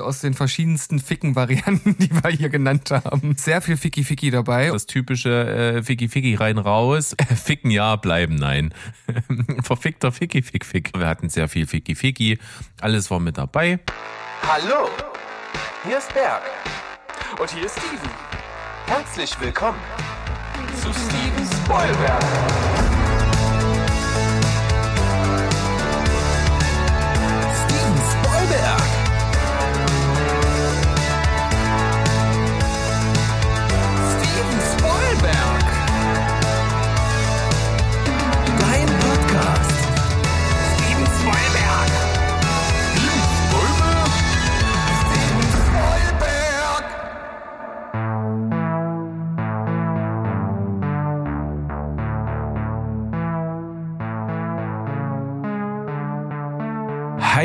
[0.00, 3.36] aus den verschiedensten Ficken-Varianten, die wir hier genannt haben.
[3.36, 4.68] Sehr viel Ficky-Ficky dabei.
[4.70, 5.30] Das typische
[5.76, 7.14] äh, Ficky-Ficky rein raus.
[7.34, 8.74] Ficken ja, bleiben nein.
[9.62, 10.92] Verfickter Ficky-Fick-Fick.
[10.96, 12.38] Wir hatten sehr viel Ficky-Ficky.
[12.80, 13.80] Alles war mit dabei.
[14.46, 14.88] Hallo,
[15.86, 16.42] hier ist Berg.
[17.40, 18.10] Und hier ist Steven.
[18.86, 19.78] Herzlich willkommen
[20.80, 22.73] zu Steven Spoilberg.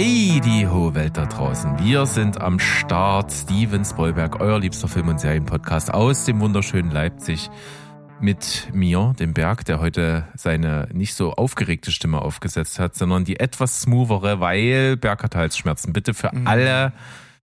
[0.01, 1.77] Hi, die hohe Welt da draußen.
[1.83, 3.33] Wir sind am Start.
[3.33, 7.49] Steven Spoilberg, euer liebster Film- und Serienpodcast aus dem wunderschönen Leipzig.
[8.21, 13.41] Mit mir, dem Berg, der heute seine nicht so aufgeregte Stimme aufgesetzt hat, sondern die
[13.41, 15.91] etwas smoothere, weil Berg hat Halsschmerzen.
[15.91, 16.93] Bitte für alle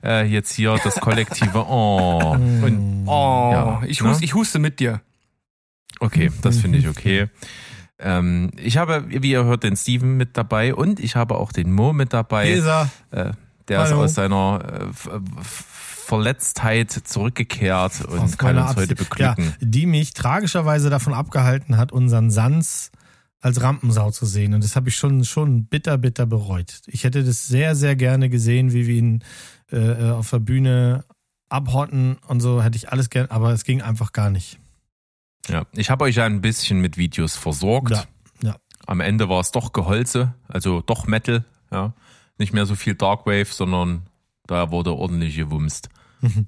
[0.04, 2.32] äh, jetzt hier das kollektive Oh.
[2.32, 4.18] Und, Oh, Ja, ich, ne?
[4.20, 5.02] ich huste mit dir.
[6.00, 7.30] okay, das finde ich okay.
[8.02, 11.72] Ähm, ich habe, wie ihr hört, den Steven mit dabei und ich habe auch den
[11.72, 12.50] Mo mit dabei.
[12.50, 12.90] Leser.
[13.12, 13.32] Äh,
[13.68, 14.04] der ist Hallo.
[14.04, 15.20] aus seiner äh,
[16.06, 19.54] Verletztheit zurückgekehrt und Aus kann uns heute Absicht- Ja, beglücken.
[19.62, 22.92] die mich tragischerweise davon abgehalten hat, unseren Sans
[23.40, 24.54] als Rampensau zu sehen.
[24.54, 26.82] Und das habe ich schon, schon bitter, bitter bereut.
[26.88, 29.24] Ich hätte das sehr, sehr gerne gesehen, wie wir ihn
[29.72, 31.06] äh, auf der Bühne
[31.50, 34.60] abhotten und so hätte ich alles gern, aber es ging einfach gar nicht.
[35.48, 35.66] Ja.
[35.74, 37.92] Ich habe euch ja ein bisschen mit Videos versorgt.
[37.92, 38.04] Ja,
[38.44, 38.56] ja.
[38.86, 41.46] Am Ende war es doch Geholze, also doch Metal.
[41.72, 41.94] Ja.
[42.38, 44.04] Nicht mehr so viel Darkwave, sondern
[44.48, 45.90] da wurde ordentlich gewumst.
[46.22, 46.48] Ein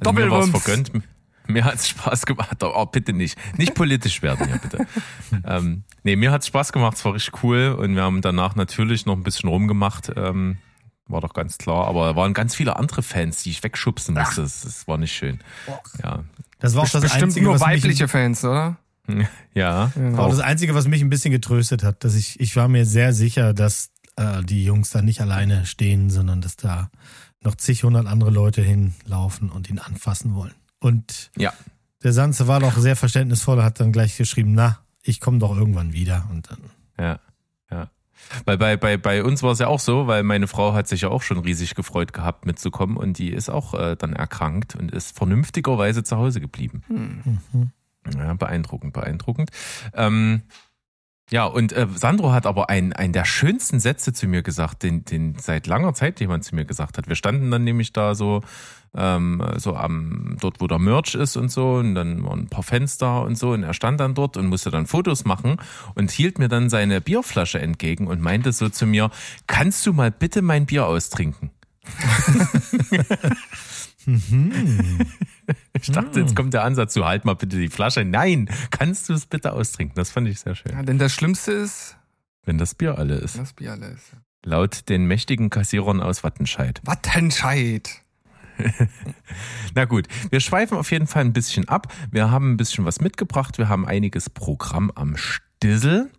[0.00, 0.64] Also mir war es Doppelwumms.
[0.64, 0.92] vergönnt.
[1.48, 2.62] Mir hat es Spaß gemacht.
[2.62, 3.38] Oh, bitte nicht.
[3.56, 4.86] Nicht politisch werden hier, bitte.
[5.44, 6.96] ähm, nee, mir hat es Spaß gemacht.
[6.96, 7.76] Es war richtig cool.
[7.78, 10.12] Und wir haben danach natürlich noch ein bisschen rumgemacht.
[10.16, 10.56] Ähm,
[11.06, 11.86] war doch ganz klar.
[11.86, 14.42] Aber da waren ganz viele andere Fans, die ich wegschubsen musste.
[14.42, 15.38] Das, das war nicht schön.
[16.02, 16.24] Ja.
[16.66, 18.76] Das war auch das Bestimmt Einzige, nur was weibliche mich, Fans, oder?
[19.54, 19.92] Ja.
[19.94, 22.84] war auch das Einzige, was mich ein bisschen getröstet hat, dass ich, ich war mir
[22.84, 26.90] sehr sicher, dass äh, die Jungs da nicht alleine stehen, sondern dass da
[27.42, 30.54] noch zig hundert andere Leute hinlaufen und ihn anfassen wollen.
[30.80, 31.52] Und Ja.
[32.02, 35.92] Der Sanze war doch sehr verständnisvoll, hat dann gleich geschrieben, na, ich komme doch irgendwann
[35.92, 36.28] wieder.
[36.30, 36.58] Und dann,
[36.98, 37.20] ja.
[38.44, 41.02] Weil bei, bei, bei uns war es ja auch so, weil meine Frau hat sich
[41.02, 44.90] ja auch schon riesig gefreut gehabt mitzukommen und die ist auch äh, dann erkrankt und
[44.90, 46.82] ist vernünftigerweise zu Hause geblieben.
[48.16, 49.50] Ja, beeindruckend, beeindruckend.
[49.94, 50.42] Ähm,
[51.30, 55.04] ja, und äh, Sandro hat aber einen, einen der schönsten Sätze zu mir gesagt, den,
[55.04, 57.08] den seit langer Zeit jemand zu mir gesagt hat.
[57.08, 58.42] Wir standen dann nämlich da so,
[58.96, 62.62] ähm, so am, dort wo der Merch ist und so, und dann waren ein paar
[62.62, 65.56] Fenster und so, und er stand dann dort und musste dann Fotos machen
[65.96, 69.10] und hielt mir dann seine Bierflasche entgegen und meinte so zu mir,
[69.48, 71.50] kannst du mal bitte mein Bier austrinken?
[75.80, 78.04] Ich dachte, jetzt kommt der Ansatz, so halt mal bitte die Flasche.
[78.04, 79.94] Nein, kannst du es bitte austrinken?
[79.94, 80.72] Das fand ich sehr schön.
[80.72, 81.96] Ja, denn das Schlimmste ist,
[82.44, 83.38] Wenn das Bier alle ist.
[83.38, 84.00] das Bier alles.
[84.44, 86.80] Laut den mächtigen Kassierern aus Wattenscheid.
[86.84, 87.88] Wattenscheid.
[89.74, 91.92] Na gut, wir schweifen auf jeden Fall ein bisschen ab.
[92.10, 93.58] Wir haben ein bisschen was mitgebracht.
[93.58, 96.10] Wir haben einiges Programm am Stissel.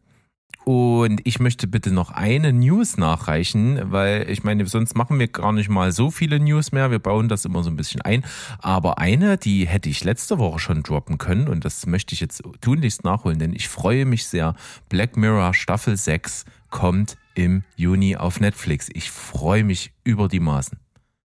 [0.67, 5.53] Und ich möchte bitte noch eine News nachreichen, weil ich meine, sonst machen wir gar
[5.53, 6.91] nicht mal so viele News mehr.
[6.91, 8.25] Wir bauen das immer so ein bisschen ein.
[8.59, 12.43] Aber eine, die hätte ich letzte Woche schon droppen können und das möchte ich jetzt
[12.59, 14.55] tunlichst nachholen, denn ich freue mich sehr.
[14.89, 18.89] Black Mirror Staffel 6 kommt im Juni auf Netflix.
[18.91, 20.77] Ich freue mich über die Maßen.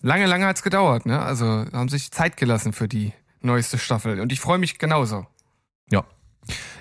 [0.02, 1.18] Lange, lange hat's gedauert, ne?
[1.18, 4.20] Also haben sich Zeit gelassen für die neueste Staffel.
[4.20, 5.28] Und ich freue mich genauso.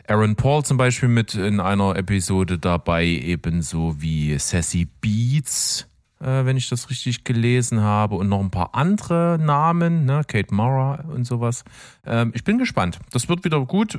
[0.07, 5.87] Aaron Paul zum Beispiel mit in einer Episode dabei, ebenso wie Sassy Beats,
[6.21, 10.55] äh, wenn ich das richtig gelesen habe, und noch ein paar andere Namen, ne, Kate
[10.55, 11.63] Mara und sowas.
[12.07, 12.99] Ähm, ich bin gespannt.
[13.13, 13.99] Das wird wieder gut.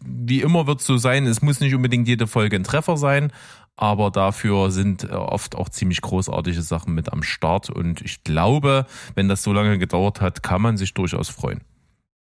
[0.00, 3.30] Wie immer wird es so sein, es muss nicht unbedingt jede Folge ein Treffer sein,
[3.76, 7.68] aber dafür sind äh, oft auch ziemlich großartige Sachen mit am Start.
[7.68, 11.60] Und ich glaube, wenn das so lange gedauert hat, kann man sich durchaus freuen.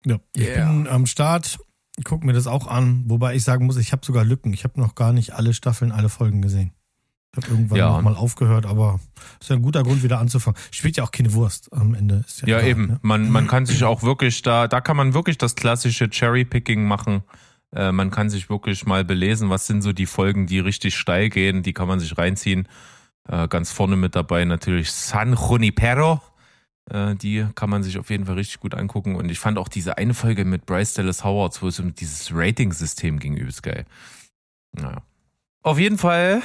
[0.04, 0.66] ja, ich Yeah.
[0.72, 1.58] bin am Start,
[2.04, 4.52] guck mir das auch an, wobei ich sagen muss, ich habe sogar Lücken.
[4.52, 6.72] Ich habe noch gar nicht alle Staffeln, alle Folgen gesehen.
[7.32, 7.88] Ich habe irgendwann Ja.
[7.90, 8.98] noch mal aufgehört, aber
[9.40, 10.58] ist ja ein guter Grund, wieder anzufangen.
[10.72, 12.24] Spielt ja auch keine Wurst am Ende.
[12.26, 12.86] Ist ja, Ja, egal, eben.
[12.86, 12.98] Ne?
[13.02, 17.22] Man, man kann sich auch wirklich da, da kann man wirklich das klassische Cherry-Picking machen.
[17.72, 21.28] Äh, man kann sich wirklich mal belesen, was sind so die Folgen, die richtig steil
[21.28, 22.66] gehen, die kann man sich reinziehen.
[23.28, 26.20] Äh, ganz vorne mit dabei natürlich San Junipero.
[26.90, 29.16] Äh, die kann man sich auf jeden Fall richtig gut angucken.
[29.16, 32.30] Und ich fand auch diese eine Folge mit Bryce Dallas Howard, wo es um dieses
[32.34, 33.84] Rating-System ging, übelst geil.
[34.72, 35.02] Naja.
[35.62, 36.42] Auf jeden Fall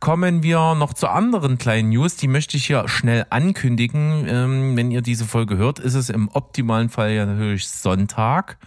[0.00, 2.16] kommen wir noch zu anderen kleinen News.
[2.16, 4.26] Die möchte ich hier schnell ankündigen.
[4.28, 8.58] Ähm, wenn ihr diese Folge hört, ist es im optimalen Fall ja natürlich Sonntag.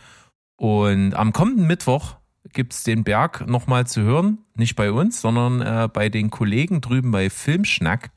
[0.57, 2.15] Und am kommenden Mittwoch
[2.53, 4.39] gibt's den Berg nochmal zu hören.
[4.55, 8.11] Nicht bei uns, sondern äh, bei den Kollegen drüben bei Filmschnack.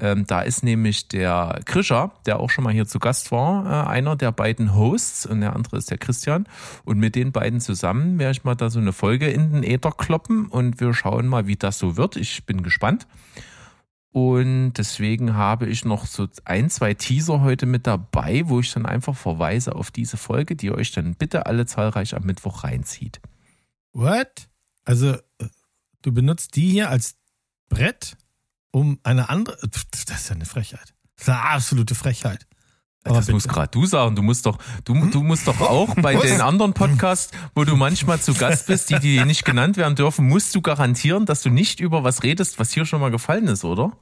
[0.00, 3.88] Ähm, da ist nämlich der Krischer, der auch schon mal hier zu Gast war, äh,
[3.88, 6.46] einer der beiden Hosts und der andere ist der Christian.
[6.84, 9.92] Und mit den beiden zusammen werde ich mal da so eine Folge in den Äther
[9.92, 12.16] kloppen und wir schauen mal, wie das so wird.
[12.16, 13.06] Ich bin gespannt.
[14.12, 18.86] Und deswegen habe ich noch so ein, zwei Teaser heute mit dabei, wo ich dann
[18.86, 23.20] einfach verweise auf diese Folge, die euch dann bitte alle zahlreich am Mittwoch reinzieht.
[23.92, 24.48] What?
[24.84, 25.48] Also, äh,
[26.02, 27.16] du benutzt die hier als
[27.68, 28.16] Brett,
[28.70, 29.58] um eine andere.
[29.60, 30.94] Das ist ja eine Frechheit.
[31.16, 32.46] Das ist eine absolute Frechheit.
[33.04, 33.34] Aber das bitte.
[33.34, 34.14] musst gerade du sagen.
[34.14, 38.20] Du musst doch, du, du musst doch auch bei den anderen Podcasts, wo du manchmal
[38.20, 41.80] zu Gast bist, die, die nicht genannt werden dürfen, musst du garantieren, dass du nicht
[41.80, 43.92] über was redest, was hier schon mal gefallen ist, oder?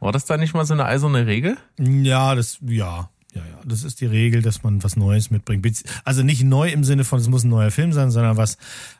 [0.00, 1.56] War das da nicht mal so eine eiserne Regel?
[1.78, 3.60] Ja, das, ja, ja, ja.
[3.64, 5.66] Das ist die Regel, dass man was Neues mitbringt.
[6.04, 8.58] Also nicht neu im Sinne von, es muss ein neuer Film sein, sondern was,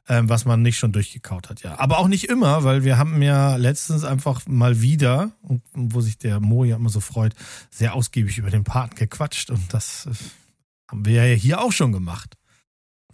[0.09, 1.79] ähm, was man nicht schon durchgekaut hat, ja.
[1.79, 5.33] Aber auch nicht immer, weil wir haben ja letztens einfach mal wieder,
[5.73, 7.35] wo sich der Mo ja immer so freut,
[7.71, 10.15] sehr ausgiebig über den Paten gequatscht und das äh,
[10.91, 12.37] haben wir ja hier auch schon gemacht.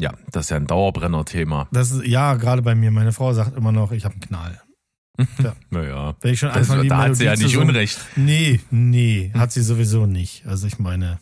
[0.01, 1.69] Ja, das ist ja ein Dauerbrenner-Thema.
[1.73, 2.91] Das ist, ja, gerade bei mir.
[2.91, 4.61] Meine Frau sagt immer noch, ich habe einen Knall.
[5.71, 6.15] Naja.
[6.21, 7.99] Wenn ich schon Das, anfange, die da hat sie ja nicht summen- unrecht.
[8.17, 10.47] Nee, nee, hat sie sowieso nicht.
[10.47, 11.19] Also ich meine,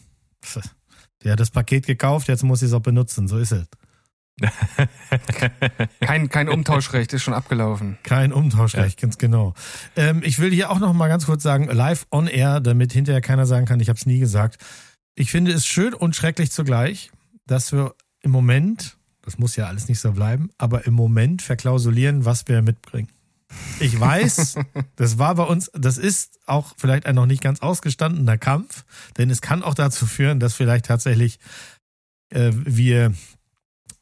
[1.25, 3.67] der hat das Paket gekauft, jetzt muss sie es auch benutzen, so ist es.
[6.01, 7.99] Kein, kein Umtauschrecht, ist schon abgelaufen.
[8.05, 9.55] Kein Umtauschrecht, ganz genau.
[9.97, 13.21] Ähm, ich will hier auch noch mal ganz kurz sagen, live on air, damit hinterher
[13.21, 14.59] keiner sagen kann, ich habe es nie gesagt.
[15.17, 17.11] Ich finde es schön und schrecklich zugleich,
[17.47, 22.25] dass wir im Moment, das muss ja alles nicht so bleiben, aber im Moment verklausulieren,
[22.25, 23.09] was wir mitbringen.
[23.81, 24.57] Ich weiß,
[24.97, 28.85] das war bei uns, das ist auch vielleicht ein noch nicht ganz ausgestandener Kampf,
[29.17, 31.39] denn es kann auch dazu führen, dass vielleicht tatsächlich
[32.31, 33.13] äh, wir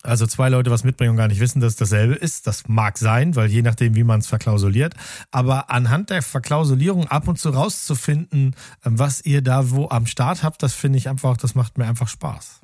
[0.06, 2.46] also zwei Leute was mitbringen und gar nicht wissen, dass es dasselbe ist.
[2.46, 4.94] Das mag sein, weil je nachdem, wie man es verklausuliert.
[5.30, 10.62] Aber anhand der Verklausulierung ab und zu rauszufinden, was ihr da wo am Start habt,
[10.62, 12.60] das finde ich einfach, das macht mir einfach Spaß.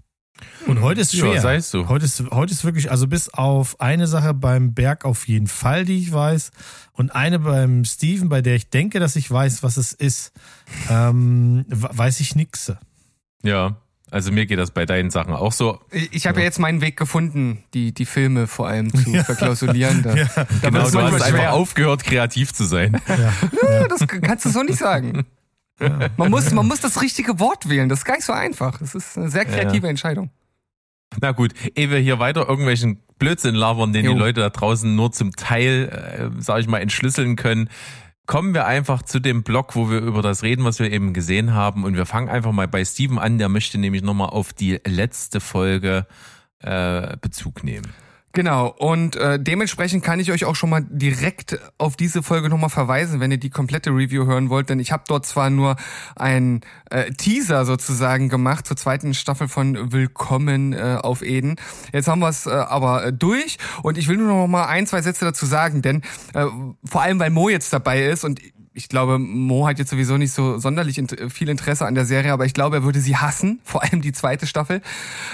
[0.66, 1.40] Und heute ist Ja, schwer.
[1.40, 1.88] sei es so.
[1.88, 5.84] Heute ist, heute ist wirklich, also bis auf eine Sache beim Berg auf jeden Fall,
[5.84, 6.50] die ich weiß,
[6.92, 10.32] und eine beim Steven, bei der ich denke, dass ich weiß, was es ist,
[10.90, 12.72] ähm, we- weiß ich nix.
[13.42, 13.76] Ja,
[14.10, 15.80] also mir geht das bei deinen Sachen auch so.
[16.10, 16.44] Ich habe ja.
[16.44, 20.02] jetzt meinen Weg gefunden, die, die Filme vor allem zu verklausulieren.
[20.02, 21.52] Da, da Genau, du hast manchmal einfach schwer.
[21.54, 23.00] aufgehört, kreativ zu sein.
[23.08, 25.24] Ja, das kannst du so nicht sagen.
[26.16, 27.88] Man muss, man muss das richtige Wort wählen.
[27.88, 28.78] Das ist gar nicht so einfach.
[28.78, 30.30] Das ist eine sehr kreative Entscheidung.
[31.20, 34.12] Na gut, ehe wir hier weiter irgendwelchen Blödsinn labern, den Jo.
[34.12, 37.68] die Leute da draußen nur zum Teil, äh, sag ich mal, entschlüsseln können,
[38.26, 41.52] kommen wir einfach zu dem Blog, wo wir über das reden, was wir eben gesehen
[41.52, 41.84] haben.
[41.84, 45.40] Und wir fangen einfach mal bei Steven an, der möchte nämlich nochmal auf die letzte
[45.40, 46.06] Folge
[46.60, 47.92] äh, Bezug nehmen.
[48.34, 52.70] Genau, und äh, dementsprechend kann ich euch auch schon mal direkt auf diese Folge nochmal
[52.70, 55.76] verweisen, wenn ihr die komplette Review hören wollt, denn ich habe dort zwar nur
[56.16, 61.56] ein äh, Teaser sozusagen gemacht zur zweiten Staffel von Willkommen äh, auf Eden.
[61.92, 64.86] Jetzt haben wir es äh, aber äh, durch und ich will nur noch mal ein,
[64.86, 66.00] zwei Sätze dazu sagen, denn
[66.32, 66.46] äh,
[66.86, 68.40] vor allem, weil Mo jetzt dabei ist und
[68.74, 72.46] ich glaube, Mo hat jetzt sowieso nicht so sonderlich viel Interesse an der Serie, aber
[72.46, 74.80] ich glaube, er würde sie hassen, vor allem die zweite Staffel.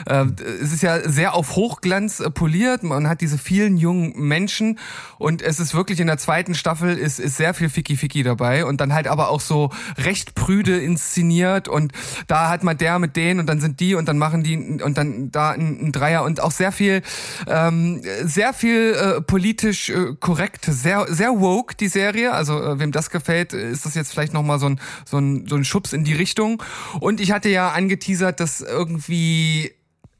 [0.07, 0.27] Äh,
[0.61, 4.79] es ist ja sehr auf Hochglanz äh, poliert, man hat diese vielen jungen Menschen
[5.19, 8.81] und es ist wirklich in der zweiten Staffel ist, ist sehr viel Ficky-Ficky dabei und
[8.81, 11.93] dann halt aber auch so recht prüde inszeniert und
[12.27, 14.99] da hat man der mit denen und dann sind die und dann machen die und
[14.99, 17.03] dann da ein, ein Dreier und auch sehr viel,
[17.47, 22.91] ähm, sehr viel äh, politisch äh, korrekt, sehr, sehr woke die Serie, also äh, wem
[22.91, 26.05] das gefällt, ist das jetzt vielleicht nochmal so ein, so, ein, so ein Schubs in
[26.05, 26.63] die Richtung.
[27.01, 29.73] Und ich hatte ja angeteasert, dass irgendwie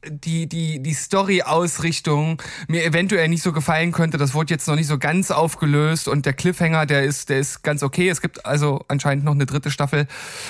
[0.07, 4.17] die, die, die Story-Ausrichtung mir eventuell nicht so gefallen könnte.
[4.17, 7.63] Das wurde jetzt noch nicht so ganz aufgelöst und der Cliffhanger, der ist, der ist
[7.63, 8.09] ganz okay.
[8.09, 10.07] Es gibt also anscheinend noch eine dritte Staffel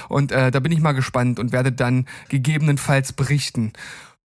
[0.08, 3.74] und äh, da bin ich mal gespannt und werde dann gegebenenfalls berichten.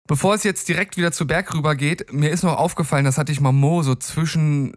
[0.07, 3.31] Bevor es jetzt direkt wieder zu Berg rüber geht, mir ist noch aufgefallen, das hatte
[3.31, 4.73] ich mal Mo so zwischen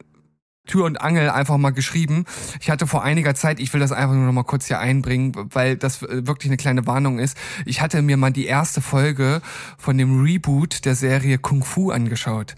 [0.70, 2.24] Tür und Angel einfach mal geschrieben.
[2.60, 5.32] Ich hatte vor einiger Zeit, ich will das einfach nur noch mal kurz hier einbringen,
[5.52, 7.36] weil das äh, wirklich eine kleine Warnung ist.
[7.66, 9.42] Ich hatte mir mal die erste Folge
[9.78, 12.54] von dem Reboot der Serie Kung Fu angeschaut.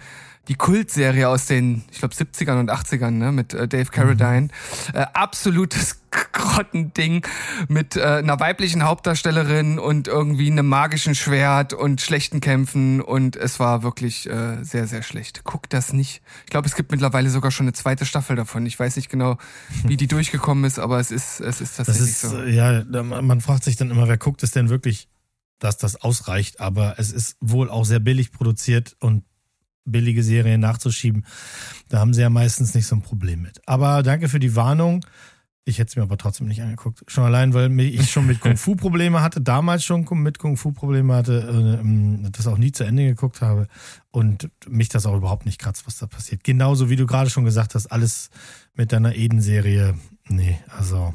[0.48, 4.48] Die Kultserie aus den, ich glaube, 70ern und 80ern, ne, mit äh, Dave Carradine.
[4.92, 6.00] Äh, absolutes
[6.32, 7.24] Grottending
[7.68, 13.60] mit äh, einer weiblichen Hauptdarstellerin und irgendwie einem magischen Schwert und schlechten Kämpfen und es
[13.60, 15.42] war wirklich äh, sehr, sehr schlecht.
[15.44, 16.22] Guck das nicht.
[16.44, 18.66] Ich glaube, es gibt mittlerweile sogar schon eine zweite Staffel davon.
[18.66, 19.38] Ich weiß nicht genau,
[19.84, 22.42] wie die durchgekommen ist, aber es ist, es ist tatsächlich das ist, so.
[22.42, 25.08] äh, Ja, man fragt sich dann immer, wer guckt es denn wirklich,
[25.60, 29.24] dass das ausreicht, aber es ist wohl auch sehr billig produziert und
[29.84, 31.24] billige Serien nachzuschieben,
[31.88, 33.60] da haben sie ja meistens nicht so ein Problem mit.
[33.66, 35.04] Aber danke für die Warnung.
[35.64, 37.04] Ich hätte es mir aber trotzdem nicht angeguckt.
[37.06, 40.72] Schon allein, weil ich schon mit Kung Fu Probleme hatte, damals schon mit Kung Fu
[40.72, 43.68] Probleme hatte, äh, das auch nie zu Ende geguckt habe
[44.10, 46.42] und mich das auch überhaupt nicht kratzt, was da passiert.
[46.42, 48.30] Genauso wie du gerade schon gesagt hast, alles
[48.74, 49.94] mit deiner Eden-Serie,
[50.28, 51.14] nee, also,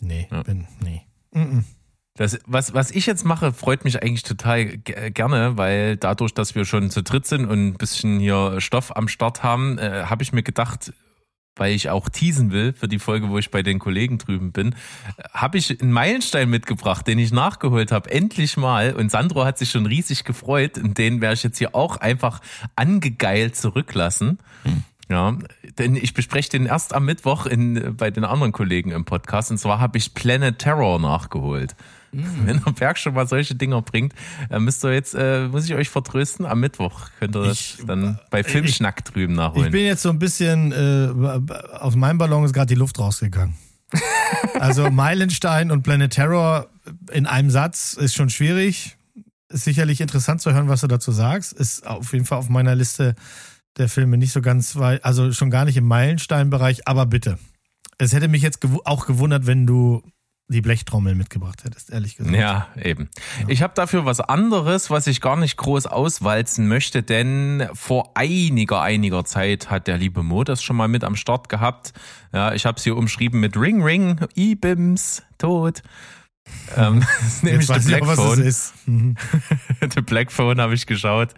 [0.00, 0.42] nee, Ja.
[0.42, 1.02] bin, nee.
[1.32, 1.64] Mm -mm.
[2.16, 6.54] Das, was, was ich jetzt mache, freut mich eigentlich total ge- gerne, weil dadurch, dass
[6.54, 10.22] wir schon zu dritt sind und ein bisschen hier Stoff am Start haben, äh, habe
[10.22, 10.92] ich mir gedacht,
[11.58, 14.74] weil ich auch teasen will für die Folge, wo ich bei den Kollegen drüben bin,
[15.32, 18.94] habe ich einen Meilenstein mitgebracht, den ich nachgeholt habe, endlich mal.
[18.94, 22.40] Und Sandro hat sich schon riesig gefreut und den werde ich jetzt hier auch einfach
[22.76, 24.38] angegeilt zurücklassen.
[25.08, 25.36] Ja,
[25.78, 29.50] denn ich bespreche den erst am Mittwoch in, bei den anderen Kollegen im Podcast.
[29.52, 31.76] Und zwar habe ich Planet Terror nachgeholt.
[32.12, 34.14] Wenn der Berg schon mal solche Dinger bringt,
[34.50, 37.86] äh, müsst ihr jetzt, äh, muss ich euch vertrösten, am Mittwoch könnt ihr das Ich-
[37.86, 39.70] dann bei Filmschnack drüben Ich nachholen.
[39.70, 41.08] bin jetzt so ein bisschen, äh,
[41.76, 43.54] aus meinem Ballon ist gerade die Luft rausgegangen.
[44.58, 46.66] Also Meilenstein und Planet Terror
[47.12, 48.96] in einem Satz ist schon schwierig.
[49.48, 51.52] Ist sicherlich interessant zu hören, was du dazu sagst.
[51.52, 53.14] Ist auf jeden Fall auf meiner Liste
[53.76, 57.38] der Filme nicht so ganz weit, also schon gar nicht im Meilenstein-Bereich, aber bitte.
[57.98, 60.02] Es hätte mich jetzt gew auch gewundert, wenn du
[60.48, 62.36] die Blechtrommel mitgebracht hättest, ehrlich gesagt.
[62.36, 63.08] Ja, eben.
[63.48, 68.80] Ich habe dafür was anderes, was ich gar nicht groß auswalzen möchte, denn vor einiger,
[68.80, 71.92] einiger Zeit hat der liebe Mo das schon mal mit am Start gehabt.
[72.32, 75.82] Ja, ich habe es hier umschrieben mit Ring Ring, E-Bims, tot.
[76.76, 78.42] Ähm, das ist nämlich ich Black Phone.
[78.42, 78.74] ist.
[78.86, 79.16] Mhm.
[79.94, 81.34] The Black Phone habe ich geschaut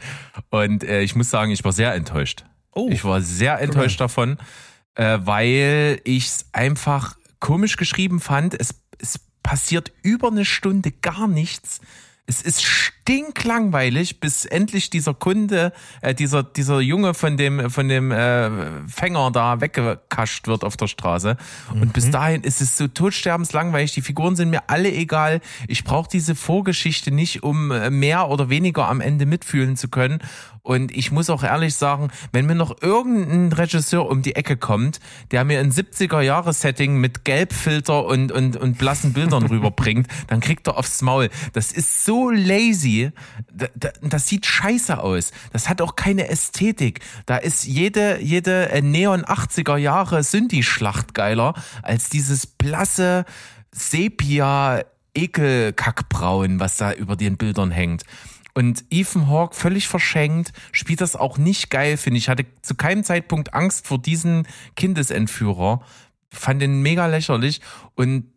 [0.50, 2.44] und äh, ich muss sagen, ich war sehr enttäuscht.
[2.72, 2.88] Oh.
[2.90, 4.38] Ich war sehr enttäuscht davon,
[4.94, 8.58] äh, weil ich es einfach komisch geschrieben fand.
[8.58, 11.80] Es, es passiert über eine Stunde gar nichts.
[12.30, 18.12] Es ist stinklangweilig, bis endlich dieser Kunde, äh, dieser, dieser Junge von dem, von dem
[18.12, 18.50] äh,
[18.86, 21.38] Fänger da weggekascht wird auf der Straße.
[21.72, 23.92] Und bis dahin ist es so totsterbenslangweilig.
[23.94, 25.40] Die Figuren sind mir alle egal.
[25.68, 30.18] Ich brauche diese Vorgeschichte nicht, um äh, mehr oder weniger am Ende mitfühlen zu können.
[30.68, 35.00] Und ich muss auch ehrlich sagen, wenn mir noch irgendein Regisseur um die Ecke kommt,
[35.30, 40.76] der mir ein 70er-Jahre-Setting mit Gelbfilter und, und, und blassen Bildern rüberbringt, dann kriegt er
[40.76, 41.30] aufs Maul.
[41.54, 43.12] Das ist so lazy.
[43.50, 45.30] Da- da- Das sieht scheiße aus.
[45.54, 47.00] Das hat auch keine Ästhetik.
[47.24, 53.24] Da ist jede, jede äh, Neon 80er Jahre Synthi-Schlacht geiler als dieses blasse
[53.72, 54.82] Sepia
[55.14, 58.02] Ekelkackbraun, was da über den Bildern hängt.
[58.58, 62.24] Und Ethan Hawke völlig verschenkt, spielt das auch nicht geil, finde ich.
[62.24, 65.80] Ich hatte zu keinem Zeitpunkt Angst vor diesen Kindesentführer.
[66.32, 67.60] Fand den mega lächerlich.
[67.94, 68.32] Und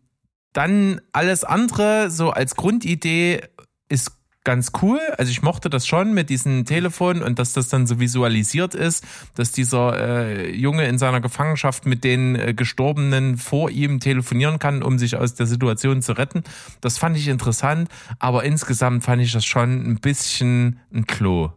[0.52, 3.40] dann alles andere, so als Grundidee,
[3.88, 4.12] ist
[4.44, 4.98] ganz cool.
[5.18, 9.04] Also ich mochte das schon mit diesem Telefon und dass das dann so visualisiert ist,
[9.34, 14.82] dass dieser äh, Junge in seiner Gefangenschaft mit den äh, Gestorbenen vor ihm telefonieren kann,
[14.82, 16.42] um sich aus der Situation zu retten.
[16.80, 21.50] Das fand ich interessant, aber insgesamt fand ich das schon ein bisschen ein Klo.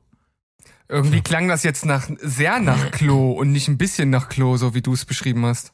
[0.87, 4.75] Irgendwie klang das jetzt nach sehr nach Klo und nicht ein bisschen nach Klo, so
[4.75, 5.73] wie du es beschrieben hast.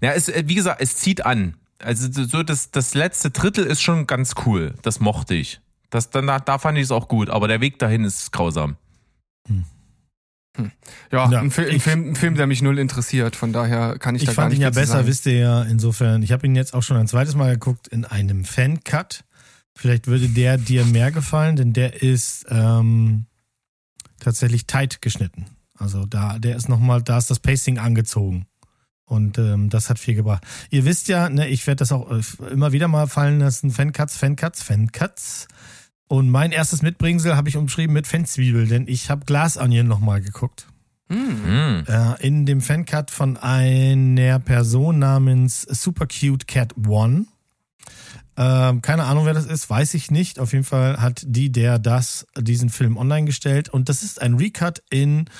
[0.00, 1.54] Ja, es, äh, wie gesagt, es zieht an.
[1.78, 4.74] Also so- so das, das letzte Drittel ist schon ganz cool.
[4.82, 5.60] Das mochte ich.
[5.92, 8.76] Das, dann, da, da fand ich es auch gut, aber der Weg dahin ist grausam.
[11.10, 13.98] Ja, Ja, ein, Fi- ein, ich- Film, ein Film, der mich null interessiert, von daher
[13.98, 15.06] kann ich, Ich da gar fand nicht ihn ja viel zu besser, sagen.
[15.06, 16.22] wisst ihr ja, insofern.
[16.22, 19.24] Ich habe ihn jetzt auch schon ein zweites Mal geguckt in einem Fan-Cut.
[19.74, 23.24] Vielleicht würde der dir mehr gefallen, denn der ist ähm,
[24.20, 25.46] tatsächlich tight geschnitten.
[25.78, 28.46] Also da, der ist nochmal, da ist das Pacing angezogen.
[29.04, 30.44] Und ähm, das hat viel gebracht.
[30.70, 34.16] Ihr wisst ja, ne, ich werde das auch äh, immer wieder mal fallen lassen, Fancuts,
[34.16, 35.48] Fancuts, Fancuts.
[36.12, 40.20] Und mein erstes Mitbringsel habe ich umschrieben mit Fanzwiebel, denn ich habe Glass Onion nochmal
[40.20, 40.66] geguckt.
[41.08, 41.84] Hm.
[41.88, 47.24] Äh, in dem Fancut von einer Person namens Super Cute Cat One.
[48.36, 50.38] Ähm, keine Ahnung, wer das ist, weiß ich nicht.
[50.38, 53.70] Auf jeden Fall hat die, der das, diesen Film online gestellt.
[53.70, 55.30] Und das ist ein Recut in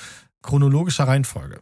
[0.40, 1.60] chronologischer Reihenfolge.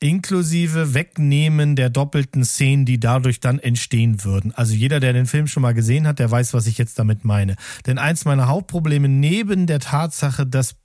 [0.00, 4.52] Inklusive Wegnehmen der doppelten Szenen, die dadurch dann entstehen würden.
[4.54, 7.24] Also jeder, der den Film schon mal gesehen hat, der weiß, was ich jetzt damit
[7.24, 7.56] meine.
[7.86, 10.76] Denn eins meiner Hauptprobleme neben der Tatsache, dass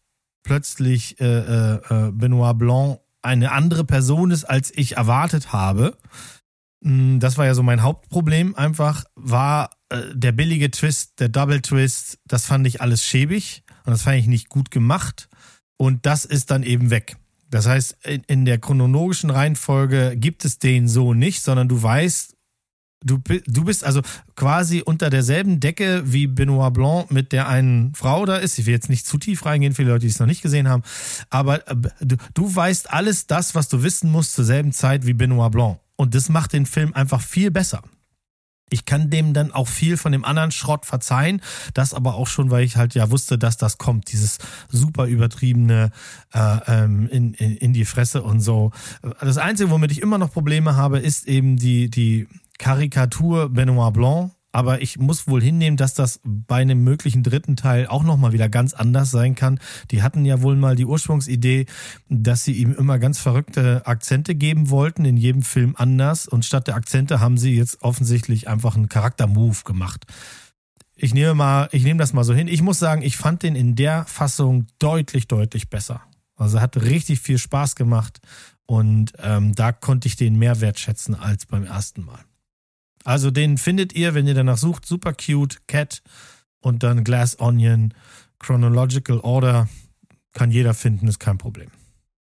[0.43, 1.75] plötzlich äh, äh,
[2.07, 5.97] äh, Benoit Blanc eine andere Person ist, als ich erwartet habe,
[6.81, 11.61] Mm, Das war ja so mein Hauptproblem einfach, war äh, der billige Twist, der Double
[11.61, 15.29] Twist, das fand ich alles schäbig und das fand ich nicht gut gemacht
[15.77, 17.17] und das ist dann eben weg.
[17.51, 22.34] Das heißt, in, der chronologischen Reihenfolge gibt es den so nicht, sondern du weißt,
[23.03, 24.01] du, du bist also
[24.36, 28.58] quasi unter derselben Decke wie Benoit Blanc mit der einen Frau da ist.
[28.58, 30.84] Ich will jetzt nicht zu tief reingehen, viele Leute, die es noch nicht gesehen haben,
[31.29, 35.13] aber äh, du, du weißt alles das, was du wissen musst zur selben Zeit wie
[35.13, 35.79] Benoit Blanc.
[35.98, 37.84] Und das macht den Film einfach viel besser.
[38.71, 41.41] Ich kann dem dann auch viel von dem anderen Schrott verzeihen.
[41.73, 44.11] Das aber auch schon, weil ich halt ja wusste, dass das kommt.
[44.11, 44.37] Dieses
[44.69, 45.91] super übertriebene
[46.33, 48.71] äh, ähm, in, in, in die Fresse und so.
[49.19, 54.31] Das Einzige, womit ich immer noch Probleme habe, ist eben die, die Karikatur Benoit Blanc.
[54.51, 58.50] Aber ich muss wohl hinnehmen, dass das bei einem möglichen dritten Teil auch nochmal wieder
[58.50, 59.60] ganz anders sein kann.
[59.91, 61.67] Die hatten ja wohl mal die Ursprungsidee,
[62.10, 66.27] dass sie ihm immer ganz verrückte Akzente geben wollten, in jedem Film anders.
[66.27, 70.05] Und statt der Akzente haben sie jetzt offensichtlich einfach einen Charaktermove gemacht.
[70.96, 72.48] Ich nehme mal, ich nehme das mal so hin.
[72.48, 76.01] Ich muss sagen, ich fand den in der Fassung deutlich, deutlich besser.
[76.36, 78.20] Also hat richtig viel Spaß gemacht
[78.65, 82.20] und ähm, da konnte ich den mehr wertschätzen als beim ersten Mal.
[83.03, 86.01] Also den findet ihr, wenn ihr danach sucht, super cute, Cat
[86.60, 87.93] und dann Glass Onion,
[88.39, 89.67] Chronological Order,
[90.34, 91.70] kann jeder finden, ist kein Problem.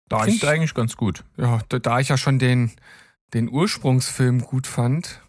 [0.10, 1.26] Da ich, eigentlich ganz gut.
[1.38, 2.72] ja, da, da ich ja schon den,
[3.34, 5.22] den Ursprungsfilm gut fand,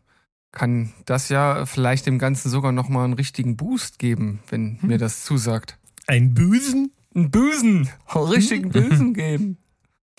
[0.53, 5.25] kann das ja vielleicht dem Ganzen sogar nochmal einen richtigen Boost geben, wenn mir das
[5.25, 5.79] zusagt.
[6.07, 6.93] Ein Büsen?
[7.15, 9.59] Einen Busen, einen richtigen Busen geben.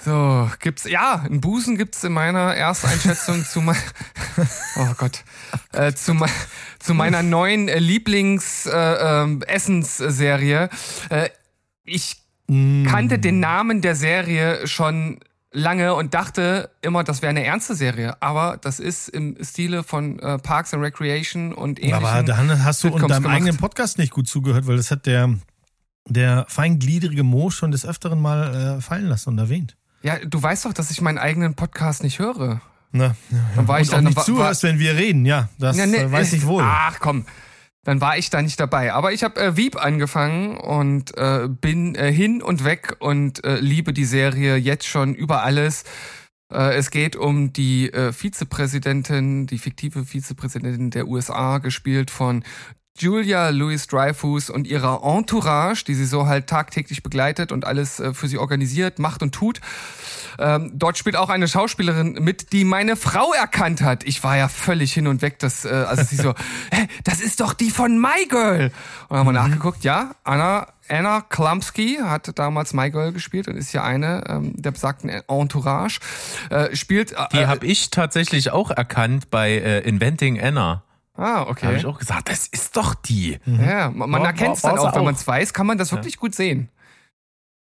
[0.04, 3.76] So, gibt's, ja, einen Busen gibt's in meiner Ersteinschätzung zu mein,
[4.78, 5.24] oh Gott,
[5.74, 6.30] äh, zu, mei-
[6.80, 10.70] zu meiner neuen äh, Lieblings-Essensserie.
[11.10, 11.30] Äh,
[11.84, 15.20] ich kannte den Namen der Serie schon
[15.52, 18.20] lange und dachte immer, das wäre eine ernste Serie.
[18.22, 22.04] Aber das ist im Stile von äh, Parks and Recreation und ähnlichen.
[22.06, 23.36] Aber dann hast du Sitcoms deinem gemacht.
[23.36, 25.36] eigenen Podcast nicht gut zugehört, weil das hat der,
[26.08, 29.76] der feingliedrige Mo schon des Öfteren mal äh, fallen lassen und erwähnt.
[30.02, 32.62] Ja, du weißt doch, dass ich meinen eigenen Podcast nicht höre.
[32.92, 33.16] Na,
[33.56, 36.12] Dann war und ich dann nicht zuhörst, wenn wir reden, ja, das Ja, nee, äh,
[36.12, 36.64] weiß ich wohl.
[36.66, 37.26] Ach komm,
[37.84, 38.94] dann war ich da nicht dabei.
[38.94, 43.60] Aber ich habe äh, Wieb angefangen und äh, bin äh, hin und weg und äh,
[43.60, 45.84] liebe die Serie jetzt schon über alles.
[46.52, 52.44] Äh, es geht um die äh, Vizepräsidentin, die fiktive Vizepräsidentin der USA, gespielt von
[53.02, 58.14] Julia Louis Dreyfus und ihrer Entourage, die sie so halt tagtäglich begleitet und alles äh,
[58.14, 59.62] für sie organisiert, macht und tut.
[60.38, 64.04] Ähm, dort spielt auch eine Schauspielerin mit, die meine Frau erkannt hat.
[64.06, 66.34] Ich war ja völlig hin und weg, dass, äh, also sie so,
[66.72, 68.66] hä, das ist doch die von My Girl.
[68.66, 68.72] Und
[69.10, 73.74] dann haben wir nachgeguckt, ja, Anna, Anna Klumsky hat damals My Girl gespielt und ist
[73.74, 76.00] ja eine ähm, der besagten Entourage.
[76.50, 77.12] Äh, spielt.
[77.12, 80.84] Äh, Die habe ich tatsächlich auch erkannt bei äh, Inventing Anna.
[81.20, 81.76] Ah, Da habe okay.
[81.76, 83.40] ich auch gesagt, das ist doch die.
[83.46, 86.18] Ja, man, man erkennt es dann auch, wenn man es weiß, kann man das wirklich
[86.18, 86.70] gut sehen.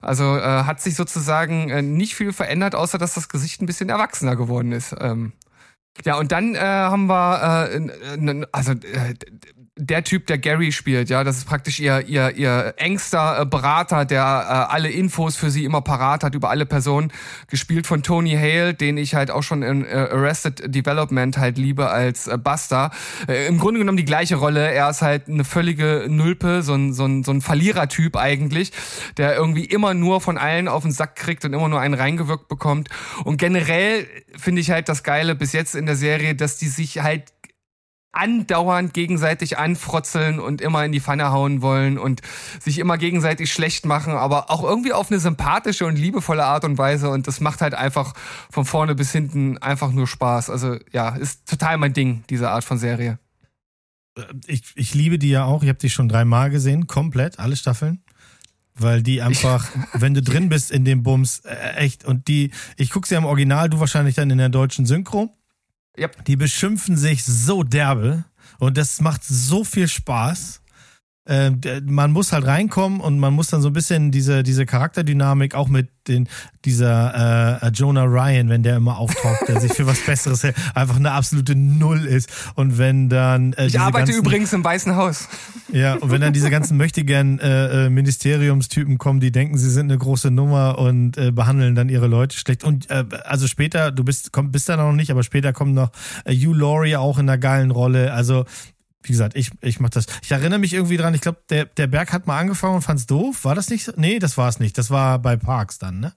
[0.02, 3.88] Also äh, hat sich sozusagen äh, nicht viel verändert, außer dass das Gesicht ein bisschen
[3.88, 4.94] erwachsener geworden ist.
[5.00, 5.32] Ähm,
[6.04, 9.14] ja, und dann äh, haben wir, äh, also äh,
[9.78, 14.06] der Typ, der Gary spielt, ja, das ist praktisch ihr ihr ihr engster äh, Berater,
[14.06, 17.12] der äh, alle Infos für sie immer parat hat über alle Personen,
[17.48, 21.90] gespielt von Tony Hale, den ich halt auch schon in äh, Arrested Development halt liebe
[21.90, 22.90] als äh, Buster.
[23.28, 24.72] Äh, Im Grunde genommen die gleiche Rolle.
[24.72, 28.72] Er ist halt eine völlige Nulpe, so ein so ein so ein Verlierertyp eigentlich,
[29.18, 32.48] der irgendwie immer nur von allen auf den Sack kriegt und immer nur einen reingewirkt
[32.48, 32.88] bekommt.
[33.24, 34.06] Und generell
[34.38, 37.24] finde ich halt das Geile bis jetzt in der Serie, dass die sich halt
[38.16, 42.22] andauernd gegenseitig anfrotzeln und immer in die Pfanne hauen wollen und
[42.60, 46.78] sich immer gegenseitig schlecht machen, aber auch irgendwie auf eine sympathische und liebevolle Art und
[46.78, 48.14] Weise und das macht halt einfach
[48.50, 50.50] von vorne bis hinten einfach nur Spaß.
[50.50, 53.18] Also ja, ist total mein Ding, diese Art von Serie.
[54.46, 55.62] Ich, ich liebe die ja auch.
[55.62, 58.02] Ich habe die schon dreimal gesehen, komplett, alle Staffeln.
[58.74, 62.90] Weil die einfach, wenn du drin bist in dem Bums, äh, echt, und die, ich
[62.90, 65.34] gucke sie am Original, du wahrscheinlich dann in der deutschen Synchro.
[65.98, 66.24] Yep.
[66.26, 68.24] Die beschimpfen sich so derbe
[68.58, 70.60] und das macht so viel Spaß.
[71.28, 75.54] Der- man muss halt reinkommen und man muss dann so ein bisschen diese, diese Charakterdynamik
[75.54, 76.28] auch mit den,
[76.64, 80.96] dieser äh, Jonah Ryan, wenn der immer auftaucht, der sich für was Besseres hält, einfach
[80.96, 82.30] eine absolute Null ist.
[82.54, 85.28] Und wenn dann äh, Ich arbeite ganzen, übrigens im Weißen Haus.
[85.72, 89.90] ja, und wenn dann diese ganzen möchtegern äh, äh, Ministeriumstypen kommen, die denken, sie sind
[89.90, 92.62] eine große Nummer und äh, behandeln dann ihre Leute schlecht.
[92.62, 95.90] Und äh, also später, du bist, komm, bist da noch nicht, aber später kommt noch
[96.24, 98.12] äh, Hugh Laurie auch in einer geilen Rolle.
[98.12, 98.44] Also
[99.08, 100.06] wie gesagt, ich, ich mach das.
[100.22, 103.06] Ich erinnere mich irgendwie dran, ich glaube, der, der Berg hat mal angefangen und fand's
[103.06, 103.44] doof.
[103.44, 103.92] War das nicht so?
[103.96, 104.76] Nee, das war es nicht.
[104.78, 106.12] Das war bei Parks dann, ne?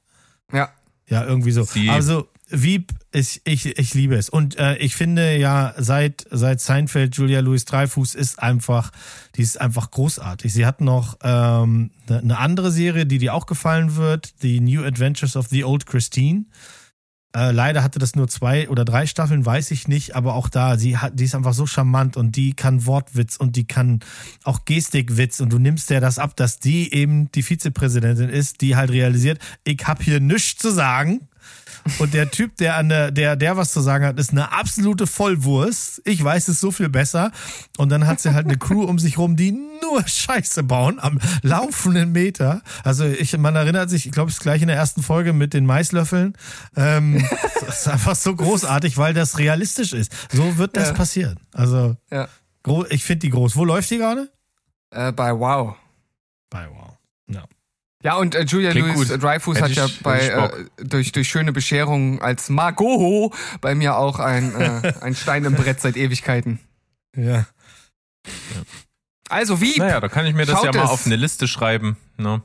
[0.51, 0.69] Ja.
[1.07, 1.63] Ja, irgendwie so.
[1.63, 4.27] Sie- Also Wieb, ich, ich, ich liebe es.
[4.27, 8.91] Und äh, ich finde ja, seit, seit Seinfeld, Julia Louis Dreyfus ist einfach,
[9.35, 10.51] die ist einfach großartig.
[10.51, 14.83] Sie hat noch ähm, eine ne andere Serie, die dir auch gefallen wird, die New
[14.83, 16.45] Adventures of the Old Christine.
[17.35, 20.77] Äh, leider hatte das nur zwei oder drei Staffeln, weiß ich nicht, aber auch da,
[20.77, 23.99] sie hat, die ist einfach so charmant und die kann Wortwitz und die kann
[24.43, 28.75] auch Gestikwitz und du nimmst der das ab, dass die eben die Vizepräsidentin ist, die
[28.75, 31.28] halt realisiert, ich hab hier nichts zu sagen
[31.99, 35.07] und der Typ, der an der, der, der was zu sagen hat, ist eine absolute
[35.07, 36.01] Vollwurst.
[36.05, 37.31] Ich weiß es so viel besser.
[37.77, 41.19] Und dann hat sie halt eine Crew um sich rum, die nur Scheiße bauen am
[41.41, 42.61] laufenden Meter.
[42.83, 45.53] Also ich, man erinnert sich, ich glaube, es ist gleich in der ersten Folge mit
[45.53, 46.33] den Maislöffeln.
[46.75, 47.25] Ähm,
[47.65, 50.11] das ist einfach so großartig, weil das realistisch ist.
[50.31, 50.93] So wird das Ja.
[50.93, 51.39] passieren.
[51.53, 52.27] Also Ja.
[52.89, 53.55] ich finde die groß.
[53.55, 54.29] Wo läuft die gerade?
[54.91, 55.75] Äh, bei Wow.
[56.49, 56.97] Bei Wow.
[57.27, 57.43] Ja.
[58.01, 59.21] Ja, und äh, Julia Klingt Louis gut.
[59.21, 60.49] Dreyfus hat ja bei äh,
[60.85, 65.81] durch durch schöne Bescherung als Margot bei mir auch ein äh, ein Stein im Brett
[65.81, 66.59] seit Ewigkeiten.
[67.15, 67.45] Ja.
[69.29, 69.77] Also wie?
[69.77, 70.91] Naja, da kann ich mir das Schaut ja mal es.
[70.91, 72.41] auf eine Liste schreiben, ne?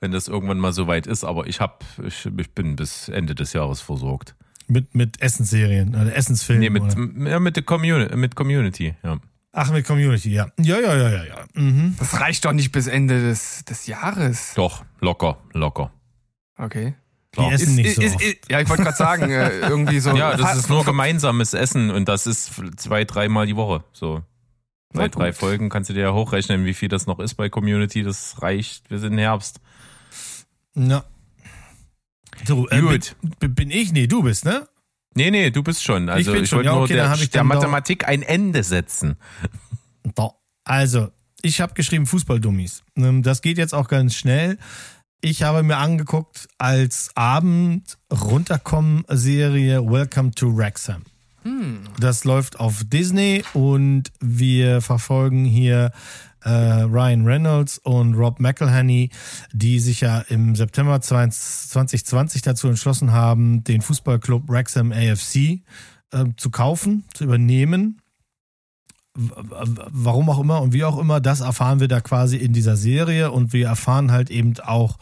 [0.00, 3.52] Wenn das irgendwann mal soweit ist, aber ich hab, ich, ich bin bis Ende des
[3.52, 4.36] Jahres versorgt.
[4.68, 6.60] Mit, mit Essensserien oder Essensfilmen.
[6.60, 7.30] Nee, mit, oder?
[7.30, 9.18] ja, mit der Community, mit Community, ja.
[9.52, 10.48] Ach, mit Community, ja.
[10.58, 11.36] Ja, ja, ja, ja, ja.
[11.54, 11.96] Mhm.
[11.98, 14.52] Das reicht doch nicht bis Ende des des Jahres.
[14.54, 15.90] Doch, locker, locker.
[16.56, 16.94] Okay.
[17.36, 18.24] Die essen nicht so ist, oft.
[18.24, 20.10] ist, ja, ich wollte gerade sagen, äh, irgendwie so.
[20.16, 23.84] Ja, das ist nur gemeinsames Essen und das ist zwei, dreimal die Woche.
[23.92, 24.22] So.
[24.92, 27.48] Na Bei drei Folgen kannst du dir ja hochrechnen, wie viel das noch ist bei
[27.48, 28.02] Community.
[28.02, 28.90] Das reicht.
[28.90, 29.60] Wir sind im Herbst.
[30.74, 31.04] Ja.
[32.44, 33.16] So, äh, Gut.
[33.40, 33.92] Bin, bin ich?
[33.92, 34.66] Nee, du bist, ne?
[35.14, 36.08] Nee, nee, du bist schon.
[36.08, 36.58] Also bin ich, schon.
[36.58, 39.16] wollte Ja, nur okay, dann der, ich der Mathematik ein Ende setzen.
[40.14, 40.30] Da.
[40.64, 41.08] Also,
[41.42, 42.82] ich habe geschrieben Fußballdummies.
[42.96, 44.58] Ähm, Das geht jetzt auch ganz schnell.
[45.20, 51.02] Ich habe mir angeguckt als Abend runterkommen Serie Welcome to Wrexham.
[51.98, 55.92] Das läuft auf Disney und wir verfolgen hier
[56.44, 59.10] äh, Ryan Reynolds und Rob McElhenney,
[59.52, 65.62] die sich ja im September 2020 dazu entschlossen haben, den Fußballclub Wrexham AFC
[66.12, 68.00] äh, zu kaufen, zu übernehmen.
[69.14, 73.32] Warum auch immer und wie auch immer, das erfahren wir da quasi in dieser Serie
[73.32, 74.98] und wir erfahren halt eben auch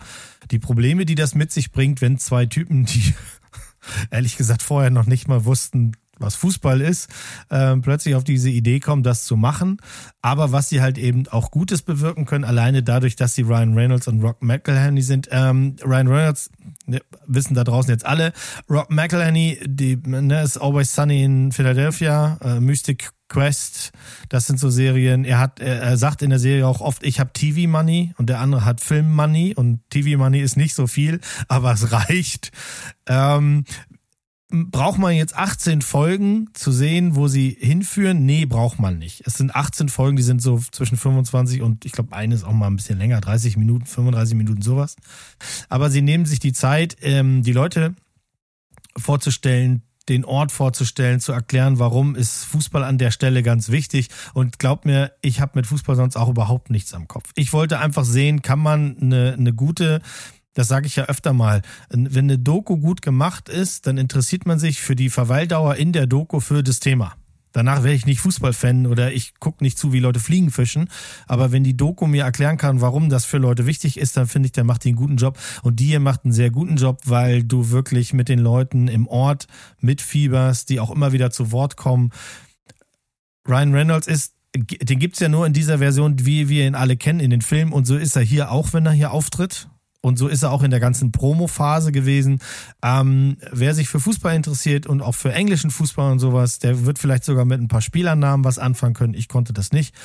[0.51, 3.15] die Probleme, die das mit sich bringt, wenn zwei Typen, die
[4.11, 7.09] ehrlich gesagt vorher noch nicht mal wussten, was Fußball ist,
[7.51, 9.79] ähm, plötzlich auf diese Idee kommen, das zu machen.
[10.23, 14.09] Aber was sie halt eben auch Gutes bewirken können, alleine dadurch, dass sie Ryan Reynolds
[14.09, 15.29] und Rock McElhenney sind.
[15.31, 16.51] Ähm, Ryan Reynolds
[16.87, 18.33] ne, wissen da draußen jetzt alle.
[18.69, 23.91] Rock McElhenney, die ne, ist Always Sunny in Philadelphia, äh, Mystic Quest,
[24.29, 25.25] das sind so Serien.
[25.25, 28.41] Er hat, er sagt in der Serie auch oft, ich habe TV Money und der
[28.41, 32.53] andere hat Film Money und TV Money ist nicht so viel, aber es reicht.
[33.09, 33.65] Ähm,
[34.49, 38.25] Braucht man jetzt 18 Folgen zu sehen, wo sie hinführen?
[38.25, 39.27] Nee, braucht man nicht.
[39.27, 42.53] Es sind 18 Folgen, die sind so zwischen 25 und ich glaube, eine ist auch
[42.53, 44.95] mal ein bisschen länger, 30 Minuten, 35 Minuten, sowas.
[45.69, 47.97] Aber sie nehmen sich die Zeit, ähm, die Leute
[48.97, 54.09] vorzustellen, den Ort vorzustellen, zu erklären, warum ist Fußball an der Stelle ganz wichtig.
[54.35, 57.31] Und glaubt mir, ich habe mit Fußball sonst auch überhaupt nichts am Kopf.
[57.35, 60.01] Ich wollte einfach sehen, kann man eine, eine gute
[60.57, 61.61] das sage ich ja öfter mal.
[61.91, 66.07] Wenn eine Doku gut gemacht ist, dann interessiert man sich für die Verweildauer in der
[66.07, 67.15] Doku für das Thema.
[67.53, 70.89] Danach wäre ich nicht Fußballfan oder ich gucke nicht zu, wie Leute Fliegen fischen.
[71.27, 74.47] Aber wenn die Doku mir erklären kann, warum das für Leute wichtig ist, dann finde
[74.47, 75.39] ich, der macht einen guten Job.
[75.63, 79.07] Und die hier macht einen sehr guten Job, weil du wirklich mit den Leuten im
[79.07, 79.49] Ort
[79.81, 82.13] mitfieberst, die auch immer wieder zu Wort kommen.
[83.47, 87.21] Ryan Reynolds ist den gibt's ja nur in dieser Version, wie wir ihn alle kennen
[87.21, 87.75] in den Filmen.
[87.75, 89.69] Und so ist er hier auch, wenn er hier auftritt.
[90.07, 92.39] Und so ist er auch in der ganzen Promo-Phase gewesen.
[92.81, 97.01] Ähm, wer sich für Fußball interessiert und auch für englischen Fußball und sowas, der wird
[97.01, 99.15] vielleicht sogar mit ein paar Spielernamen was anfangen können.
[99.15, 99.97] Ich konnte das nicht.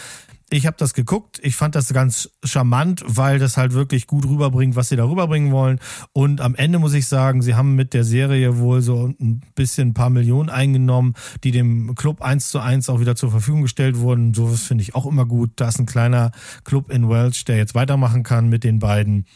[0.54, 1.40] Ich habe das geguckt.
[1.44, 5.54] Ich fand das ganz charmant, weil das halt wirklich gut rüberbringt, was sie da rüberbringen
[5.54, 5.80] wollen.
[6.12, 9.90] Und am Ende muss ich sagen, sie haben mit der Serie wohl so ein bisschen
[9.90, 11.14] ein paar Millionen eingenommen,
[11.46, 14.34] die dem Club eins zu eins auch wieder zur Verfügung gestellt wurden.
[14.34, 15.52] Sowas finde ich auch immer gut.
[15.56, 16.32] Da ist ein kleiner
[16.66, 19.28] Club in Welsh, der jetzt weitermachen kann mit den beiden.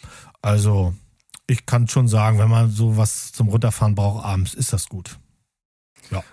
[0.45, 0.93] Also
[1.47, 5.17] ich kann schon sagen, wenn man so was zum Runterfahren braucht abends, ist das gut.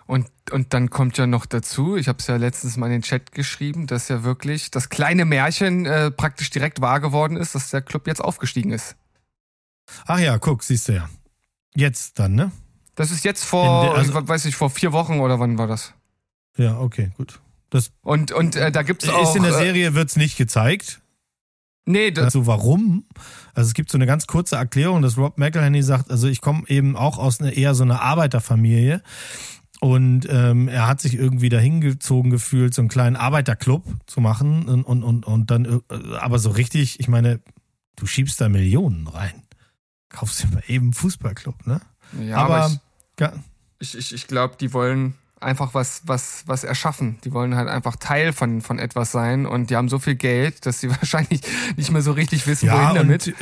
[0.07, 3.03] Und, und dann kommt ja noch dazu, ich habe es ja letztens mal in den
[3.03, 7.71] Chat geschrieben, dass ja wirklich das kleine Märchen äh, praktisch direkt wahr geworden ist, dass
[7.71, 8.97] der Club jetzt aufgestiegen ist.
[10.07, 11.09] Ach ja, guck, siehst du ja.
[11.75, 12.53] Jetzt dann, ne?
[12.97, 15.67] Das ist jetzt vor, der- also- ich weiß nicht, vor vier Wochen oder wann war
[15.69, 15.95] das?
[16.59, 17.41] Ja, okay, gut.
[17.71, 19.23] Das Und, und äh, da gibt's auch.
[19.31, 21.01] ist in der äh, Serie wird's nicht gezeigt.
[21.85, 23.05] Nee, das, Also warum?
[23.55, 26.63] Also es gibt so eine ganz kurze Erklärung, dass Rob McElhenney sagt, also ich komme
[26.69, 29.03] eben auch aus einer eher so einer Arbeiterfamilie
[29.81, 34.69] und ähm, er hat sich irgendwie dahin gezogen gefühlt, so einen kleinen Arbeiterclub zu machen
[34.69, 35.81] und, und, und, und dann, äh,
[36.19, 37.41] aber so richtig, ich meine,
[37.97, 39.43] du schiebst da Millionen rein.
[40.09, 41.81] Kaufst dir mal eben einen Fußballclub, ne?
[42.21, 42.81] ja, aber aber,
[43.17, 43.33] ga-
[43.81, 47.19] ich, ich, ich glaube, die wollen einfach was, was, was erschaffen.
[47.25, 50.67] Die wollen halt einfach Teil von, von etwas sein und die haben so viel Geld,
[50.67, 51.41] dass sie wahrscheinlich
[51.77, 53.27] nicht mehr so richtig wissen, ja, wohin damit.
[53.29, 53.33] äh,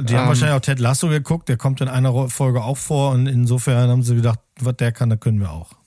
[0.00, 3.12] die haben Ähm, wahrscheinlich auch Ted Lasso geguckt, der kommt in einer Folge auch vor
[3.12, 5.77] und insofern haben sie gedacht, was der kann, das können wir auch.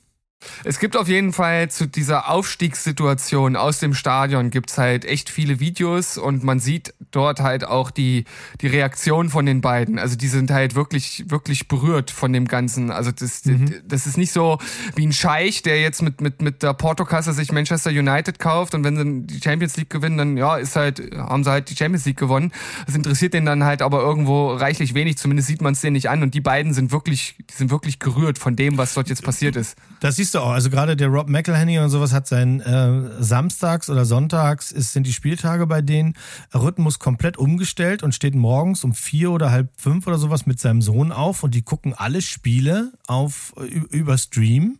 [0.64, 5.60] Es gibt auf jeden Fall zu dieser Aufstiegssituation aus dem Stadion gibt's halt echt viele
[5.60, 8.26] Videos und man sieht dort halt auch die,
[8.62, 10.00] die Reaktion von den beiden.
[10.00, 12.92] Also die sind halt wirklich, wirklich berührt von dem Ganzen.
[12.92, 13.44] Also das,
[13.86, 14.58] das ist nicht so
[14.96, 18.84] wie ein Scheich, der jetzt mit, mit, mit der Portokasse sich Manchester United kauft und
[18.84, 22.06] wenn sie die Champions League gewinnen, dann ja, ist halt, haben sie halt die Champions
[22.06, 22.52] League gewonnen.
[22.86, 26.10] Das interessiert den dann halt aber irgendwo reichlich wenig, zumindest sieht man es denen nicht
[26.10, 26.24] an.
[26.24, 29.56] Und die beiden sind wirklich, die sind wirklich gerührt von dem, was dort jetzt passiert
[29.56, 29.78] ist.
[30.00, 30.52] Das siehst du auch.
[30.52, 35.06] Also gerade der Rob McElhenney und sowas hat sein äh, Samstags oder Sonntags ist, sind
[35.06, 36.14] die Spieltage bei denen
[36.54, 40.82] Rhythmus komplett umgestellt und steht morgens um vier oder halb fünf oder sowas mit seinem
[40.82, 44.78] Sohn auf und die gucken alle Spiele auf ü- über Stream.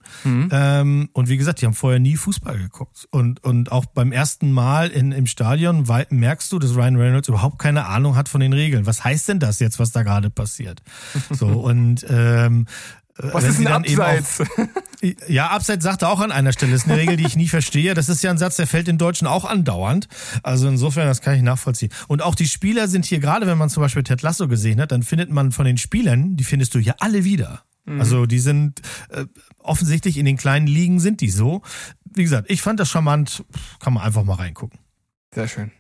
[0.52, 3.08] Ähm, und wie gesagt, die haben vorher nie Fußball geguckt.
[3.12, 7.60] Und, und auch beim ersten Mal in, im Stadion merkst du, dass Ryan Reynolds überhaupt
[7.60, 8.86] keine Ahnung hat von den Regeln.
[8.86, 10.82] Was heißt denn das jetzt, was da gerade passiert?
[11.32, 12.68] So, und ähm,
[13.32, 14.44] Was ist ein Abseits?
[15.28, 16.72] ja, Abseits sagt er auch an einer Stelle.
[16.72, 17.94] Das ist eine Regel, die ich nie verstehe.
[17.94, 20.08] Das ist ja ein Satz, der fällt in Deutschen auch andauernd.
[20.44, 21.92] Also insofern, das kann ich nachvollziehen.
[22.08, 24.92] Und auch die Spieler sind hier, gerade wenn man zum Beispiel Ted Lasso gesehen hat,
[24.92, 27.64] dann findet man von den Spielern, die findest du ja alle wieder.
[28.00, 29.26] Also die sind äh,
[29.58, 31.62] offensichtlich in den kleinen Ligen sind die so.
[32.06, 33.44] Wie gesagt, ich fand das charmant.
[33.80, 34.80] Kann man einfach mal reingucken.
[35.34, 35.72] Sehr schön.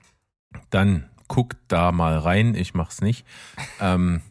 [0.69, 3.25] Dann guckt da mal rein, ich mach's nicht.
[3.80, 4.21] Ähm,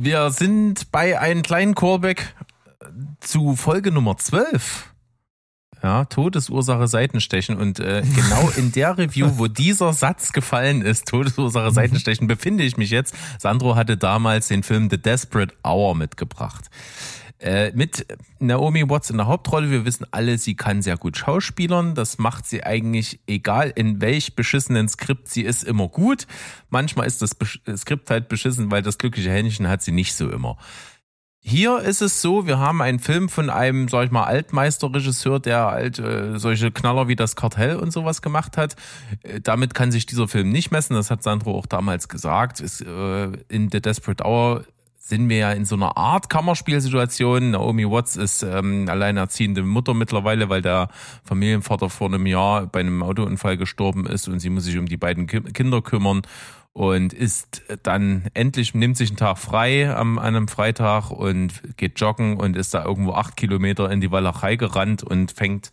[0.00, 2.34] wir sind bei einem kleinen Callback
[3.20, 4.92] zu Folge Nummer 12.
[5.82, 7.56] Ja, Todesursache Seitenstechen.
[7.56, 12.76] Und äh, genau in der Review, wo dieser Satz gefallen ist, Todesursache Seitenstechen, befinde ich
[12.76, 13.14] mich jetzt.
[13.38, 16.66] Sandro hatte damals den Film The Desperate Hour mitgebracht.
[17.40, 18.04] Äh, mit
[18.40, 19.70] Naomi Watts in der Hauptrolle.
[19.70, 21.94] Wir wissen alle, sie kann sehr gut schauspielern.
[21.94, 26.26] Das macht sie eigentlich, egal in welch beschissenen Skript sie ist, immer gut.
[26.68, 30.28] Manchmal ist das Besch- Skript halt beschissen, weil das glückliche Händchen hat sie nicht so
[30.30, 30.56] immer.
[31.40, 35.66] Hier ist es so, wir haben einen Film von einem, sag ich mal, Altmeisterregisseur, der
[35.66, 38.74] halt äh, solche Knaller wie das Kartell und sowas gemacht hat.
[39.22, 42.60] Äh, damit kann sich dieser Film nicht messen, das hat Sandro auch damals gesagt.
[42.60, 44.64] Es, äh, in The Desperate Hour
[45.08, 47.52] sind wir ja in so einer Art Kammerspielsituation.
[47.52, 50.90] Naomi Watts ist ähm, alleinerziehende Mutter mittlerweile, weil der
[51.24, 54.98] Familienvater vor einem Jahr bei einem Autounfall gestorben ist und sie muss sich um die
[54.98, 56.22] beiden Ki Kinder kümmern
[56.74, 61.98] und ist dann endlich, nimmt sich einen Tag frei am, an einem Freitag und geht
[61.98, 65.70] joggen und ist da irgendwo acht Kilometer in die Walachei gerannt und fängt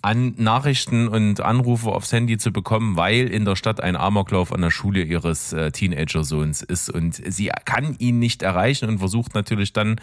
[0.00, 4.60] an, Nachrichten und Anrufe aufs Handy zu bekommen, weil in der Stadt ein Amoklauf an
[4.60, 9.72] der Schule ihres äh, Teenager-Sohns ist und sie kann ihn nicht erreichen und versucht natürlich
[9.72, 10.00] dann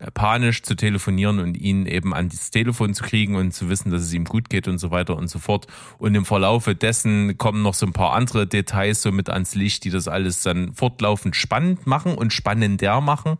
[0.00, 3.90] äh, panisch zu telefonieren und ihn eben an das Telefon zu kriegen und zu wissen,
[3.90, 5.66] dass es ihm gut geht und so weiter und so fort.
[5.96, 9.82] Und im Verlaufe dessen kommen noch so ein paar andere Details so mit ans Licht,
[9.84, 13.38] die das alles dann fortlaufend spannend machen und spannender machen.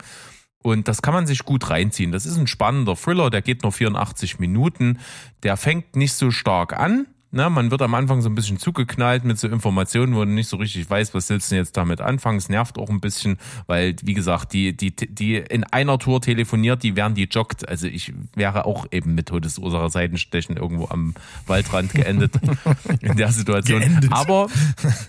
[0.63, 2.13] Und das kann man sich gut reinziehen.
[2.13, 4.99] Das ist ein spannender Thriller, der geht nur 84 Minuten.
[5.43, 7.07] Der fängt nicht so stark an.
[7.31, 10.49] Na, man wird am Anfang so ein bisschen zugeknallt mit so Informationen, wo man nicht
[10.49, 12.39] so richtig weiß, was willst du denn jetzt damit anfangen.
[12.39, 16.83] Es nervt auch ein bisschen, weil, wie gesagt, die, die, die in einer Tour telefoniert,
[16.83, 17.69] die während die joggt.
[17.69, 21.15] Also ich wäre auch eben mit Todesursache Seitenstechen irgendwo am
[21.47, 22.33] Waldrand geendet
[23.03, 23.81] in der Situation.
[23.81, 24.11] Geendet.
[24.11, 24.49] Aber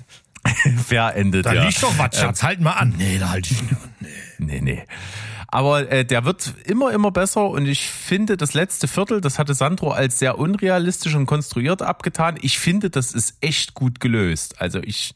[0.86, 1.64] verendet, Da ja.
[1.64, 2.44] liegt doch was, Schatz.
[2.44, 2.96] Halt mal an.
[2.98, 3.90] Nee, da halte ich nicht an.
[4.02, 4.10] Nee.
[4.40, 4.84] Nee, nee.
[5.52, 9.56] Aber äh, der wird immer, immer besser und ich finde, das letzte Viertel, das hatte
[9.56, 12.38] Sandro als sehr unrealistisch und konstruiert abgetan.
[12.42, 14.62] Ich finde, das ist echt gut gelöst.
[14.62, 15.16] Also ich,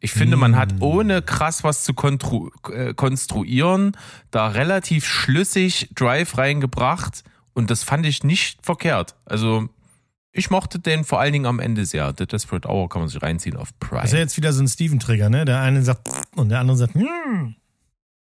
[0.00, 3.96] ich finde, man hat ohne krass was zu kontru äh, konstruieren,
[4.30, 9.14] da relativ schlüssig Drive reingebracht und das fand ich nicht verkehrt.
[9.26, 9.68] Also
[10.32, 12.14] ich mochte den vor allen Dingen am Ende sehr.
[12.16, 14.02] The Desperate Hour kann man sich reinziehen auf Prime.
[14.02, 15.44] Das ist ja jetzt wieder so ein Steven-Trigger, ne?
[15.44, 17.56] Der eine sagt und der andere sagt, hm.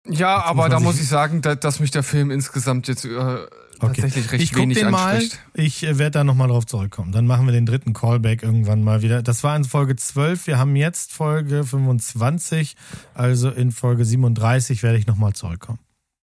[0.09, 3.47] Ja, Jetzt aber da muss ich sagen, da, dass mich der Film insgesamt jetzt äh,
[3.81, 5.17] tatsächlich recht ich guck wenig den mal.
[5.17, 5.41] anspricht.
[5.55, 7.13] Ich äh, werde da nochmal drauf zurückkommen.
[7.13, 9.23] Dann machen wir den dritten Callback irgendwann mal wieder.
[9.23, 10.47] Das war in Folge 12.
[10.47, 12.77] Wir haben jetzt Folge 25.
[13.15, 15.81] Also in Folge 37 werde ich nochmal zurückkommen.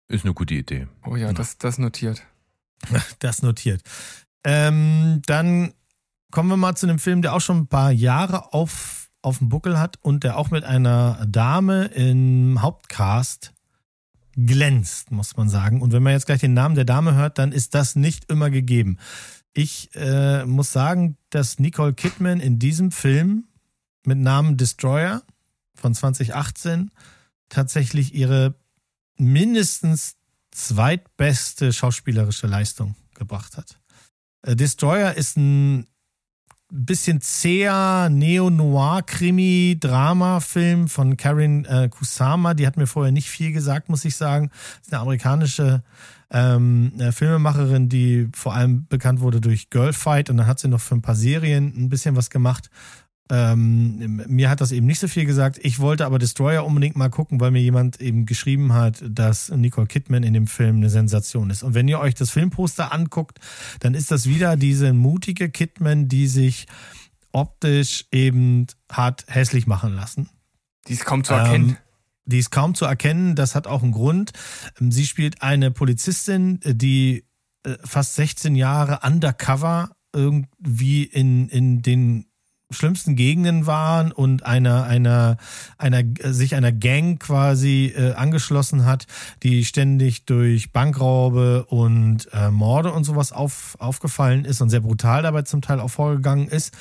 [0.07, 0.87] Ist eine gute Idee.
[1.05, 2.23] Oh ja, das, das notiert.
[3.19, 3.81] Das notiert.
[4.45, 5.73] Ähm, dann
[6.31, 9.49] kommen wir mal zu einem Film, der auch schon ein paar Jahre auf auf dem
[9.49, 13.51] Buckel hat und der auch mit einer Dame im Hauptcast
[14.45, 15.81] glänzt, muss man sagen.
[15.81, 18.49] Und wenn man jetzt gleich den Namen der Dame hört, dann ist das nicht immer
[18.49, 18.97] gegeben.
[19.53, 23.45] Ich äh, muss sagen, dass Nicole Kidman in diesem Film
[24.05, 25.23] mit Namen Destroyer
[25.75, 26.91] von 2018
[27.49, 28.55] tatsächlich ihre
[29.17, 30.15] mindestens
[30.51, 33.79] zweitbeste schauspielerische Leistung gebracht hat.
[34.43, 35.87] Äh, Destroyer ist ein
[36.71, 42.53] bisschen zäher Neo-Noir-Krimi-Drama-Film von Karen äh, Kusama.
[42.53, 44.49] Die hat mir vorher nicht viel gesagt, muss ich sagen.
[44.49, 45.83] Das ist eine amerikanische
[46.31, 50.81] ähm, eine Filmemacherin, die vor allem bekannt wurde durch Girlfight und dann hat sie noch
[50.81, 52.69] für ein paar Serien ein bisschen was gemacht.
[53.31, 55.59] Ähm, mir hat das eben nicht so viel gesagt.
[55.61, 59.85] Ich wollte aber Destroyer unbedingt mal gucken, weil mir jemand eben geschrieben hat, dass Nicole
[59.85, 61.61] Kidman in dem Film eine Sensation ist.
[61.61, 63.39] Und wenn ihr euch das Filmposter anguckt,
[63.81, 66.65] dann ist das wieder diese mutige Kidman, die sich
[67.31, 70.29] optisch eben hat hässlich machen lassen.
[70.87, 71.69] Die ist kaum zu erkennen.
[71.69, 71.77] Ähm,
[72.25, 73.35] die ist kaum zu erkennen.
[73.35, 74.31] Das hat auch einen Grund.
[74.79, 77.25] Sie spielt eine Polizistin, die
[77.63, 82.28] äh, fast 16 Jahre undercover irgendwie in, in den
[82.71, 85.37] schlimmsten Gegenden waren und einer einer
[85.77, 89.07] einer sich einer Gang quasi äh, angeschlossen hat,
[89.41, 95.23] die ständig durch Bankraube und äh, Morde und sowas auf, aufgefallen ist und sehr brutal
[95.23, 96.73] dabei zum Teil auch vorgegangen ist.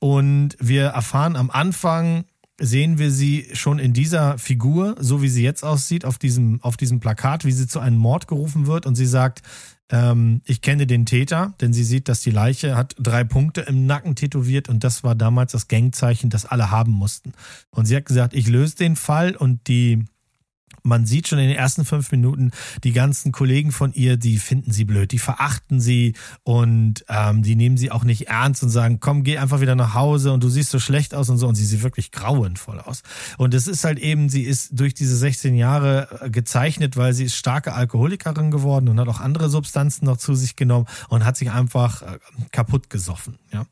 [0.00, 2.24] Und wir erfahren am Anfang
[2.60, 6.76] sehen wir sie schon in dieser Figur, so wie sie jetzt aussieht, auf diesem, auf
[6.76, 9.40] diesem Plakat, wie sie zu einem Mord gerufen wird und sie sagt,
[9.90, 13.86] ähm, ich kenne den Täter, denn sie sieht, dass die Leiche hat drei Punkte im
[13.86, 17.32] Nacken tätowiert und das war damals das Gangzeichen, das alle haben mussten.
[17.70, 20.04] Und sie hat gesagt, ich löse den Fall und die
[20.82, 22.50] man sieht schon in den ersten fünf Minuten,
[22.84, 27.56] die ganzen Kollegen von ihr, die finden sie blöd, die verachten sie und ähm, die
[27.56, 30.48] nehmen sie auch nicht ernst und sagen, komm, geh einfach wieder nach Hause und du
[30.48, 31.48] siehst so schlecht aus und so.
[31.48, 33.02] Und sie sieht wirklich grauenvoll aus.
[33.38, 37.24] Und es ist halt eben, sie ist durch diese 16 Jahre äh, gezeichnet, weil sie
[37.24, 41.36] ist starke Alkoholikerin geworden und hat auch andere Substanzen noch zu sich genommen und hat
[41.36, 42.18] sich einfach äh,
[42.52, 43.38] kaputt gesoffen.
[43.52, 43.66] Ja.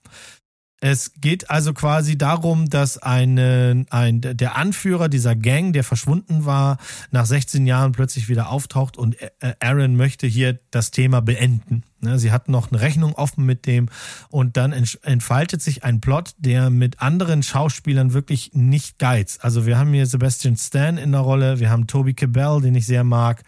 [0.81, 6.79] Es geht also quasi darum, dass eine, ein, der Anführer dieser Gang, der verschwunden war,
[7.11, 9.17] nach 16 Jahren plötzlich wieder auftaucht und
[9.61, 11.83] Aaron möchte hier das Thema beenden.
[12.01, 13.89] Ne, sie hat noch eine Rechnung offen mit dem
[14.31, 19.43] und dann entfaltet sich ein Plot, der mit anderen Schauspielern wirklich nicht geizt.
[19.43, 22.87] Also wir haben hier Sebastian Stan in der Rolle, wir haben Toby Cabell, den ich
[22.87, 23.43] sehr mag,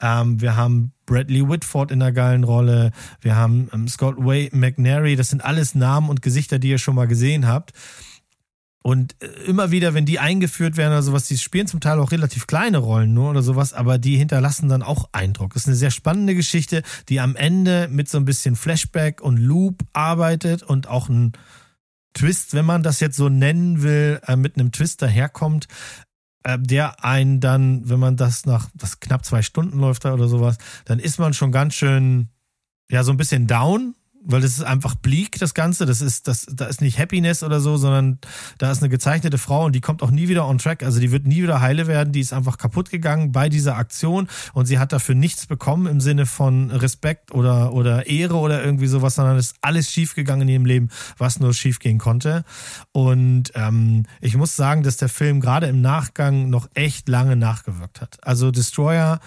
[0.00, 5.16] ähm, wir haben Bradley Whitford in einer geilen Rolle, wir haben ähm, Scott Way McNary,
[5.16, 7.72] das sind alles Namen und Gesichter, die ihr schon mal gesehen habt.
[8.86, 12.12] Und äh, immer wieder, wenn die eingeführt werden oder sowas, die spielen zum Teil auch
[12.12, 15.54] relativ kleine Rollen nur oder sowas, aber die hinterlassen dann auch Eindruck.
[15.54, 19.38] Das ist eine sehr spannende Geschichte, die am Ende mit so ein bisschen Flashback und
[19.38, 21.32] Loop arbeitet und auch ein
[22.14, 25.66] Twist, wenn man das jetzt so nennen will, äh, mit einem Twist daherkommt,
[26.44, 30.58] äh, der einen dann, wenn man das nach, das knapp zwei Stunden läuft oder sowas,
[30.84, 32.28] dann ist man schon ganz schön,
[32.88, 33.96] ja, so ein bisschen down,
[34.26, 35.86] weil das ist einfach bleak, das Ganze.
[35.86, 38.18] Das ist, das, da ist nicht Happiness oder so, sondern
[38.58, 40.82] da ist eine gezeichnete Frau und die kommt auch nie wieder on track.
[40.82, 42.12] Also die wird nie wieder heile werden.
[42.12, 46.00] Die ist einfach kaputt gegangen bei dieser Aktion und sie hat dafür nichts bekommen im
[46.00, 50.54] Sinne von Respekt oder, oder Ehre oder irgendwie sowas, sondern es ist alles schiefgegangen in
[50.54, 52.44] ihrem Leben, was nur schiefgehen konnte.
[52.92, 58.00] Und ähm, ich muss sagen, dass der Film gerade im Nachgang noch echt lange nachgewirkt
[58.00, 58.18] hat.
[58.22, 59.20] Also Destroyer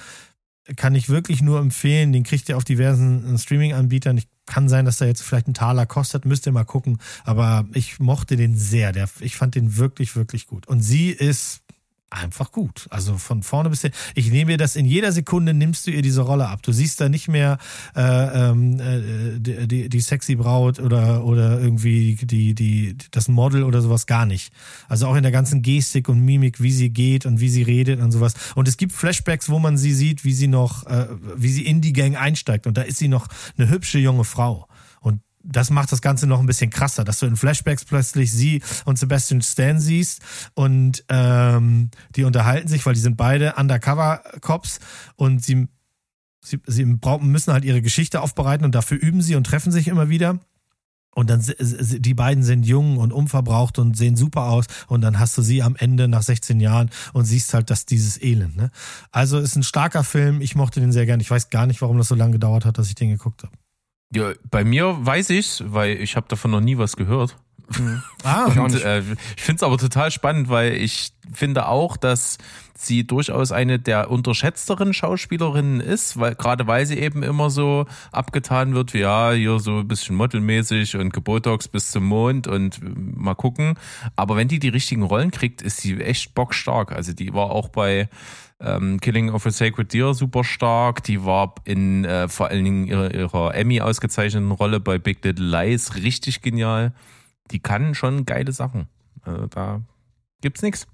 [0.75, 2.13] kann ich wirklich nur empfehlen.
[2.13, 4.17] Den kriegt ihr auf diversen Streaming-Anbietern.
[4.17, 6.97] Ich kann sein, dass der jetzt vielleicht einen Taler kostet, müsst ihr mal gucken.
[7.23, 8.91] Aber ich mochte den sehr.
[8.91, 10.67] Der, ich fand den wirklich, wirklich gut.
[10.67, 11.61] Und sie ist
[12.09, 12.87] einfach gut.
[12.89, 13.91] Also von vorne bis hin.
[14.15, 16.63] Ich nehme mir das in jeder Sekunde, nimmst du ihr diese Rolle ab.
[16.63, 17.57] Du siehst da nicht mehr
[17.95, 23.63] äh, ähm, äh, die, die, die sexy Braut oder, oder irgendwie die, die, das Model
[23.63, 24.51] oder sowas gar nicht.
[24.87, 27.99] Also auch in der ganzen Gestik und Mimik, wie sie geht und wie sie redet
[27.99, 28.33] und sowas.
[28.55, 31.81] Und es gibt Flashbacks, wo man sie sieht, wie sie noch, äh, wie sie in
[31.81, 32.67] die Gang einsteigt.
[32.67, 34.67] Und da ist sie noch eine hübsche junge Frau
[35.43, 38.99] das macht das Ganze noch ein bisschen krasser, dass du in Flashbacks plötzlich sie und
[38.99, 40.21] Sebastian Stan siehst
[40.53, 44.79] und ähm, die unterhalten sich, weil die sind beide Undercover-Cops
[45.15, 45.67] und sie,
[46.43, 50.09] sie, sie müssen halt ihre Geschichte aufbereiten und dafür üben sie und treffen sich immer
[50.09, 50.39] wieder.
[51.15, 54.67] Und dann die beiden sind jung und unverbraucht und sehen super aus.
[54.87, 58.21] Und dann hast du sie am Ende nach 16 Jahren und siehst halt, dass dieses
[58.21, 58.55] Elend.
[58.55, 58.71] Ne?
[59.11, 60.39] Also ist ein starker Film.
[60.39, 61.19] Ich mochte den sehr gern.
[61.19, 63.51] Ich weiß gar nicht, warum das so lange gedauert hat, dass ich den geguckt habe.
[64.13, 67.35] Ja, bei mir weiß ich's, weil ich habe davon noch nie was gehört.
[68.23, 68.99] Ah, Und, äh,
[69.37, 72.37] ich finde es aber total spannend, weil ich finde auch, dass
[72.75, 78.73] sie durchaus eine der unterschätzteren Schauspielerinnen ist, weil gerade weil sie eben immer so abgetan
[78.73, 82.85] wird, wie ja, hier so ein bisschen modelmäßig und Gebotox bis zum Mond und äh,
[82.95, 83.75] mal gucken.
[84.15, 86.91] Aber wenn die die richtigen Rollen kriegt, ist sie echt bockstark.
[86.91, 88.09] Also die war auch bei
[88.59, 91.03] ähm, Killing of a Sacred Deer super stark.
[91.03, 95.45] Die war in äh, vor allen Dingen ihrer, ihrer Emmy ausgezeichneten Rolle bei Big Little
[95.45, 96.93] Lies richtig genial.
[97.51, 98.87] Die kann schon geile Sachen.
[99.21, 99.81] Also da
[100.41, 100.87] gibt's nichts.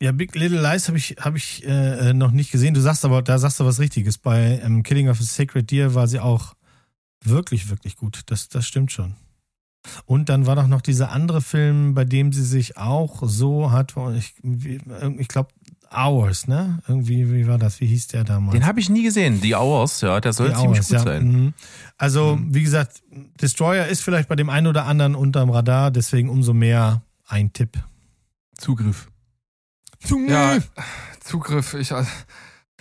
[0.00, 2.74] Ja, Big Little Lies habe ich, hab ich äh, äh, noch nicht gesehen.
[2.74, 4.18] Du sagst aber, da sagst du was Richtiges.
[4.18, 6.54] Bei ähm, Killing of a Sacred Deer war sie auch
[7.24, 8.22] wirklich, wirklich gut.
[8.26, 9.14] Das, das stimmt schon.
[10.04, 13.94] Und dann war doch noch dieser andere Film, bei dem sie sich auch so hat,
[14.16, 14.34] ich,
[15.18, 15.50] ich glaube,
[15.92, 16.80] Hours, ne?
[16.88, 17.80] Irgendwie, wie war das?
[17.80, 18.52] Wie hieß der damals?
[18.52, 19.40] Den habe ich nie gesehen.
[19.40, 21.02] Die Hours, ja, der soll Die ziemlich Hours, gut ja.
[21.04, 21.32] sein.
[21.32, 21.54] Mhm.
[21.96, 23.02] Also, wie gesagt,
[23.40, 27.78] Destroyer ist vielleicht bei dem einen oder anderen unterm Radar, deswegen umso mehr ein Tipp.
[28.58, 29.08] Zugriff.
[30.28, 30.58] Ja,
[31.20, 31.74] Zugriff.
[31.74, 31.92] Ich,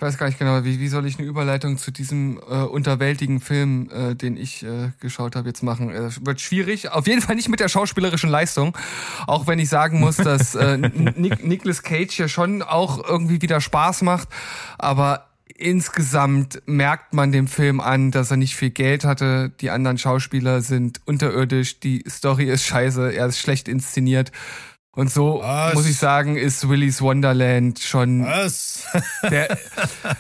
[0.02, 3.40] ich weiß gar nicht genau, wie, wie soll ich eine Überleitung zu diesem äh, unterwältigen
[3.40, 5.92] Film, äh, den ich äh, geschaut habe, jetzt machen?
[5.92, 6.90] Äh, wird schwierig.
[6.90, 8.76] Auf jeden Fall nicht mit der schauspielerischen Leistung.
[9.28, 13.62] Auch wenn ich sagen muss, dass äh, Nick, Nicolas Cage ja schon auch irgendwie wieder
[13.62, 14.28] Spaß macht.
[14.80, 19.52] Aber insgesamt merkt man dem Film an, dass er nicht viel Geld hatte.
[19.62, 21.80] Die anderen Schauspieler sind unterirdisch.
[21.80, 23.14] Die Story ist scheiße.
[23.14, 24.32] Er ist schlecht inszeniert.
[24.94, 25.74] Und so Was?
[25.74, 28.84] muss ich sagen, ist Willy's Wonderland schon Was?
[29.24, 29.58] der,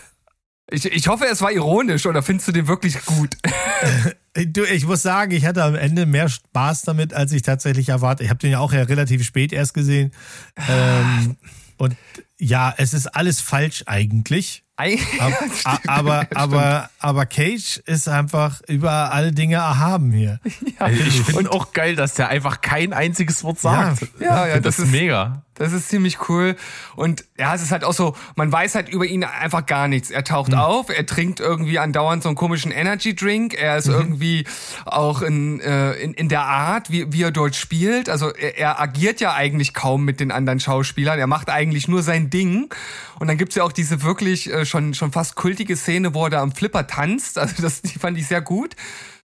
[0.72, 3.38] ich, ich hoffe, es war ironisch oder findest du den wirklich gut?
[4.34, 8.24] Du, ich muss sagen, ich hatte am Ende mehr Spaß damit, als ich tatsächlich erwartet.
[8.24, 10.14] Ich habe den ja auch ja relativ spät erst gesehen.
[10.70, 11.36] Ähm,
[11.78, 11.98] und
[12.40, 14.64] ja, es ist alles falsch eigentlich.
[14.90, 15.30] Ja,
[15.88, 16.38] aber, stimmt.
[16.38, 20.40] aber, aber Cage ist einfach über alle Dinge erhaben hier.
[20.80, 24.08] Also ich finde auch geil, dass der einfach kein einziges Wort sagt.
[24.20, 25.44] Ja, ja, das, das ist ist- mega.
[25.56, 26.56] Das ist ziemlich cool.
[26.96, 30.10] Und ja, es ist halt auch so, man weiß halt über ihn einfach gar nichts.
[30.10, 33.54] Er taucht auf, er trinkt irgendwie andauernd so einen komischen Energy Drink.
[33.54, 34.46] Er ist irgendwie
[34.86, 38.10] auch in, äh, in, in der Art, wie, wie er dort spielt.
[38.10, 41.20] Also er, er agiert ja eigentlich kaum mit den anderen Schauspielern.
[41.20, 42.74] Er macht eigentlich nur sein Ding.
[43.20, 46.30] Und dann gibt's ja auch diese wirklich äh, schon, schon fast kultige Szene, wo er
[46.30, 47.38] da am Flipper tanzt.
[47.38, 48.76] Also das die fand ich sehr gut.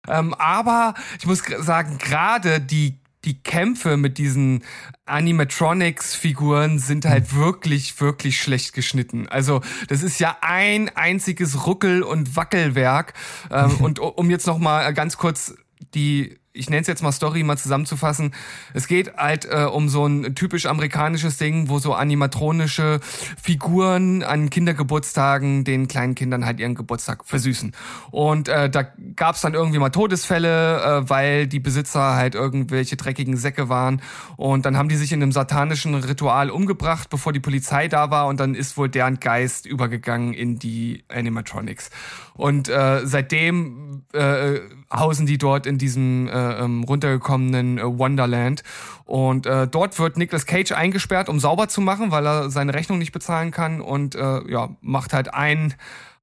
[0.07, 4.63] Ähm, aber ich muss sagen, gerade die die Kämpfe mit diesen
[5.05, 9.27] Animatronics-Figuren sind halt wirklich, wirklich schlecht geschnitten.
[9.27, 13.13] Also das ist ja ein einziges Ruckel- und Wackelwerk.
[13.51, 15.55] Ähm, und um jetzt noch mal ganz kurz
[15.95, 18.33] die ich nenne es jetzt mal Story mal zusammenzufassen.
[18.73, 22.99] Es geht halt äh, um so ein typisch amerikanisches Ding, wo so animatronische
[23.41, 27.73] Figuren an Kindergeburtstagen den kleinen Kindern halt ihren Geburtstag versüßen.
[28.09, 28.83] Und äh, da
[29.15, 34.01] gab es dann irgendwie mal Todesfälle, äh, weil die Besitzer halt irgendwelche dreckigen Säcke waren.
[34.37, 38.27] Und dann haben die sich in einem satanischen Ritual umgebracht, bevor die Polizei da war.
[38.27, 41.89] Und dann ist wohl deren Geist übergegangen in die Animatronics.
[42.33, 44.59] Und äh, seitdem äh,
[44.95, 48.63] hausen die dort in diesem äh, ähm, runtergekommenen äh, Wonderland.
[49.05, 52.97] Und äh, dort wird Nicolas Cage eingesperrt, um sauber zu machen, weil er seine Rechnung
[52.97, 55.73] nicht bezahlen kann und äh, ja, macht halt ein,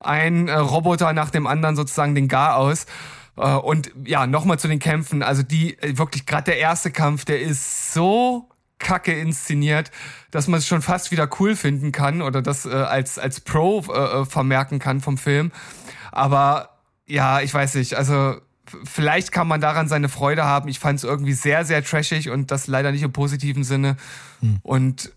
[0.01, 2.87] ein äh, Roboter nach dem anderen sozusagen den Gar aus.
[3.37, 5.23] Äh, und ja, nochmal zu den Kämpfen.
[5.23, 8.49] Also die, äh, wirklich gerade der erste Kampf, der ist so
[8.79, 9.91] kacke inszeniert,
[10.33, 13.85] dass man es schon fast wieder cool finden kann oder das äh, als, als Pro
[13.89, 15.53] äh, äh, vermerken kann vom Film.
[16.11, 18.37] Aber ja, ich weiß nicht, also
[18.85, 20.69] vielleicht kann man daran seine Freude haben.
[20.69, 23.97] Ich fand es irgendwie sehr, sehr trashig und das leider nicht im positiven Sinne.
[24.63, 25.13] Und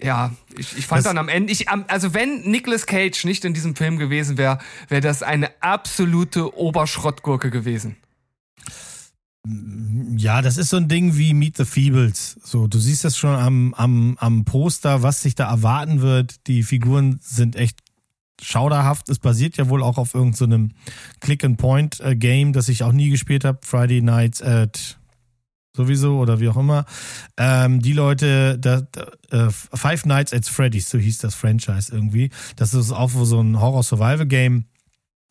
[0.00, 3.54] ja, ich, ich fand Das- dann am Ende, ich, also wenn Nicolas Cage nicht in
[3.54, 7.96] diesem Film gewesen wäre, wäre das eine absolute Oberschrottgurke gewesen.
[10.16, 12.38] Ja, das ist so ein Ding wie Meet the Feebles.
[12.44, 16.46] So, du siehst das schon am, am, am Poster, was sich da erwarten wird.
[16.46, 17.80] Die Figuren sind echt
[18.40, 19.08] schauderhaft.
[19.08, 20.72] Es basiert ja wohl auch auf irgendeinem
[21.20, 23.58] Click-and-Point-Game, das ich auch nie gespielt habe.
[23.62, 24.98] Friday Nights at
[25.74, 26.84] sowieso oder wie auch immer.
[27.36, 32.30] Ähm, die Leute, da, da, äh, Five Nights at Freddy's, so hieß das Franchise irgendwie.
[32.56, 34.66] Das ist auch so ein Horror-Survival-Game.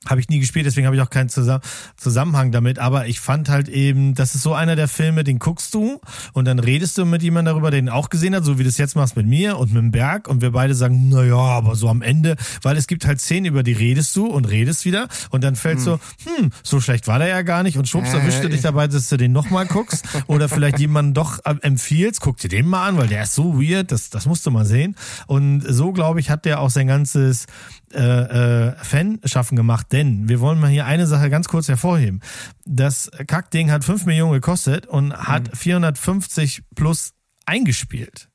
[0.07, 1.61] Habe ich nie gespielt, deswegen habe ich auch keinen Zusam
[1.95, 2.79] Zusammenhang damit.
[2.79, 6.01] Aber ich fand halt eben, das ist so einer der Filme, den guckst du
[6.33, 8.69] und dann redest du mit jemandem darüber, der den auch gesehen hat, so wie du
[8.69, 10.27] es jetzt machst mit mir und mit dem Berg.
[10.27, 13.45] Und wir beide sagen, na ja, aber so am Ende, weil es gibt halt Szenen,
[13.45, 17.19] über die redest du und redest wieder und dann fällt so, hm, so schlecht war
[17.19, 19.65] der ja gar nicht und schwupps Äh, erwischt du dich dabei, dass du den nochmal
[19.67, 23.35] guckst oder vielleicht jemanden doch äh, empfiehlst, guck dir den mal an, weil der ist
[23.35, 24.95] so weird, das, das musst du mal sehen.
[25.27, 27.45] Und so, glaube ich, hat der auch sein ganzes
[27.93, 29.90] äh, äh, Fanschaffen gemacht.
[29.91, 32.21] Denn wir wollen mal hier eine Sache ganz kurz hervorheben.
[32.65, 37.13] Das Kackding hat 5 Millionen gekostet und hat 450 plus
[37.45, 38.29] eingespielt.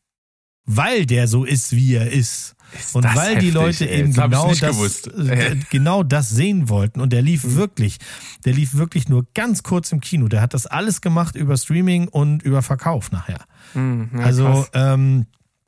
[0.69, 2.55] Weil der so ist, wie er ist.
[2.77, 4.01] Ist Und weil die heftig, Leute ey.
[4.01, 7.01] eben genau das, äh, genau das sehen wollten.
[7.01, 7.55] Und der lief Mhm.
[7.55, 7.99] wirklich,
[8.45, 10.27] der lief wirklich nur ganz kurz im Kino.
[10.27, 13.45] Der hat das alles gemacht über Streaming und über Verkauf nachher.
[13.75, 14.71] Hm, ja, also, krass.
[14.75, 15.27] ähm,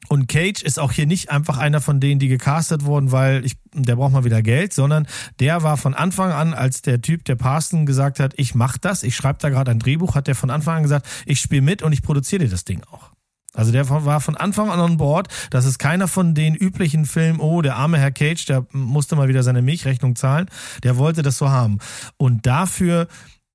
[0.09, 3.57] und Cage ist auch hier nicht einfach einer von denen, die gecastet wurden, weil ich,
[3.75, 5.07] der braucht mal wieder Geld, sondern
[5.39, 9.03] der war von Anfang an, als der Typ, der Parson gesagt hat, ich mach das,
[9.03, 11.83] ich schreibe da gerade ein Drehbuch, hat der von Anfang an gesagt, ich spiele mit
[11.83, 13.11] und ich produziere dir das Ding auch.
[13.55, 15.29] Also der war von Anfang an an Bord.
[15.51, 19.29] Das ist keiner von den üblichen Filmen, oh, der arme Herr Cage, der musste mal
[19.29, 20.47] wieder seine Milchrechnung zahlen.
[20.85, 21.79] Der wollte das so haben.
[22.19, 23.09] Und dafür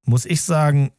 [0.03, 0.91] muss ich sagen,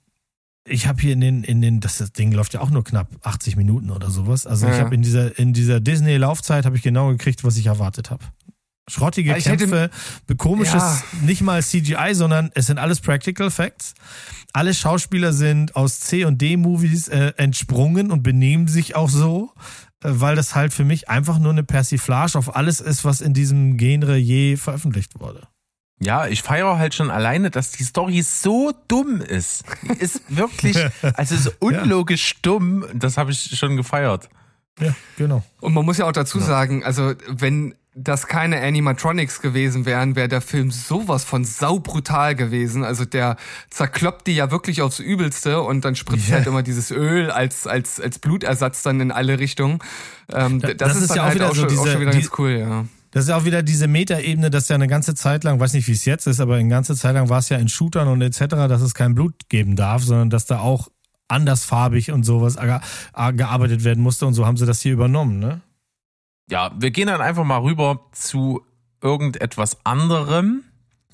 [0.66, 3.56] ich habe hier in den, in den, das Ding läuft ja auch nur knapp 80
[3.56, 4.46] Minuten oder sowas.
[4.46, 4.80] Also ich Ja.
[4.80, 8.24] habe in dieser, in dieser Disney-Laufzeit habe ich genau gekriegt, was ich erwartet habe.
[8.88, 9.90] Schrottige Ja, ich hätte- Kämpfe,
[10.36, 11.02] komisches, Ja.
[11.22, 13.94] nicht mal CGI, sondern es sind alles Practical Facts.
[14.52, 19.52] Alle Schauspieler sind aus C und D-Movies äh, entsprungen und benehmen sich auch so,
[20.02, 23.32] äh, weil das halt für mich einfach nur eine Persiflage auf alles ist, was in
[23.32, 25.46] diesem Genre je veröffentlicht wurde.
[26.04, 29.64] Ja, ich feiere halt schon alleine, dass die Story so dumm ist.
[29.82, 30.76] Die ist wirklich,
[31.14, 34.28] also so unlogisch dumm, das habe ich schon gefeiert.
[34.80, 35.44] Ja, genau.
[35.60, 40.26] Und man muss ja auch dazu sagen, also wenn das keine Animatronics gewesen wären, wäre
[40.26, 42.82] der Film sowas von saubrutal gewesen.
[42.82, 43.36] Also der
[43.70, 46.38] zerkloppt die ja wirklich aufs Übelste und dann spritzt Ja.
[46.38, 49.78] halt immer dieses Öl als, als, als Blutersatz dann in alle Richtungen.
[50.32, 51.68] Ähm, Da- das, das ist, ist dann ja auch halt wieder auch, so schon, auch
[51.84, 52.84] diese- schon wieder die- ganz cool, ja.
[53.14, 55.92] Das ist auch wieder diese Metaebene, dass ja eine ganze Zeit lang, weiß nicht, wie
[55.92, 58.40] es jetzt ist, aber eine ganze Zeit lang war es ja in Shootern und etc.,
[58.68, 60.88] dass es kein Blut geben darf, sondern dass da auch
[61.28, 62.80] andersfarbig und sowas ge-
[63.36, 65.60] gearbeitet werden musste und so haben sie das hier übernommen, ne?
[66.50, 68.62] Ja, wir gehen dann einfach mal rüber zu
[69.00, 70.64] irgendetwas anderem,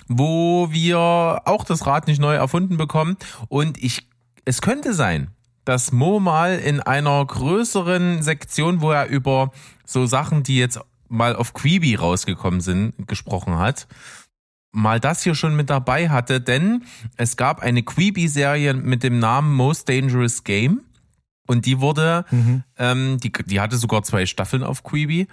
[0.09, 0.99] wo wir
[1.45, 3.19] auch das Rad nicht neu erfunden bekommen.
[3.49, 4.09] Und ich,
[4.47, 5.29] es könnte sein,
[5.67, 9.53] dass Mo mal in einer größeren Sektion, wo er über
[9.85, 10.81] so Sachen, die jetzt
[11.11, 13.87] mal auf Quibi rausgekommen sind, gesprochen hat,
[14.73, 16.85] mal das hier schon mit dabei hatte, denn
[17.17, 20.83] es gab eine Quibi-Serie mit dem Namen Most Dangerous Game
[21.47, 22.25] und die wurde,
[22.79, 25.27] ähm, die, die hatte sogar zwei Staffeln auf Quibi.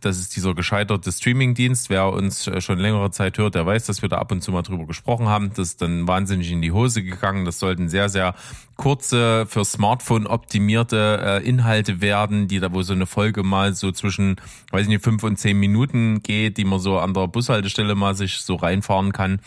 [0.00, 1.90] Das ist dieser gescheiterte Streamingdienst.
[1.90, 4.52] Wer uns äh, schon längere Zeit hört, der weiß, dass wir da ab und zu
[4.52, 5.50] mal drüber gesprochen haben.
[5.50, 7.44] Das ist dann wahnsinnig in die Hose gegangen.
[7.44, 8.34] Das sollten sehr, sehr
[8.76, 13.92] kurze, für Smartphone optimierte äh, Inhalte werden, die da, wo so eine Folge mal so
[13.92, 14.36] zwischen,
[14.70, 18.14] weiß ich nicht, fünf und zehn Minuten geht, die man so an der Bushaltestelle mal
[18.14, 19.40] sich so reinfahren kann.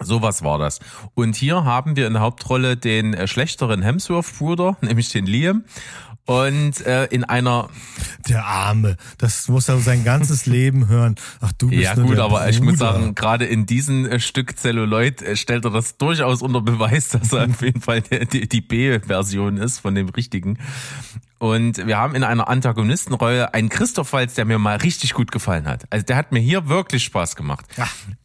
[0.00, 0.78] Sowas war das.
[1.14, 5.64] Und hier haben wir in der Hauptrolle den äh, schlechteren Hemsworth-Bruder, nämlich den Liam.
[6.28, 7.70] Und äh, in einer,
[8.28, 11.14] Der Arme, das muss er sein ganzes Leben hören.
[11.40, 12.92] Ach, du bist ja gut, aber ich muss Bruder.
[12.92, 17.32] sagen, gerade in diesem äh, Stück Celluloid äh, stellt er das durchaus unter Beweis, dass
[17.32, 20.58] er auf jeden Fall die, die, die B-Version ist von dem richtigen.
[21.38, 25.66] Und wir haben in einer Antagonistenrolle einen Christoph Waltz, der mir mal richtig gut gefallen
[25.66, 25.84] hat.
[25.88, 27.64] Also der hat mir hier wirklich Spaß gemacht.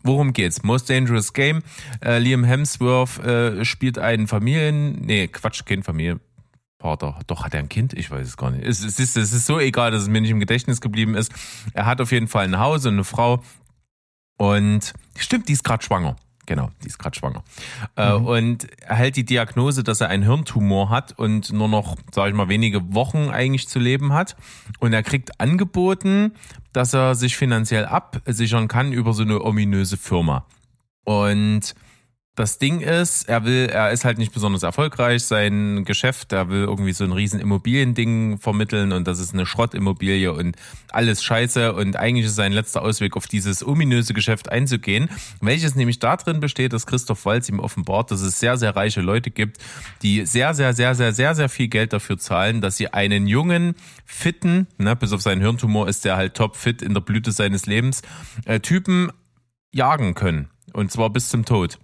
[0.03, 0.61] Worum geht's?
[0.63, 1.61] Most Dangerous Game.
[2.03, 4.99] Äh, Liam Hemsworth äh, spielt einen Familien...
[5.05, 5.83] Nee, Quatsch, kein
[6.83, 7.19] Familienvater.
[7.27, 7.93] Doch, hat er ein Kind?
[7.93, 8.65] Ich weiß es gar nicht.
[8.65, 11.31] Es, es, ist, es ist so egal, dass es mir nicht im Gedächtnis geblieben ist.
[11.73, 13.41] Er hat auf jeden Fall ein Haus und eine Frau.
[14.37, 16.15] Und stimmt, die ist gerade schwanger.
[16.45, 17.41] Genau, die ist gerade schwanger.
[17.95, 22.35] Äh, und erhält die Diagnose, dass er einen Hirntumor hat und nur noch, sage ich
[22.35, 24.35] mal, wenige Wochen eigentlich zu leben hat.
[24.79, 26.33] Und er kriegt angeboten,
[26.73, 30.45] dass er sich finanziell absichern kann über so eine ominöse Firma.
[31.05, 31.75] Und
[32.35, 36.63] das Ding ist, er will, er ist halt nicht besonders erfolgreich, sein Geschäft, er will
[36.63, 40.55] irgendwie so ein riesen Immobiliending vermitteln und das ist eine Schrottimmobilie und
[40.89, 45.09] alles scheiße und eigentlich ist sein letzter Ausweg, auf dieses ominöse Geschäft einzugehen,
[45.41, 49.29] welches nämlich darin besteht, dass Christoph Walz ihm offenbart, dass es sehr, sehr reiche Leute
[49.29, 49.59] gibt,
[50.01, 53.75] die sehr, sehr, sehr, sehr, sehr, sehr viel Geld dafür zahlen, dass sie einen jungen,
[54.05, 57.67] fitten, ne, bis auf seinen Hirntumor ist der halt top fit in der Blüte seines
[57.67, 58.01] Lebens,
[58.45, 59.11] äh, Typen
[59.71, 60.49] jagen können.
[60.71, 61.77] Und zwar bis zum Tod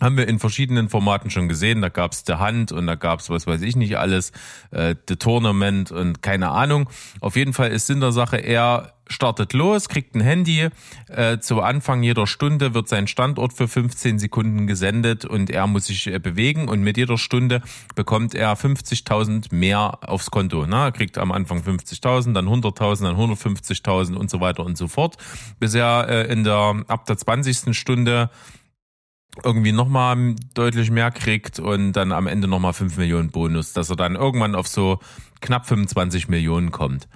[0.00, 1.80] haben wir in verschiedenen Formaten schon gesehen.
[1.80, 4.32] Da gab's The Hand und da gab's was weiß ich nicht alles,
[4.70, 6.88] äh, The Tournament und keine Ahnung.
[7.20, 10.68] Auf jeden Fall ist Sinn der Sache, er startet los, kriegt ein Handy.
[11.08, 15.86] Äh, zu Anfang jeder Stunde wird sein Standort für 15 Sekunden gesendet und er muss
[15.86, 17.62] sich äh, bewegen und mit jeder Stunde
[17.94, 20.64] bekommt er 50.000 mehr aufs Konto.
[20.66, 24.88] Na, er kriegt am Anfang 50.000, dann 100.000, dann 150.000 und so weiter und so
[24.88, 25.16] fort,
[25.60, 27.76] bis er äh, in der ab der 20.
[27.76, 28.30] Stunde
[29.42, 33.96] irgendwie nochmal deutlich mehr kriegt und dann am Ende nochmal 5 Millionen Bonus, dass er
[33.96, 35.00] dann irgendwann auf so
[35.40, 37.08] knapp 25 Millionen kommt,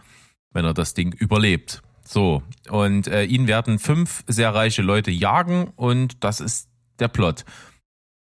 [0.53, 1.83] wenn er das Ding überlebt.
[2.05, 7.45] So, und äh, ihn werden fünf sehr reiche Leute jagen und das ist der Plot.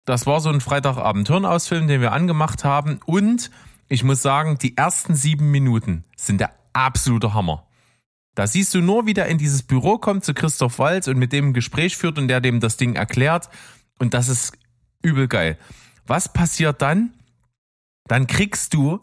[0.05, 3.51] Das war so ein Freitagabend-Hirnausfilm, den wir angemacht haben und
[3.87, 7.67] ich muss sagen, die ersten sieben Minuten sind der absolute Hammer.
[8.35, 11.31] Da siehst du nur, wie der in dieses Büro kommt zu Christoph Walz und mit
[11.31, 13.49] dem ein Gespräch führt und der dem das Ding erklärt.
[13.99, 14.57] Und das ist
[15.01, 15.57] übel geil.
[16.07, 17.13] Was passiert dann?
[18.07, 18.99] Dann kriegst du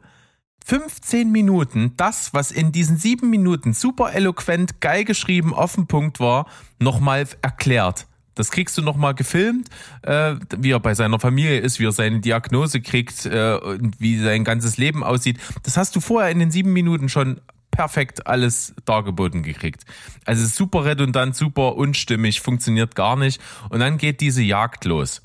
[0.64, 6.20] 15 Minuten das, was in diesen sieben Minuten super eloquent, geil geschrieben, auf den Punkt
[6.20, 6.47] war,
[6.78, 8.07] nochmal erklärt.
[8.34, 9.68] Das kriegst du nochmal gefilmt,
[10.03, 14.18] äh, wie er bei seiner Familie ist, wie er seine Diagnose kriegt äh, und wie
[14.18, 15.38] sein ganzes Leben aussieht.
[15.64, 17.40] Das hast du vorher in den sieben Minuten schon
[17.72, 19.84] perfekt alles dargeboten gekriegt.
[20.24, 23.40] Also super redundant, super unstimmig, funktioniert gar nicht.
[23.70, 25.20] Und dann geht diese Jagd los.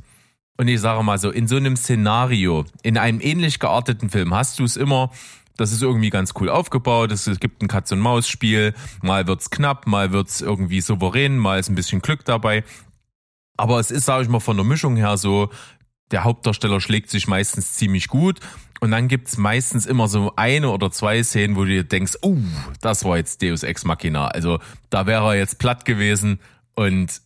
[0.57, 4.57] Und ich sage mal so, in so einem Szenario, in einem ähnlich gearteten Film hast
[4.57, 5.11] du es immer,
[5.55, 7.11] das ist irgendwie ganz cool aufgebaut.
[7.11, 8.73] Es gibt ein Katz-und-Maus-Spiel.
[9.01, 12.63] Mal wird's knapp, mal wird's irgendwie souverän, mal ist ein bisschen Glück dabei.
[13.57, 15.49] Aber es ist, sage ich mal, von der Mischung her so,
[16.11, 18.39] der Hauptdarsteller schlägt sich meistens ziemlich gut.
[18.79, 22.37] Und dann gibt's meistens immer so eine oder zwei Szenen, wo du dir denkst, oh,
[22.81, 24.27] das war jetzt Deus Ex Machina.
[24.27, 26.39] Also da wäre er jetzt platt gewesen
[26.75, 27.21] und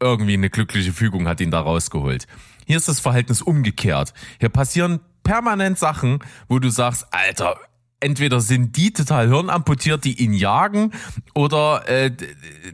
[0.00, 2.26] irgendwie eine glückliche Fügung hat ihn da rausgeholt.
[2.66, 4.14] Hier ist das Verhältnis umgekehrt.
[4.40, 7.58] Hier passieren permanent Sachen, wo du sagst, Alter,
[8.02, 10.92] entweder sind die total hirnamputiert, die ihn jagen,
[11.34, 12.10] oder äh,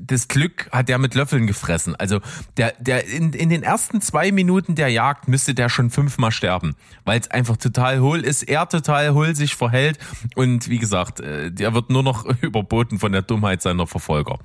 [0.00, 1.94] das Glück hat der mit Löffeln gefressen.
[1.96, 2.20] Also
[2.56, 6.74] der, der in, in den ersten zwei Minuten der Jagd müsste der schon fünfmal sterben,
[7.04, 9.98] weil es einfach total hohl ist, er total hohl sich verhält
[10.34, 14.38] und wie gesagt, äh, der wird nur noch überboten von der Dummheit seiner Verfolger.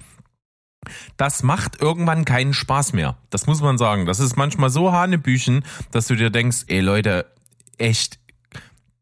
[1.17, 3.17] Das macht irgendwann keinen Spaß mehr.
[3.29, 4.05] Das muss man sagen.
[4.05, 7.25] Das ist manchmal so Hanebüchen, dass du dir denkst, ey Leute,
[7.77, 8.19] echt,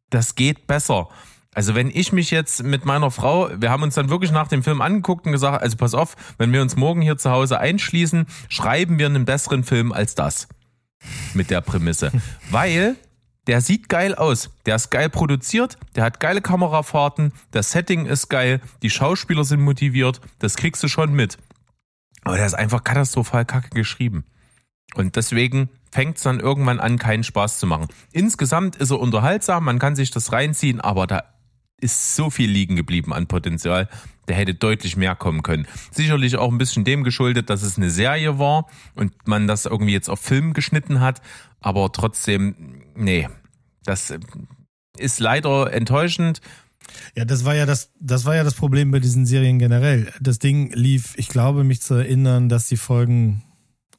[0.10, 1.10] das geht besser.
[1.54, 4.64] Also wenn ich mich jetzt mit meiner Frau, wir haben uns dann wirklich nach dem
[4.64, 8.26] Film angeguckt und gesagt, also pass auf, wenn wir uns morgen hier zu Hause einschließen,
[8.48, 10.48] schreiben wir einen besseren Film als das.
[11.34, 12.12] Mit der Prämisse.
[12.52, 12.96] Weil
[13.48, 14.52] der sieht geil aus.
[14.66, 19.62] Der ist geil produziert, der hat geile Kamerafahrten, das Setting ist geil, die Schauspieler sind
[19.62, 21.38] motiviert, das kriegst du schon mit.
[22.24, 24.26] Aber der ist einfach katastrophal kacke geschrieben.
[24.94, 27.88] Und deswegen fängt es dann irgendwann an, keinen Spaß zu machen.
[28.12, 31.24] Insgesamt ist er unterhaltsam, man kann sich das reinziehen, aber da
[31.82, 33.90] ist so viel liegen geblieben an Potenzial.
[34.28, 35.68] Der hätte deutlich mehr kommen können.
[35.92, 39.94] Sicherlich auch ein bisschen dem geschuldet, dass es eine Serie war und man das irgendwie
[39.94, 41.22] jetzt auf Film geschnitten hat.
[41.60, 43.28] Aber trotzdem, nee,
[43.84, 44.14] das
[44.98, 46.42] ist leider enttäuschend.
[47.16, 50.12] Ja, das war ja das, das war ja das Problem bei diesen Serien generell.
[50.20, 53.44] Das Ding lief, ich glaube, mich zu erinnern, dass die Folgen,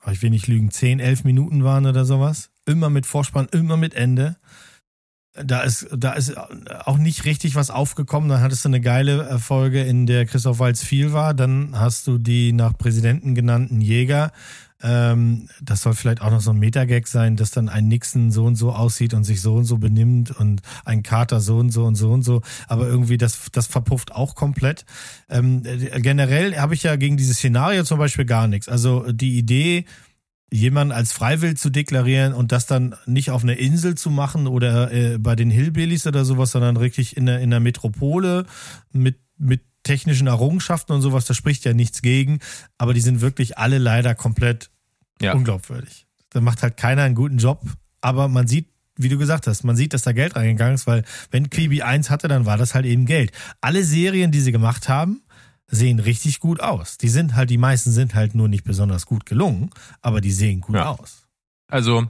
[0.07, 2.51] oh, ich will nicht lügen, 10, 11 Minuten waren oder sowas.
[2.65, 4.37] Immer mit Vorspann, immer mit Ende
[5.35, 8.29] da ist, da ist auch nicht richtig was aufgekommen.
[8.29, 11.33] Dann hattest du eine geile Folge, in der Christoph Walz viel war.
[11.33, 14.33] Dann hast du die nach Präsidenten genannten Jäger.
[14.83, 18.45] Ähm, das soll vielleicht auch noch so ein Metagag sein, dass dann ein Nixon so
[18.45, 21.85] und so aussieht und sich so und so benimmt und ein Carter so und so
[21.85, 22.43] und so und so.
[22.67, 24.85] Aber irgendwie das, das verpufft auch komplett.
[25.31, 28.69] Ähm, generell habe ich ja gegen dieses Szenario zum Beispiel gar nichts.
[28.69, 29.87] Also die Idee,
[30.53, 34.93] jemanden als freiwillig zu deklarieren und das dann nicht auf einer Insel zu machen oder
[34.93, 38.45] äh, bei den Hillbillies oder sowas, sondern wirklich in der, in der Metropole
[38.93, 42.41] mit, mit technischen Errungenschaften und sowas, da spricht ja nichts gegen,
[42.77, 44.71] aber die sind wirklich alle leider komplett
[45.21, 45.33] ja.
[45.33, 46.07] unglaubwürdig.
[46.31, 47.63] Da macht halt keiner einen guten Job,
[48.03, 51.03] aber man sieht, wie du gesagt hast, man sieht, dass da Geld reingegangen ist, weil
[51.31, 53.33] wenn Quibi eins hatte, dann war das halt eben Geld.
[53.63, 55.22] Alle Serien, die sie gemacht haben,
[55.73, 56.99] sehen richtig gut aus.
[56.99, 59.71] Die sind halt, die meisten sind halt nur nicht besonders gut gelungen,
[60.03, 60.91] aber die sehen gut ja.
[60.91, 61.27] aus.
[61.67, 62.09] Also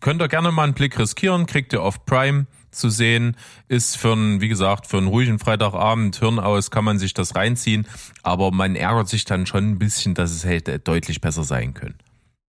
[0.00, 4.12] könnt ihr gerne mal einen Blick riskieren, kriegt ihr auf Prime zu sehen, ist für
[4.12, 7.88] einen, wie gesagt, für einen ruhigen Freitagabend, Hirn aus, kann man sich das reinziehen,
[8.22, 11.96] aber man ärgert sich dann schon ein bisschen, dass es hätte deutlich besser sein können.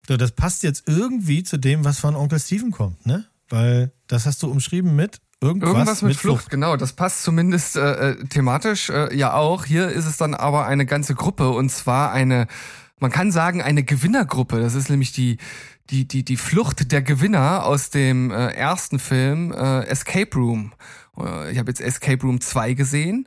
[0.07, 3.25] So, das passt jetzt irgendwie zu dem, was von Onkel Steven kommt, ne?
[3.49, 6.77] Weil das hast du umschrieben mit Irgendwas, Irgendwas mit, mit Flucht, Flucht, genau.
[6.77, 9.65] Das passt zumindest äh, äh, thematisch äh, ja auch.
[9.65, 12.47] Hier ist es dann aber eine ganze Gruppe und zwar eine,
[13.01, 14.61] man kann sagen, eine Gewinnergruppe.
[14.61, 15.39] Das ist nämlich die,
[15.91, 20.73] die, die, die Flucht der Gewinner aus dem äh, ersten Film äh, Escape Room.
[21.19, 23.27] Äh, ich habe jetzt Escape Room 2 gesehen.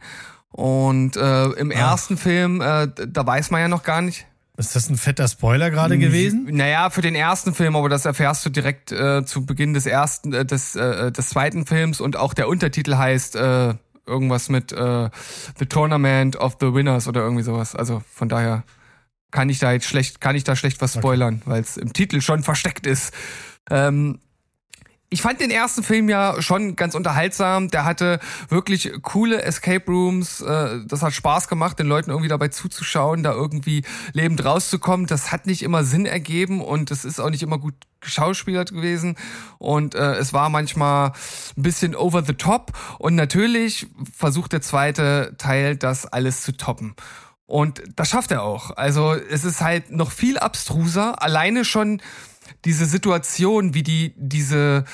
[0.50, 1.78] Und äh, im Ach.
[1.78, 4.26] ersten Film, äh, da weiß man ja noch gar nicht.
[4.58, 6.48] Ist das ein fetter Spoiler gerade gewesen?
[6.52, 10.34] Naja, für den ersten Film, aber das erfährst du direkt äh, zu Beginn des ersten,
[10.34, 13.74] äh, des, äh, des zweiten Films und auch der Untertitel heißt äh,
[14.06, 15.10] irgendwas mit äh,
[15.60, 17.76] The Tournament of the Winners oder irgendwie sowas.
[17.76, 18.64] Also von daher
[19.32, 21.52] kann ich da jetzt schlecht, kann ich da schlecht was spoilern, okay.
[21.52, 23.14] weil es im Titel schon versteckt ist.
[23.70, 24.20] Ähm,
[25.16, 27.70] ich fand den ersten Film ja schon ganz unterhaltsam.
[27.70, 30.42] Der hatte wirklich coole Escape Rooms.
[30.42, 35.08] Äh, das hat Spaß gemacht, den Leuten irgendwie dabei zuzuschauen, da irgendwie lebend rauszukommen.
[35.08, 39.16] Das hat nicht immer Sinn ergeben und es ist auch nicht immer gut geschauspielert gewesen
[39.58, 41.14] und äh, es war manchmal
[41.58, 46.94] ein bisschen over the top und natürlich versucht der zweite Teil das alles zu toppen.
[47.48, 48.72] Und das schafft er auch.
[48.76, 51.22] Also es ist halt noch viel abstruser.
[51.22, 52.02] Alleine schon
[52.64, 54.86] diese Situation, wie die diese,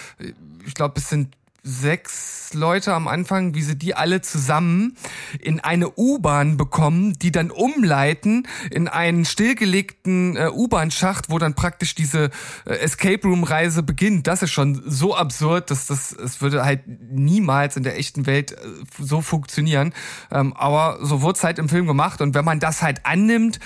[0.65, 4.97] ich glaube, es sind sechs Leute am Anfang, wie sie die alle zusammen
[5.39, 11.93] in eine U-Bahn bekommen, die dann umleiten in einen stillgelegten äh, U-Bahn-Schacht, wo dann praktisch
[11.93, 12.31] diese
[12.65, 14.25] äh, Escape Room-Reise beginnt.
[14.25, 16.81] Das ist schon so absurd, dass das es würde halt
[17.11, 18.57] niemals in der echten Welt äh,
[18.99, 19.93] so funktionieren.
[20.31, 23.59] Ähm, aber so wurde es halt im Film gemacht und wenn man das halt annimmt,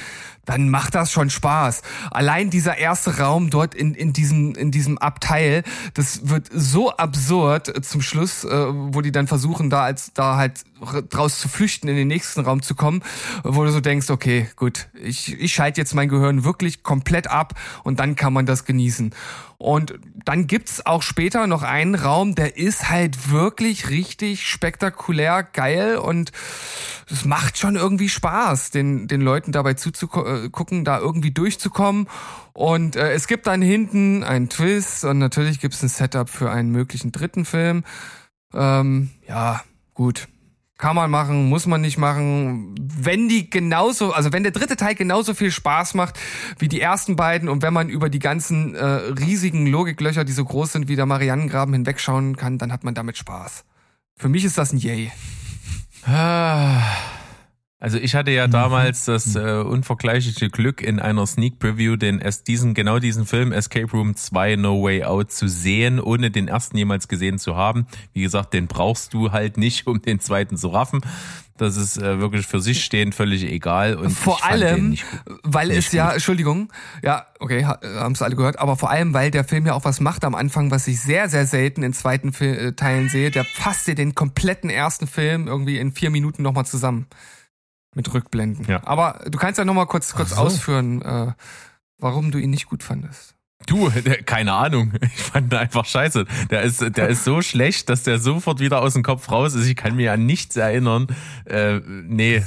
[0.45, 1.81] dann macht das schon Spaß.
[2.11, 7.85] Allein dieser erste Raum dort in, in, diesem, in diesem Abteil, das wird so absurd
[7.85, 10.63] zum Schluss, äh, wo die dann versuchen, da als da halt
[11.09, 13.01] draus zu flüchten, in den nächsten Raum zu kommen,
[13.43, 17.53] wo du so denkst, okay, gut, ich, ich schalte jetzt mein Gehirn wirklich komplett ab
[17.83, 19.13] und dann kann man das genießen.
[19.57, 19.93] Und
[20.25, 26.31] dann gibt's auch später noch einen Raum, der ist halt wirklich richtig spektakulär geil und
[27.09, 32.07] es macht schon irgendwie Spaß, den, den Leuten dabei zuzugucken, da irgendwie durchzukommen.
[32.53, 36.71] Und äh, es gibt dann hinten einen Twist und natürlich gibt's ein Setup für einen
[36.71, 37.83] möglichen dritten Film.
[38.53, 39.61] Ähm, ja,
[39.93, 40.27] gut,
[40.77, 42.75] kann man machen, muss man nicht machen.
[42.79, 46.19] Wenn die genauso, also wenn der dritte Teil genauso viel Spaß macht
[46.59, 50.43] wie die ersten beiden und wenn man über die ganzen äh, riesigen Logiklöcher, die so
[50.43, 53.63] groß sind wie der Marianengraben hinwegschauen kann, dann hat man damit Spaß.
[54.17, 55.11] Für mich ist das ein Yay.
[57.85, 58.51] Also ich hatte ja mhm.
[58.51, 63.91] damals das äh, unvergleichliche Glück, in einer Sneak Preview den diesen genau diesen Film Escape
[63.91, 67.85] Room 2 No Way Out zu sehen, ohne den ersten jemals gesehen zu haben.
[68.11, 71.01] Wie gesagt, den brauchst du halt nicht, um den zweiten zu raffen.
[71.57, 73.97] Das ist äh, wirklich für sich stehend völlig egal.
[73.97, 74.97] Und vor allem,
[75.43, 76.73] weil es ja, Entschuldigung,
[77.03, 79.99] ja, okay, haben es alle gehört, aber vor allem, weil der Film ja auch was
[79.99, 83.29] macht am Anfang, was ich sehr, sehr selten in zweiten Fil äh, Teilen sehe.
[83.29, 87.05] Der fasst dir den kompletten ersten Film irgendwie in vier Minuten nochmal zusammen
[87.95, 88.65] mit Rückblenden.
[88.67, 88.81] Ja.
[88.85, 90.35] Aber du kannst ja noch mal kurz, kurz so.
[90.35, 91.33] ausführen, äh,
[91.97, 93.35] warum du ihn nicht gut fandest.
[93.67, 94.93] Du, der, keine Ahnung.
[95.01, 96.25] Ich fand ihn einfach scheiße.
[96.51, 99.65] Der ist, der ist so schlecht, dass der sofort wieder aus dem Kopf raus ist.
[99.65, 101.07] Ich kann mir an nichts erinnern.
[101.45, 102.43] Äh, nee,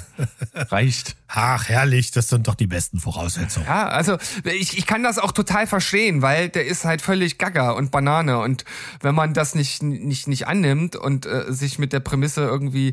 [0.55, 1.17] reicht.
[1.27, 3.67] Ach, herrlich, das sind doch die besten Voraussetzungen.
[3.67, 7.73] Ja, also ich, ich kann das auch total verstehen, weil der ist halt völlig gaga
[7.73, 8.39] und Banane.
[8.39, 8.65] Und
[9.01, 12.93] wenn man das nicht, nicht, nicht annimmt und äh, sich mit der Prämisse irgendwie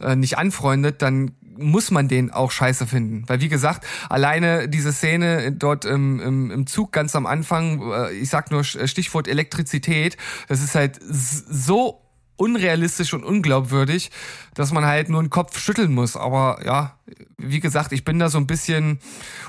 [0.00, 3.24] äh, nicht anfreundet, dann muss man den auch scheiße finden.
[3.26, 8.12] Weil wie gesagt, alleine diese Szene dort im, im, im Zug ganz am Anfang, äh,
[8.12, 10.16] ich sag nur äh, Stichwort Elektrizität,
[10.48, 12.02] das ist halt so
[12.36, 14.10] unrealistisch und unglaubwürdig,
[14.54, 16.16] dass man halt nur den Kopf schütteln muss.
[16.16, 16.96] Aber ja,
[17.38, 18.98] wie gesagt, ich bin da so ein bisschen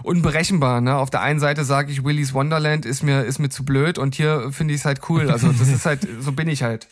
[0.04, 0.82] unberechenbar.
[0.82, 0.96] Ne?
[0.96, 4.16] Auf der einen Seite sage ich, Willy's Wonderland ist mir, ist mir zu blöd und
[4.16, 5.32] hier finde ich es halt cool.
[5.32, 6.88] Also das ist halt, so bin ich halt.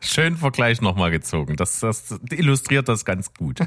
[0.00, 1.56] Schön Vergleich nochmal gezogen.
[1.56, 3.60] Das, das illustriert das ganz gut.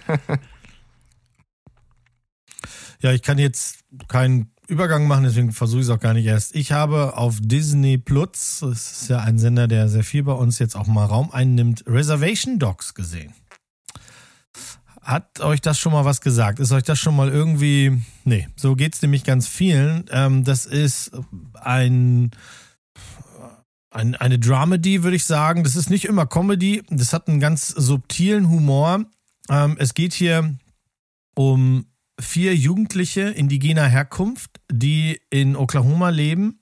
[3.01, 6.55] ja, ich kann jetzt keinen Übergang machen, deswegen versuche ich es auch gar nicht erst.
[6.55, 10.59] Ich habe auf Disney Plus, das ist ja ein Sender, der sehr viel bei uns
[10.59, 13.33] jetzt auch mal Raum einnimmt, Reservation Dogs gesehen.
[15.01, 16.59] Hat euch das schon mal was gesagt?
[16.59, 18.01] Ist euch das schon mal irgendwie.
[18.23, 20.05] Nee, so geht es nämlich ganz vielen.
[20.11, 21.11] Ähm, das ist
[21.55, 22.31] ein
[23.91, 25.63] ein, eine Dramedy, würde ich sagen.
[25.63, 26.83] Das ist nicht immer Comedy.
[26.89, 29.05] Das hat einen ganz subtilen Humor.
[29.49, 30.55] Ähm, es geht hier
[31.35, 31.85] um
[32.19, 36.59] vier Jugendliche indigener Herkunft, die in Oklahoma leben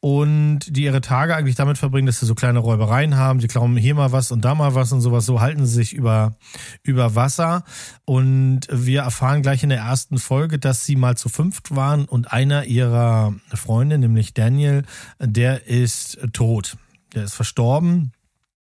[0.00, 3.40] und die ihre Tage eigentlich damit verbringen, dass sie so kleine Räubereien haben.
[3.40, 5.26] Sie klauen hier mal was und da mal was und sowas.
[5.26, 6.36] So halten sie sich über,
[6.82, 7.64] über Wasser.
[8.06, 12.32] Und wir erfahren gleich in der ersten Folge, dass sie mal zu fünft waren und
[12.32, 14.84] einer ihrer Freunde, nämlich Daniel,
[15.18, 16.76] der ist tot.
[17.14, 18.12] Der ist verstorben.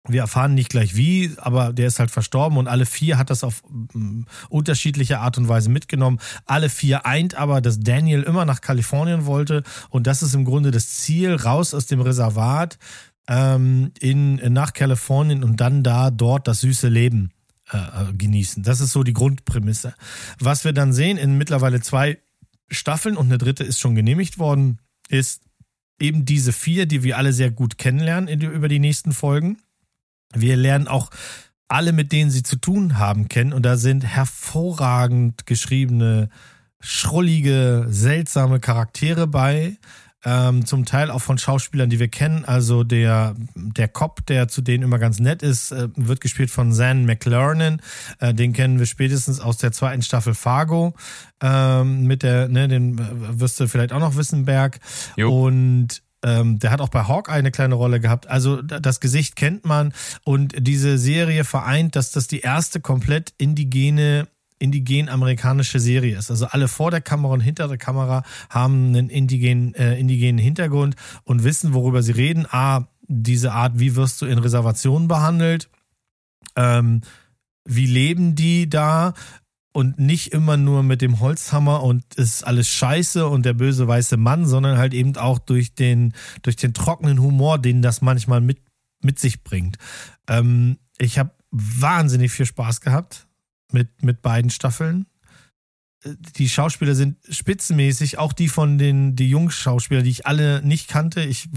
[0.07, 3.43] Wir erfahren nicht gleich wie, aber der ist halt verstorben und alle vier hat das
[3.43, 6.19] auf mm, unterschiedliche Art und Weise mitgenommen.
[6.45, 10.71] Alle vier eint aber, dass Daniel immer nach Kalifornien wollte und das ist im Grunde
[10.71, 12.77] das Ziel, raus aus dem Reservat
[13.27, 17.31] ähm, in, nach Kalifornien und dann da dort das süße Leben
[17.71, 18.63] äh, äh, genießen.
[18.63, 19.93] Das ist so die Grundprämisse.
[20.39, 22.19] Was wir dann sehen in mittlerweile zwei
[22.71, 24.79] Staffeln und eine dritte ist schon genehmigt worden,
[25.09, 25.43] ist
[25.99, 29.57] eben diese vier, die wir alle sehr gut kennenlernen über die nächsten Folgen
[30.33, 31.09] wir lernen auch
[31.67, 33.53] alle, mit denen sie zu tun haben, kennen.
[33.53, 36.29] Und da sind hervorragend geschriebene,
[36.79, 39.77] schrullige, seltsame Charaktere bei.
[40.25, 42.43] ähm, zum Teil auch von Schauspielern, die wir kennen.
[42.43, 46.73] Also der, der Cop, der zu denen immer ganz nett ist, äh, wird gespielt von
[46.73, 47.81] Zan McLernan.
[48.19, 50.93] Äh, den kennen wir spätestens aus der zweiten Staffel Fargo.
[51.41, 54.79] Ähm, mit der, ne, den äh, wirst du vielleicht auch noch wissen, Berg.
[55.15, 55.45] Jo.
[55.45, 58.27] Und ähm, der hat auch bei Hawkeye eine kleine Rolle gehabt.
[58.27, 59.93] Also das Gesicht kennt man
[60.23, 64.27] und diese Serie vereint, dass das die erste komplett indigene
[64.59, 66.29] indigen amerikanische Serie ist.
[66.29, 70.95] Also alle vor der Kamera und hinter der Kamera haben einen indigenen, äh, indigenen Hintergrund
[71.23, 72.45] und wissen, worüber sie reden.
[72.51, 75.69] A, diese Art, wie wirst du in Reservationen behandelt?
[76.57, 77.01] Ähm,
[77.63, 79.13] wie leben die da?
[79.71, 84.17] Und nicht immer nur mit dem Holzhammer und ist alles scheiße und der böse weiße
[84.17, 88.59] Mann, sondern halt eben auch durch den, durch den trockenen Humor, den das manchmal mit,
[89.03, 89.77] mit sich bringt.
[90.27, 93.27] Ähm, ich habe wahnsinnig viel Spaß gehabt
[93.71, 95.05] mit, mit beiden Staffeln.
[96.05, 101.21] Die Schauspieler sind spitzenmäßig, auch die von den die Jungschauspieler, die ich alle nicht kannte.
[101.21, 101.49] Ich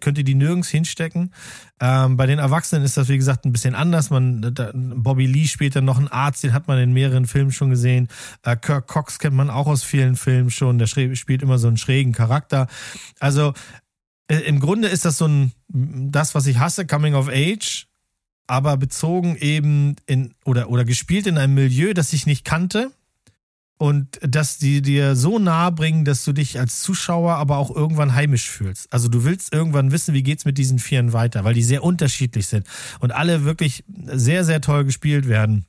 [0.00, 1.34] könnte die nirgends hinstecken.
[1.78, 4.08] Ähm, bei den Erwachsenen ist das, wie gesagt, ein bisschen anders.
[4.08, 7.52] Man, da, Bobby Lee spielt dann noch einen Arzt, den hat man in mehreren Filmen
[7.52, 8.08] schon gesehen.
[8.42, 10.78] Äh, Kirk Cox kennt man auch aus vielen Filmen schon.
[10.78, 12.68] Der spielt immer so einen schrägen Charakter.
[13.20, 13.52] Also
[14.28, 17.86] äh, im Grunde ist das so ein, das, was ich hasse, Coming of Age,
[18.46, 22.92] aber bezogen eben in, oder, oder gespielt in einem Milieu, das ich nicht kannte.
[23.78, 28.14] Und dass die dir so nahe bringen, dass du dich als Zuschauer aber auch irgendwann
[28.14, 28.92] heimisch fühlst.
[28.92, 32.48] Also du willst irgendwann wissen, wie geht's mit diesen Vieren weiter, weil die sehr unterschiedlich
[32.48, 32.66] sind
[32.98, 35.67] und alle wirklich sehr, sehr toll gespielt werden.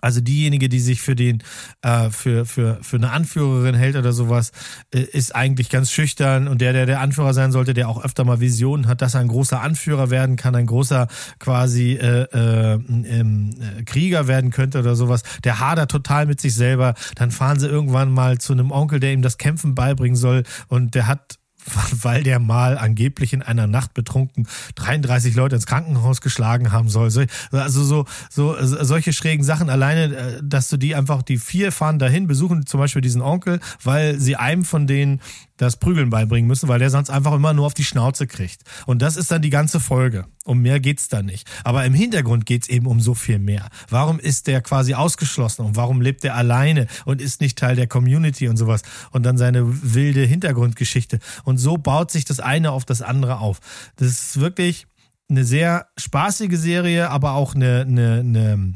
[0.00, 1.42] Also diejenige, die sich für den
[1.82, 4.52] äh, für für für eine Anführerin hält oder sowas,
[4.92, 8.24] äh, ist eigentlich ganz schüchtern und der der der Anführer sein sollte, der auch öfter
[8.24, 12.74] mal Visionen hat, dass er ein großer Anführer werden kann, ein großer quasi äh, äh,
[12.74, 15.22] ähm, äh, Krieger werden könnte oder sowas.
[15.44, 16.94] Der hadert total mit sich selber.
[17.16, 20.94] Dann fahren sie irgendwann mal zu einem Onkel, der ihm das Kämpfen beibringen soll und
[20.94, 21.38] der hat
[22.02, 24.46] weil der mal angeblich in einer Nacht betrunken
[24.76, 27.10] 33 Leute ins Krankenhaus geschlagen haben soll.
[27.10, 31.72] So- Also so, so solche schrägen Sachen alleine, äh, dass du die einfach, die vier
[31.72, 35.20] fahren dahin, besuchen zum Beispiel diesen Onkel, weil sie einem von denen
[35.56, 38.62] das Prügeln beibringen müssen, weil der sonst einfach immer nur auf die Schnauze kriegt.
[38.86, 40.26] Und das ist dann die ganze Folge.
[40.44, 41.48] Um mehr geht's da nicht.
[41.62, 43.68] Aber im Hintergrund geht's eben um so viel mehr.
[43.88, 47.86] Warum ist der quasi ausgeschlossen und warum lebt er alleine und ist nicht Teil der
[47.86, 48.82] Community und sowas?
[49.12, 51.20] Und dann seine wilde Hintergrundgeschichte.
[51.44, 53.60] Und so baut sich das eine auf das andere auf.
[53.96, 54.86] Das ist wirklich
[55.28, 58.74] eine sehr spaßige Serie, aber auch eine, eine, eine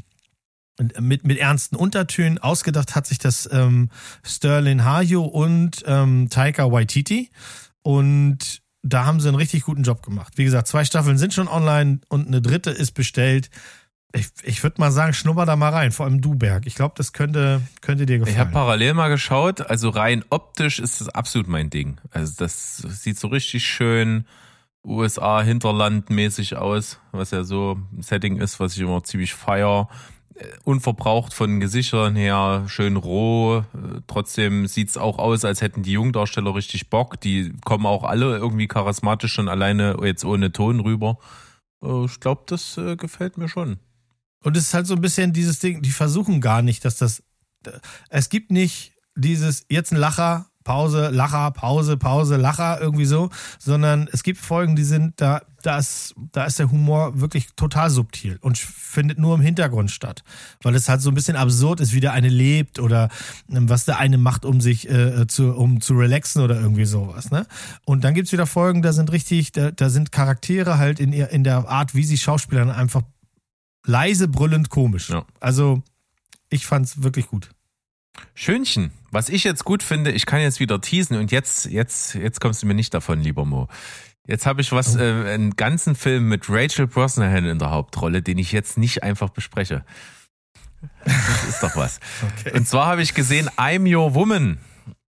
[0.99, 2.37] mit, mit ernsten Untertönen.
[2.37, 3.89] Ausgedacht hat sich das ähm,
[4.23, 7.29] Sterling Harjo und ähm, Taika Waititi.
[7.81, 10.33] Und da haben sie einen richtig guten Job gemacht.
[10.37, 13.49] Wie gesagt, zwei Staffeln sind schon online und eine dritte ist bestellt.
[14.13, 16.65] Ich, ich würde mal sagen, schnupper da mal rein, vor allem du, Berg.
[16.65, 18.35] Ich glaube, das könnte, könnte dir gefallen.
[18.35, 21.99] Ich habe parallel mal geschaut, also rein optisch ist das absolut mein Ding.
[22.11, 24.25] Also das sieht so richtig schön
[24.85, 29.89] USA Hinterlandmäßig aus, was ja so ein Setting ist, was ich immer ziemlich feier.
[30.63, 33.59] Unverbraucht von Gesichtern her, schön roh.
[33.59, 37.19] Äh, Trotzdem sieht's auch aus, als hätten die Jungdarsteller richtig Bock.
[37.21, 41.17] Die kommen auch alle irgendwie charismatisch schon alleine jetzt ohne Ton rüber.
[41.83, 43.79] Äh, Ich glaube, das äh, gefällt mir schon.
[44.43, 47.23] Und es ist halt so ein bisschen dieses Ding, die versuchen gar nicht, dass das.
[48.09, 54.07] Es gibt nicht dieses, jetzt ein Lacher, Pause, Lacher, Pause, Pause, Lacher, irgendwie so, sondern
[54.11, 58.37] es gibt Folgen, die sind, da, da ist, da ist der Humor wirklich total subtil
[58.41, 60.23] und findet nur im Hintergrund statt.
[60.61, 63.09] Weil es halt so ein bisschen absurd ist, wie der eine lebt oder
[63.51, 67.31] ähm, was der eine macht, um sich äh, zu, um zu relaxen oder irgendwie sowas.
[67.31, 67.45] Ne?
[67.83, 71.43] Und dann gibt's wieder Folgen, da sind richtig, da, da sind Charaktere halt in, in
[71.43, 73.01] der Art, wie sie Schauspielern einfach
[73.85, 75.09] leise brüllend komisch.
[75.09, 75.25] Ja.
[75.41, 75.83] Also
[76.49, 77.49] ich fand's wirklich gut.
[78.33, 78.91] Schönchen.
[79.11, 82.63] Was ich jetzt gut finde, ich kann jetzt wieder teasen und jetzt, jetzt, jetzt kommst
[82.63, 83.67] du mir nicht davon, lieber Mo.
[84.27, 88.37] Jetzt habe ich was, äh, einen ganzen Film mit Rachel Brosnahan in der Hauptrolle, den
[88.37, 89.83] ich jetzt nicht einfach bespreche.
[91.05, 91.99] Das ist doch was.
[92.39, 92.57] Okay.
[92.57, 94.59] Und zwar habe ich gesehen I'm Your Woman.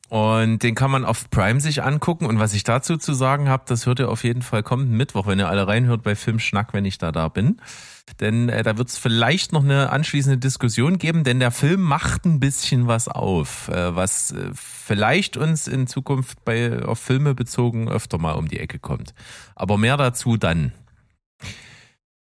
[0.09, 2.25] Und den kann man auf Prime sich angucken.
[2.25, 5.27] Und was ich dazu zu sagen habe, das hört ihr auf jeden Fall kommenden Mittwoch,
[5.27, 7.61] wenn ihr alle reinhört bei Filmschnack, wenn ich da da bin.
[8.19, 12.25] Denn äh, da wird es vielleicht noch eine anschließende Diskussion geben, denn der Film macht
[12.25, 17.89] ein bisschen was auf, äh, was äh, vielleicht uns in Zukunft bei auf Filme bezogen
[17.89, 19.13] öfter mal um die Ecke kommt.
[19.55, 20.71] Aber mehr dazu dann.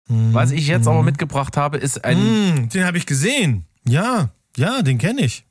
[0.08, 3.64] Was ich jetzt aber mitgebracht habe, ist ein Mm, den habe ich gesehen.
[3.88, 5.44] Ja, ja, den kenne ich.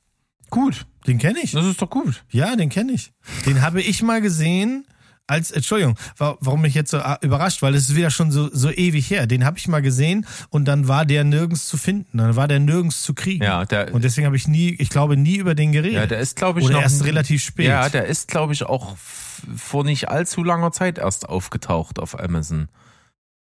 [0.50, 0.86] gut.
[1.08, 1.52] Den kenne ich.
[1.52, 2.24] Das ist doch gut.
[2.32, 3.12] Ja, den kenne ich.
[3.46, 4.88] Den habe ich mal gesehen
[5.28, 8.50] als, Entschuldigung, wa- warum mich jetzt so äh, überrascht, weil es ist wieder schon so,
[8.54, 9.26] so ewig her.
[9.28, 12.60] Den habe ich mal gesehen und dann war der nirgends zu finden, dann war der
[12.60, 13.44] nirgends zu kriegen.
[13.44, 15.94] Ja, der, Und deswegen habe ich nie, ich glaube, nie über den geredet.
[15.94, 17.68] ja, der ist, glaube ich, Oder noch erst relativ spät.
[17.68, 22.68] Ja, der ist, glaube ich, auch vor nicht allzu langer Zeit erst aufgetaucht auf Amazon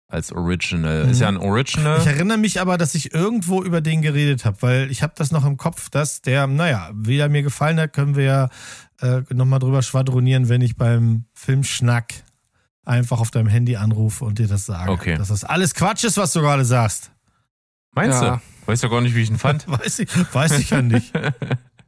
[0.08, 1.08] als Original.
[1.10, 1.96] Ist ja ein Original.
[1.96, 2.02] Mhm.
[2.02, 5.30] Ich erinnere mich aber, dass ich irgendwo über den geredet habe, weil ich habe das
[5.32, 8.48] noch im Kopf, dass der, naja, wie er mir gefallen hat, können wir ja
[9.00, 12.14] äh, nochmal drüber schwadronieren, wenn ich beim Filmschnack
[12.84, 14.90] einfach auf deinem Handy anrufe und dir das sage.
[14.90, 15.16] Okay.
[15.16, 17.10] Dass das alles Quatsch ist, was du gerade sagst.
[17.92, 18.36] Meinst Ja.
[18.36, 18.42] du?
[18.70, 19.66] Weiß ja gar nicht, wie ich ihn fand.
[19.68, 21.12] Weiß ich, weiß ich ja nicht.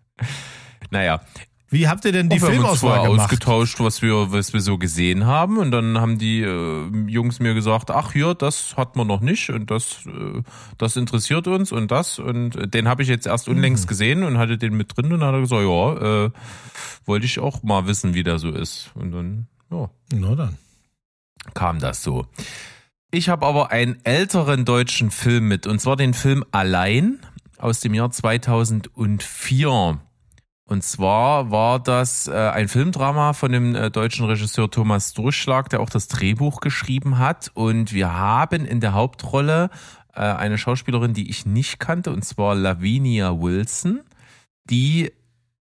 [0.90, 1.20] naja,
[1.68, 3.22] Wie habt ihr denn die uns Filmauswahl gemacht?
[3.22, 5.58] ausgetauscht, was wir, was wir so gesehen haben.
[5.58, 9.50] Und dann haben die äh, Jungs mir gesagt, ach hier, das hat man noch nicht
[9.50, 10.42] und das, äh,
[10.78, 12.20] das interessiert uns und das.
[12.20, 15.20] Und äh, den habe ich jetzt erst unlängst gesehen und hatte den mit drin und
[15.20, 16.30] dann hat er gesagt, ja, äh,
[17.04, 18.92] wollte ich auch mal wissen, wie der so ist.
[18.94, 20.56] Und dann, ja, Na dann.
[21.54, 22.26] kam das so.
[23.10, 27.18] Ich habe aber einen älteren deutschen Film mit, und zwar den Film Allein
[27.58, 29.98] aus dem Jahr 2004.
[30.68, 35.80] Und zwar war das äh, ein Filmdrama von dem äh, deutschen Regisseur Thomas Durchschlag, der
[35.80, 37.52] auch das Drehbuch geschrieben hat.
[37.54, 39.70] Und wir haben in der Hauptrolle
[40.12, 44.00] äh, eine Schauspielerin, die ich nicht kannte, und zwar Lavinia Wilson,
[44.68, 45.12] die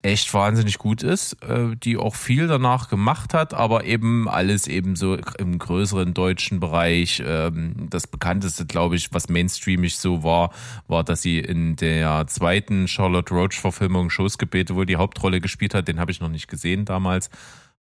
[0.05, 4.95] echt wahnsinnig gut ist, äh, die auch viel danach gemacht hat, aber eben alles eben
[4.95, 7.23] so im größeren deutschen Bereich.
[7.25, 10.51] Ähm, Das bekannteste, glaube ich, was mainstreamig so war,
[10.87, 15.87] war, dass sie in der zweiten Charlotte Roach-Verfilmung Schoßgebete wohl die Hauptrolle gespielt hat.
[15.87, 17.31] Den habe ich noch nicht gesehen damals.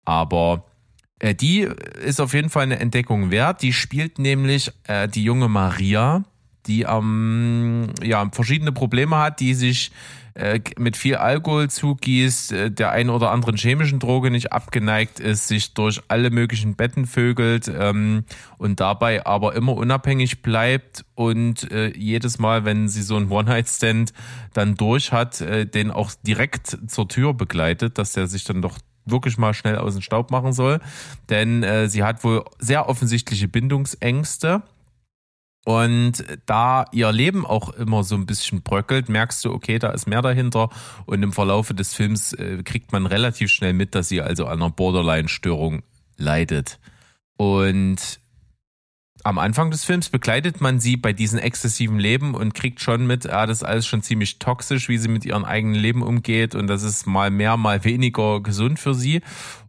[0.07, 0.65] Aber
[1.19, 1.69] äh, die
[2.03, 3.61] ist auf jeden Fall eine Entdeckung wert.
[3.61, 6.25] Die spielt nämlich äh, die junge Maria,
[6.67, 9.93] die ähm, ja, verschiedene Probleme hat, die sich
[10.37, 15.49] äh, mit viel Alkohol zugießt, äh, der einen oder anderen chemischen Droge nicht abgeneigt ist,
[15.49, 18.25] sich durch alle möglichen Betten vögelt ähm,
[18.59, 24.13] und dabei aber immer unabhängig bleibt und äh, jedes Mal, wenn sie so einen One-Night-Stand
[24.53, 28.79] dann durch hat, äh, den auch direkt zur Tür begleitet, dass der sich dann doch
[29.07, 30.81] wirklich mal schnell aus dem Staub machen soll.
[31.31, 34.65] Denn sie hat wohl sehr offensichtliche Bindungsängste.
[35.67, 40.07] Und da ihr Leben auch immer so ein bisschen bröckelt, merkst du, okay, da ist
[40.07, 40.71] mehr dahinter.
[41.07, 44.63] Und im Verlaufe des Films äh, kriegt man relativ schnell mit, dass sie also an
[44.63, 45.83] einer Borderline-Störung
[46.17, 46.79] leidet.
[47.37, 48.21] Und
[49.25, 53.25] am Anfang des Films begleitet man sie bei diesem exzessiven Leben und kriegt schon mit,
[53.25, 56.69] ja, das ist alles schon ziemlich toxisch, wie sie mit ihrem eigenen Leben umgeht und
[56.69, 59.21] das ist mal mehr, mal weniger gesund für sie.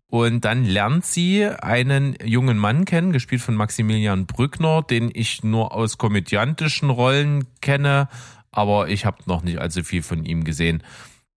[0.10, 5.76] Und dann lernt sie einen jungen Mann kennen, gespielt von Maximilian Brückner, den ich nur
[5.76, 8.08] aus komödiantischen Rollen kenne,
[8.52, 10.82] aber ich habe noch nicht allzu viel von ihm gesehen.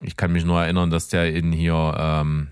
[0.00, 2.48] Ich kann mich nur erinnern, dass der in hier ähm,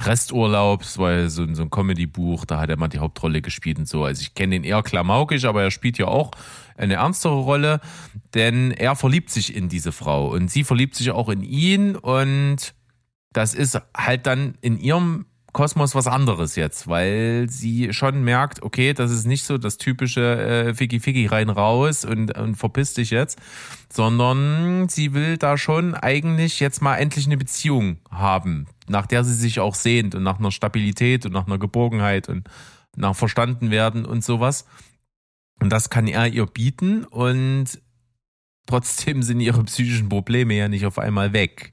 [0.00, 3.78] Resturlaub, das war ja so, so ein Comedy-Buch, da hat er mal die Hauptrolle gespielt
[3.78, 4.04] und so.
[4.04, 6.32] Also ich kenne ihn eher klamaukig, aber er spielt ja auch
[6.76, 7.80] eine ernstere Rolle,
[8.34, 12.74] denn er verliebt sich in diese Frau und sie verliebt sich auch in ihn und
[13.32, 18.92] das ist halt dann in ihrem Kosmos was anderes jetzt, weil sie schon merkt, okay,
[18.92, 23.10] das ist nicht so das typische äh, Ficky Ficky rein raus und, und verpiss dich
[23.10, 23.38] jetzt,
[23.88, 29.32] sondern sie will da schon eigentlich jetzt mal endlich eine Beziehung haben, nach der sie
[29.32, 32.48] sich auch sehnt und nach einer Stabilität und nach einer Geborgenheit und
[32.96, 34.66] nach verstanden werden und sowas.
[35.60, 37.80] Und das kann er ihr bieten und
[38.66, 41.70] trotzdem sind ihre psychischen Probleme ja nicht auf einmal weg.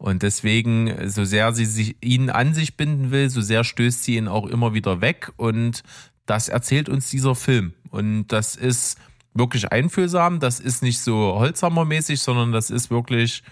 [0.00, 4.16] Und deswegen, so sehr sie sich ihn an sich binden will, so sehr stößt sie
[4.16, 5.30] ihn auch immer wieder weg.
[5.36, 5.82] Und
[6.24, 7.74] das erzählt uns dieser Film.
[7.90, 8.98] Und das ist
[9.34, 10.40] wirklich einfühlsam.
[10.40, 13.42] Das ist nicht so Holzhammermäßig, sondern das ist wirklich,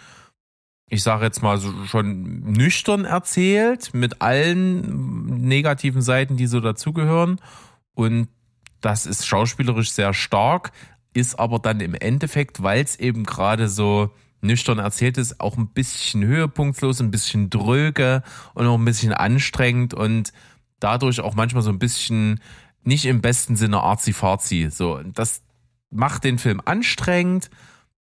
[0.89, 7.43] ich sage jetzt mal so schon nüchtern erzählt, mit allen negativen Seiten, die so dazugehören.
[7.95, 8.29] Und
[8.81, 10.73] das ist schauspielerisch sehr stark,
[11.13, 15.69] ist aber dann im Endeffekt, weil es eben gerade so nüchtern erzählt ist, auch ein
[15.69, 18.23] bisschen höhepunktlos, ein bisschen dröge
[18.55, 20.33] und auch ein bisschen anstrengend und
[20.81, 22.41] dadurch auch manchmal so ein bisschen
[22.83, 24.69] nicht im besten Sinne arzi-farzi.
[24.71, 25.43] So, das
[25.91, 27.51] macht den Film anstrengend.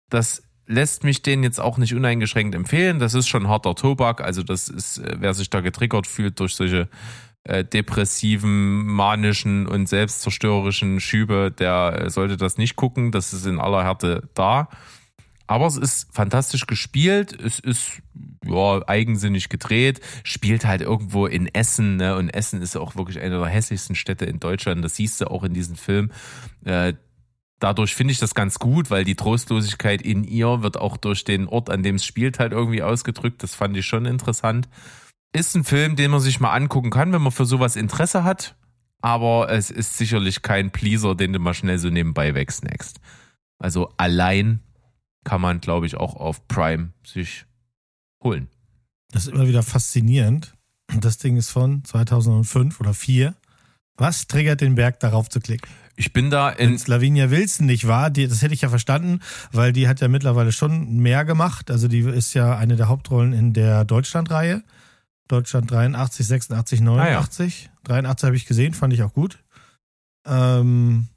[0.10, 3.00] Das lässt mich den jetzt auch nicht uneingeschränkt empfehlen.
[3.00, 4.22] Das ist schon harter Tobak.
[4.22, 6.90] Also das ist, äh, wer sich da getriggert fühlt durch solche
[7.44, 13.12] äh, depressiven, manischen und selbstzerstörerischen Schübe, der äh, sollte das nicht gucken.
[13.12, 14.70] Das ist in aller Härte da.
[15.54, 18.02] Aber es ist fantastisch gespielt, es ist
[18.44, 22.16] ja eigensinnig gedreht, spielt halt irgendwo in Essen, ne?
[22.16, 24.84] Und Essen ist auch wirklich eine der hässlichsten Städte in Deutschland.
[24.84, 26.10] Das siehst du auch in diesem Film.
[26.66, 26.96] Äh,
[27.60, 31.48] dadurch finde ich das ganz gut, weil die Trostlosigkeit in ihr wird auch durch den
[31.48, 33.44] Ort, an dem es spielt, halt irgendwie ausgedrückt.
[33.44, 34.68] Das fand ich schon interessant.
[35.34, 38.56] ist ein Film, den man sich mal angucken kann, wenn man für sowas Interesse hat.
[39.02, 43.00] Aber es ist sicherlich kein Pleaser, den du mal schnell so nebenbei wegsnackst.
[43.60, 44.60] Also allein
[45.24, 47.46] kann man, glaube ich, auch auf Prime sich
[48.24, 48.48] holen.
[49.12, 50.56] Das ist immer wieder faszinierend.
[51.00, 53.36] Das Ding ist von 2005 oder 4.
[53.96, 55.70] Was triggert den Berg, darauf zu klicken?
[55.96, 56.80] Ich bin da in.
[56.88, 59.20] Lavinia Wilson nicht war, die, das hätte ich ja verstanden,
[59.52, 61.70] weil die hat ja mittlerweile schon mehr gemacht.
[61.70, 64.64] Also die ist ja eine der Hauptrollen in der Deutschland-Reihe.
[65.28, 67.70] Deutschland 83, 86, 89.
[67.84, 69.44] 83 habe ich gesehen, fand ich auch gut.
[70.26, 71.08] Ähm,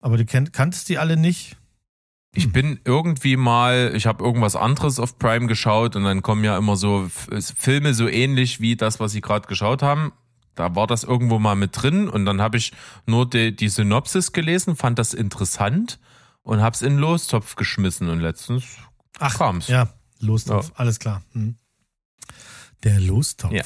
[0.00, 1.56] aber du kennt, kanntest die alle nicht?
[2.34, 6.58] Ich bin irgendwie mal, ich habe irgendwas anderes auf Prime geschaut und dann kommen ja
[6.58, 7.08] immer so
[7.56, 10.12] Filme so ähnlich wie das, was Sie gerade geschaut haben.
[10.54, 12.72] Da war das irgendwo mal mit drin und dann habe ich
[13.06, 15.98] nur die, die Synopsis gelesen, fand das interessant
[16.42, 18.64] und hab's in Lostopf geschmissen und letztens
[19.18, 19.68] Ach, kam's.
[19.68, 21.22] Ja, Lostopf, alles klar.
[21.32, 21.56] Hm.
[22.82, 23.52] Der Lostopf.
[23.52, 23.62] Ja.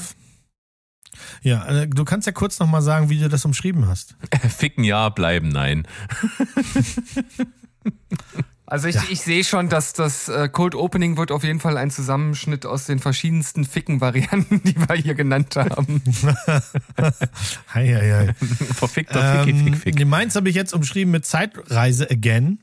[1.41, 4.15] Ja, äh, du kannst ja kurz nochmal sagen, wie du das umschrieben hast.
[4.49, 5.87] Ficken ja, bleiben nein.
[8.69, 11.89] Also ich, ich sehe schon, dass das äh, Cold Opening wird auf jeden Fall ein
[11.89, 16.03] Zusammenschnitt aus den verschiedensten Ficken-Varianten, die wir hier genannt haben.
[17.73, 18.33] Hei, hei, hei.
[18.75, 19.99] Verfickter Ficky, Fick, Fick.
[19.99, 22.59] Ähm, meins habe ich jetzt umschrieben mit Zeitreise again.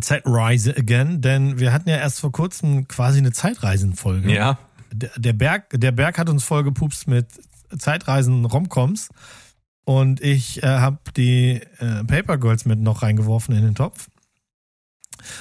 [0.00, 4.32] Zeitreise again, denn wir hatten ja erst vor kurzem quasi eine Zeitreisenfolge.
[4.32, 4.58] Ja,
[4.92, 7.26] Der, der Berg, der Berg hat uns vollgepupst mit
[7.78, 9.10] Zeitreisen Romcoms
[9.84, 14.08] und ich äh, habe die äh, Paper Girls mit noch reingeworfen in den Topf.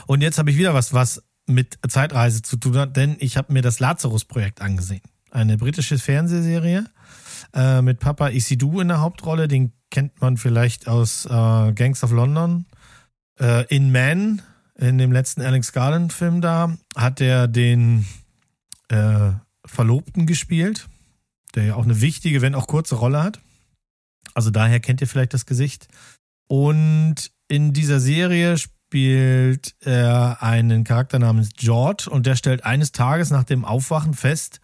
[0.05, 3.53] Und jetzt habe ich wieder was, was mit Zeitreise zu tun hat, denn ich habe
[3.53, 5.01] mir das Lazarus-Projekt angesehen.
[5.31, 6.85] Eine britische Fernsehserie
[7.53, 9.47] äh, mit Papa Isidou in der Hauptrolle.
[9.47, 12.65] Den kennt man vielleicht aus äh, Gangs of London.
[13.39, 14.41] Äh, in Man,
[14.75, 18.05] in dem letzten Alex Garland-Film da, hat er den
[18.89, 19.31] äh,
[19.65, 20.87] Verlobten gespielt,
[21.55, 23.39] der ja auch eine wichtige, wenn auch kurze Rolle hat.
[24.33, 25.87] Also daher kennt ihr vielleicht das Gesicht.
[26.47, 33.29] Und in dieser Serie spielt er einen Charakter namens George und der stellt eines Tages
[33.29, 34.59] nach dem Aufwachen fest,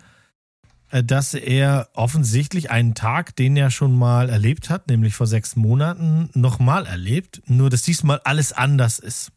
[0.89, 5.55] äh, dass er offensichtlich einen Tag, den er schon mal erlebt hat, nämlich vor sechs
[5.55, 9.31] Monaten, nochmal erlebt, nur dass diesmal alles anders ist.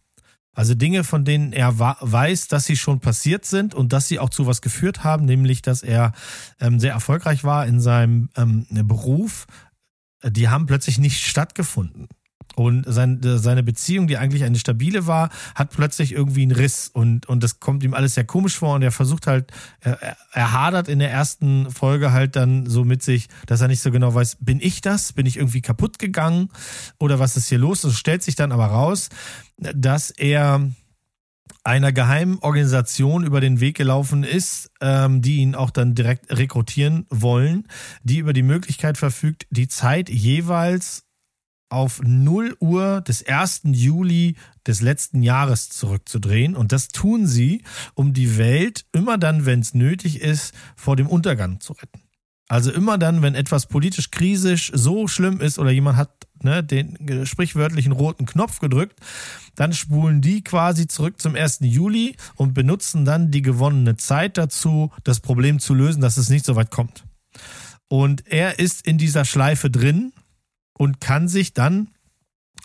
[0.53, 4.31] Also Dinge, von denen er weiß, dass sie schon passiert sind und dass sie auch
[4.31, 6.13] zu was geführt haben, nämlich dass er
[6.61, 9.47] ähm, sehr erfolgreich war in seinem ähm, Beruf,
[10.25, 12.09] die haben plötzlich nicht stattgefunden.
[12.57, 16.89] Und sein, äh, seine Beziehung, die eigentlich eine stabile war, hat plötzlich irgendwie einen Riss
[16.89, 20.17] und, und das kommt ihm alles sehr komisch vor und er versucht halt, er, er-
[20.33, 23.91] er hadert in der ersten Folge halt dann so mit sich, dass er nicht so
[23.91, 25.13] genau weiß, bin ich das?
[25.13, 26.49] Bin ich irgendwie kaputt gegangen?
[26.99, 27.85] Oder was ist hier los?
[27.85, 29.11] Es stellt sich dann aber raus,
[29.59, 30.71] dass er
[31.63, 37.07] einer geheimen Organisation über den Weg gelaufen ist, ähm, die ihn auch dann direkt rekrutieren
[37.11, 37.67] wollen,
[38.03, 41.06] die über die Möglichkeit verfügt, die Zeit jeweils
[41.69, 43.63] auf 0 Uhr des 1.
[43.65, 44.37] Juli
[44.67, 46.55] des letzten Jahres zurückzudrehen.
[46.55, 47.63] Und das tun sie,
[47.95, 52.03] um die Welt immer dann, wenn es nötig ist, vor dem Untergang zu retten.
[52.49, 57.27] Also immer dann, wenn etwas politisch krisisch so schlimm ist oder jemand hat ne, den
[57.27, 59.01] sprichwörtlichen roten Knopf gedrückt,
[59.57, 61.59] dann spulen die quasi zurück zum 1.
[61.63, 66.45] Juli und benutzen dann die gewonnene Zeit dazu, das Problem zu lösen, dass es nicht
[66.45, 67.05] so weit kommt.
[67.89, 70.13] Und er ist in dieser Schleife drin
[70.79, 71.89] und kann sich dann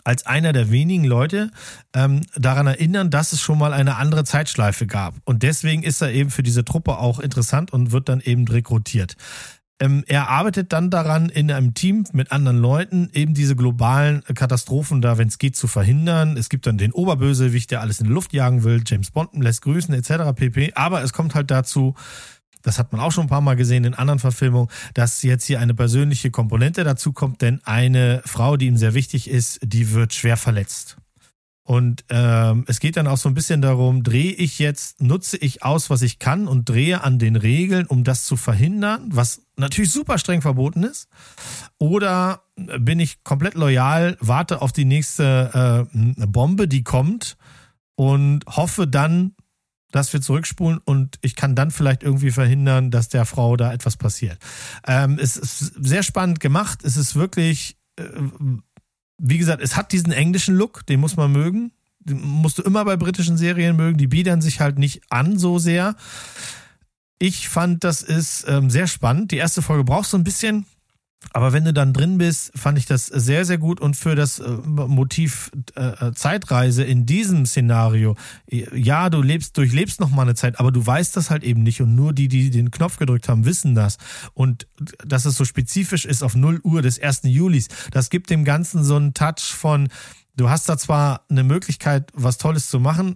[0.03, 1.51] als einer der wenigen Leute
[1.93, 5.15] ähm, daran erinnern, dass es schon mal eine andere Zeitschleife gab.
[5.25, 9.15] Und deswegen ist er eben für diese Truppe auch interessant und wird dann eben rekrutiert.
[9.79, 15.01] Ähm, er arbeitet dann daran, in einem Team mit anderen Leuten eben diese globalen Katastrophen
[15.01, 16.37] da, wenn es geht, zu verhindern.
[16.37, 19.63] Es gibt dann den Oberbösewicht, der alles in die Luft jagen will, James Bond lässt
[19.63, 20.35] grüßen etc.
[20.35, 20.73] pp.
[20.75, 21.95] Aber es kommt halt dazu,
[22.61, 25.59] das hat man auch schon ein paar Mal gesehen in anderen Verfilmungen, dass jetzt hier
[25.59, 30.13] eine persönliche Komponente dazu kommt, denn eine Frau, die ihm sehr wichtig ist, die wird
[30.13, 30.97] schwer verletzt.
[31.63, 35.63] Und ähm, es geht dann auch so ein bisschen darum, drehe ich jetzt, nutze ich
[35.63, 39.91] aus, was ich kann und drehe an den Regeln, um das zu verhindern, was natürlich
[39.91, 41.07] super streng verboten ist.
[41.77, 47.37] Oder bin ich komplett loyal, warte auf die nächste äh, Bombe, die kommt
[47.95, 49.35] und hoffe dann,
[49.91, 53.97] dass wir zurückspulen und ich kann dann vielleicht irgendwie verhindern, dass der Frau da etwas
[53.97, 54.37] passiert.
[54.87, 56.79] Ähm, es ist sehr spannend gemacht.
[56.83, 58.03] Es ist wirklich, äh,
[59.17, 61.71] wie gesagt, es hat diesen englischen Look, den muss man mögen.
[61.99, 63.97] Den musst du immer bei britischen Serien mögen.
[63.97, 65.95] Die biedern sich halt nicht an so sehr.
[67.19, 69.31] Ich fand, das ist ähm, sehr spannend.
[69.31, 70.65] Die erste Folge braucht so ein bisschen,
[71.33, 73.79] Aber wenn du dann drin bist, fand ich das sehr, sehr gut.
[73.79, 78.15] Und für das äh, Motiv äh, Zeitreise in diesem Szenario,
[78.47, 81.81] ja, du lebst, durchlebst noch mal eine Zeit, aber du weißt das halt eben nicht.
[81.81, 83.97] Und nur die, die den Knopf gedrückt haben, wissen das.
[84.33, 84.67] Und
[85.05, 87.21] dass es so spezifisch ist auf 0 Uhr des 1.
[87.23, 89.89] Julis, das gibt dem Ganzen so einen Touch von,
[90.35, 93.15] du hast da zwar eine Möglichkeit, was Tolles zu machen,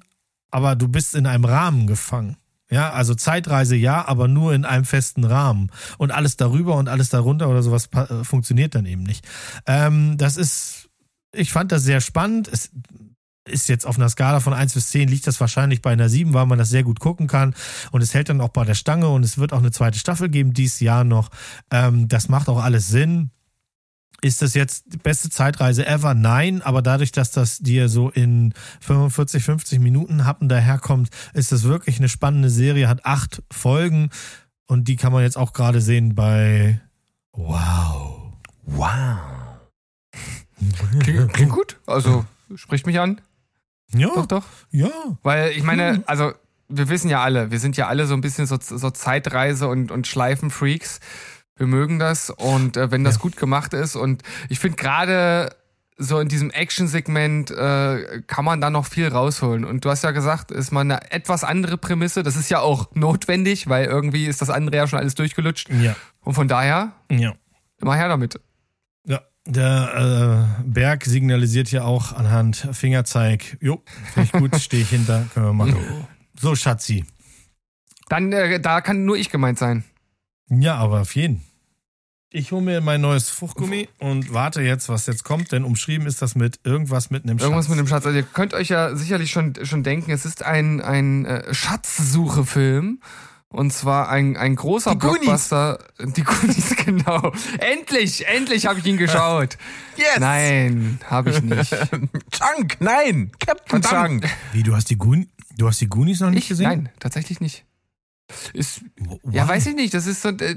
[0.52, 2.38] aber du bist in einem Rahmen gefangen.
[2.76, 5.72] Ja, also Zeitreise ja, aber nur in einem festen Rahmen.
[5.98, 9.26] Und alles darüber und alles darunter oder sowas äh, funktioniert dann eben nicht.
[9.66, 10.90] Ähm, das ist,
[11.34, 12.50] ich fand das sehr spannend.
[12.52, 12.72] Es
[13.48, 16.34] ist jetzt auf einer Skala von 1 bis 10 liegt das wahrscheinlich bei einer 7,
[16.34, 17.56] weil man das sehr gut gucken kann.
[17.94, 20.28] Und es hält dann auch bei der Stange und es wird auch eine zweite Staffel
[20.28, 21.30] geben, dieses Jahr noch.
[21.72, 23.32] Ähm, das macht auch alles Sinn.
[24.26, 26.16] Ist das jetzt die beste Zeitreise ever?
[26.16, 31.62] Nein, aber dadurch, dass das dir so in 45, 50 Minuten Happen daherkommt, ist das
[31.62, 34.10] wirklich eine spannende Serie, hat acht Folgen
[34.66, 36.82] und die kann man jetzt auch gerade sehen bei
[37.34, 38.34] Wow.
[38.64, 39.20] Wow.
[41.02, 41.78] Klingt, klingt gut.
[41.86, 42.26] Also
[42.56, 43.22] spricht mich an.
[43.94, 44.08] Ja.
[44.08, 44.46] Doch, doch.
[44.72, 44.90] Ja.
[45.22, 46.34] Weil ich meine, also
[46.68, 49.92] wir wissen ja alle, wir sind ja alle so ein bisschen so, so Zeitreise und,
[49.92, 51.00] und Schleifenfreaks.
[51.58, 53.22] Wir mögen das und äh, wenn das Ja.
[53.22, 55.56] gut gemacht ist und ich finde gerade
[55.98, 59.64] so in diesem Action-Segment äh, kann man da noch viel rausholen.
[59.64, 62.22] Und du hast ja gesagt, ist mal eine etwas andere Prämisse.
[62.22, 65.70] Das ist ja auch notwendig, weil irgendwie ist das andere ja schon alles durchgelutscht.
[65.70, 65.96] Ja.
[66.20, 67.34] Und von daher, Ja.
[67.82, 68.38] immer her damit.
[69.06, 69.22] Ja.
[69.48, 73.56] Der äh, Berg signalisiert ja auch anhand Fingerzeig.
[73.62, 73.82] Jo,
[74.14, 75.78] finde ich gut, stehe ich hinter, können wir machen.
[76.38, 77.06] So, Schatzi.
[78.10, 79.86] Dann, äh, da kann nur ich gemeint sein.
[80.50, 81.42] Ja, aber auf jeden.
[82.32, 86.22] Ich hole mir mein neues Fruchtgummi und warte jetzt, was jetzt kommt, denn umschrieben ist
[86.22, 87.70] das mit irgendwas mit einem Irgendwas Schatz.
[87.70, 88.06] mit dem Schatz.
[88.06, 93.00] Also ihr könnt euch ja sicherlich schon, schon denken, es ist ein, ein äh, Schatzsuche-Film.
[93.48, 95.20] Und zwar ein, ein großer Die Goonies.
[95.22, 95.80] Blockbuster.
[96.00, 97.32] Die Goonies, genau.
[97.60, 99.58] Endlich, endlich habe ich ihn geschaut.
[99.98, 100.20] Yes!
[100.20, 101.70] Nein, habe ich nicht.
[102.32, 103.32] Chunk, nein!
[103.40, 103.82] Captain.
[103.82, 104.26] Chunk!
[104.52, 105.28] Wie, du hast die Goonies,
[105.58, 106.48] du hast die Goonies noch nicht Ich?
[106.50, 106.68] gesehen?
[106.68, 107.64] Nein, tatsächlich nicht.
[108.54, 108.82] Ist,
[109.30, 109.94] ja, weiß ich nicht.
[109.94, 110.30] Das ist so.
[110.30, 110.56] Äh,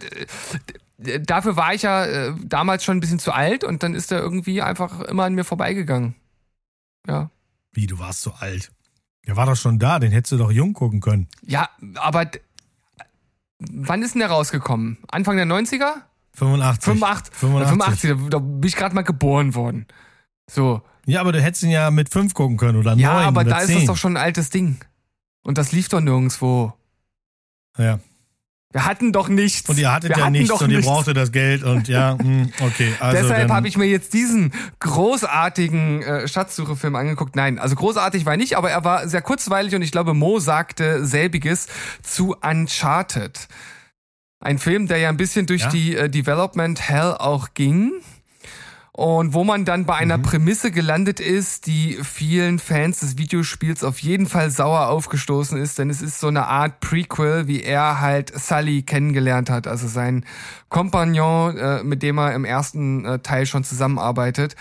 [1.20, 4.20] dafür war ich ja äh, damals schon ein bisschen zu alt und dann ist er
[4.20, 6.14] irgendwie einfach immer an mir vorbeigegangen.
[7.06, 7.30] Ja.
[7.72, 8.72] Wie, du warst so alt?
[9.26, 11.28] Der war doch schon da, den hättest du doch jung gucken können.
[11.42, 12.30] Ja, aber
[13.58, 14.98] wann ist denn der rausgekommen?
[15.08, 15.92] Anfang der 90er?
[16.34, 16.84] 85.
[16.84, 17.34] 85.
[17.34, 18.10] 85.
[18.10, 19.86] 85, da, bin ich gerade mal geboren worden.
[20.50, 20.82] So.
[21.06, 23.58] Ja, aber du hättest ihn ja mit fünf gucken können oder Ja, neun aber da
[23.58, 23.68] zehn.
[23.70, 24.78] ist das doch schon ein altes Ding.
[25.42, 26.72] Und das lief doch nirgendwo.
[27.78, 28.00] Ja.
[28.70, 29.66] Wir hatten doch nichts.
[29.70, 30.86] Und ihr hattet Wir ja nichts und ihr nichts.
[30.92, 32.92] brauchtet das Geld und ja, hm, okay.
[33.00, 37.34] Also Deshalb habe ich mir jetzt diesen großartigen äh, Schatzsuche-Film angeguckt.
[37.34, 40.38] Nein, also großartig war er nicht, aber er war sehr kurzweilig und ich glaube, Mo
[40.38, 41.66] sagte selbiges
[42.02, 43.48] zu Uncharted.
[44.40, 45.68] Ein Film, der ja ein bisschen durch Ja.
[45.70, 47.92] die äh, Development Hell auch ging.
[48.98, 54.00] Und wo man dann bei einer Prämisse gelandet ist, die vielen Fans des Videospiels auf
[54.00, 58.36] jeden Fall sauer aufgestoßen ist, denn es ist so eine Art Prequel, wie er halt
[58.36, 60.24] Sully kennengelernt hat, also sein
[60.68, 64.56] Kompagnon, äh, mit dem er im ersten äh, Teil schon zusammenarbeitet.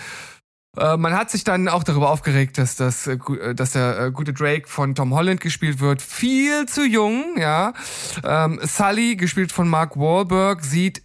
[0.77, 4.34] Äh, man hat sich dann auch darüber aufgeregt, dass, das, äh, äh, dass der gute
[4.34, 6.03] Drake von Tom Holland gespielt wird.
[6.03, 7.73] Viel zu jung, ja.
[8.23, 11.01] Ähm, Sully, gespielt von Mark Wahlberg, sieht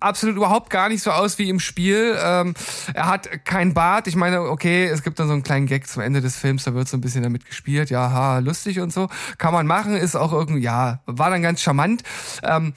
[0.00, 2.16] absolut überhaupt gar nicht so aus wie im Spiel.
[2.20, 2.54] Ähm,
[2.94, 4.06] er hat kein Bart.
[4.06, 6.74] Ich meine, okay, es gibt dann so einen kleinen Gag zum Ende des Films, da
[6.74, 7.90] wird so ein bisschen damit gespielt.
[7.90, 9.08] Ja, ha, lustig und so.
[9.38, 12.02] Kann man machen, ist auch irgendwie, ja, war dann ganz charmant.
[12.42, 12.74] Ähm,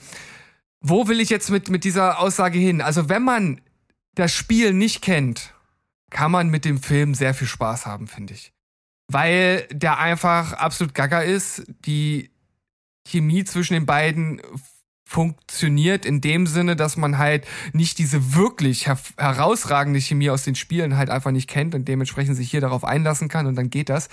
[0.80, 2.82] wo will ich jetzt mit, mit dieser Aussage hin?
[2.82, 3.60] Also, wenn man
[4.14, 5.54] das Spiel nicht kennt,
[6.10, 8.52] kann man mit dem Film sehr viel Spaß haben, finde ich.
[9.08, 11.64] Weil der einfach absolut gaga ist.
[11.84, 12.30] Die
[13.06, 14.40] Chemie zwischen den beiden
[15.14, 20.56] funktioniert in dem Sinne, dass man halt nicht diese wirklich her herausragende Chemie aus den
[20.56, 23.90] Spielen halt einfach nicht kennt und dementsprechend sich hier darauf einlassen kann und dann geht
[23.90, 24.08] das.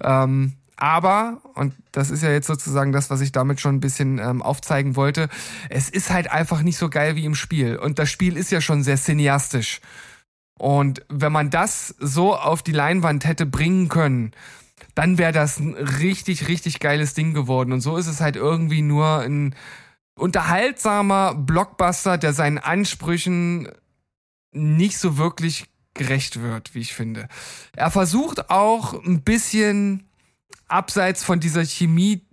[0.00, 4.18] Ähm, aber, und das ist ja jetzt sozusagen das, was ich damit schon ein bisschen
[4.18, 5.28] ähm, aufzeigen wollte,
[5.68, 7.76] es ist halt einfach nicht so geil wie im Spiel.
[7.76, 9.82] Und das Spiel ist ja schon sehr cineastisch.
[10.58, 14.32] Und wenn man das so auf die Leinwand hätte bringen können,
[14.94, 17.72] dann wäre das ein richtig, richtig geiles Ding geworden.
[17.72, 19.54] Und so ist es halt irgendwie nur ein
[20.14, 23.68] unterhaltsamer Blockbuster, der seinen Ansprüchen
[24.52, 27.28] nicht so wirklich gerecht wird, wie ich finde.
[27.74, 30.08] Er versucht auch ein bisschen
[30.68, 32.26] abseits von dieser Chemie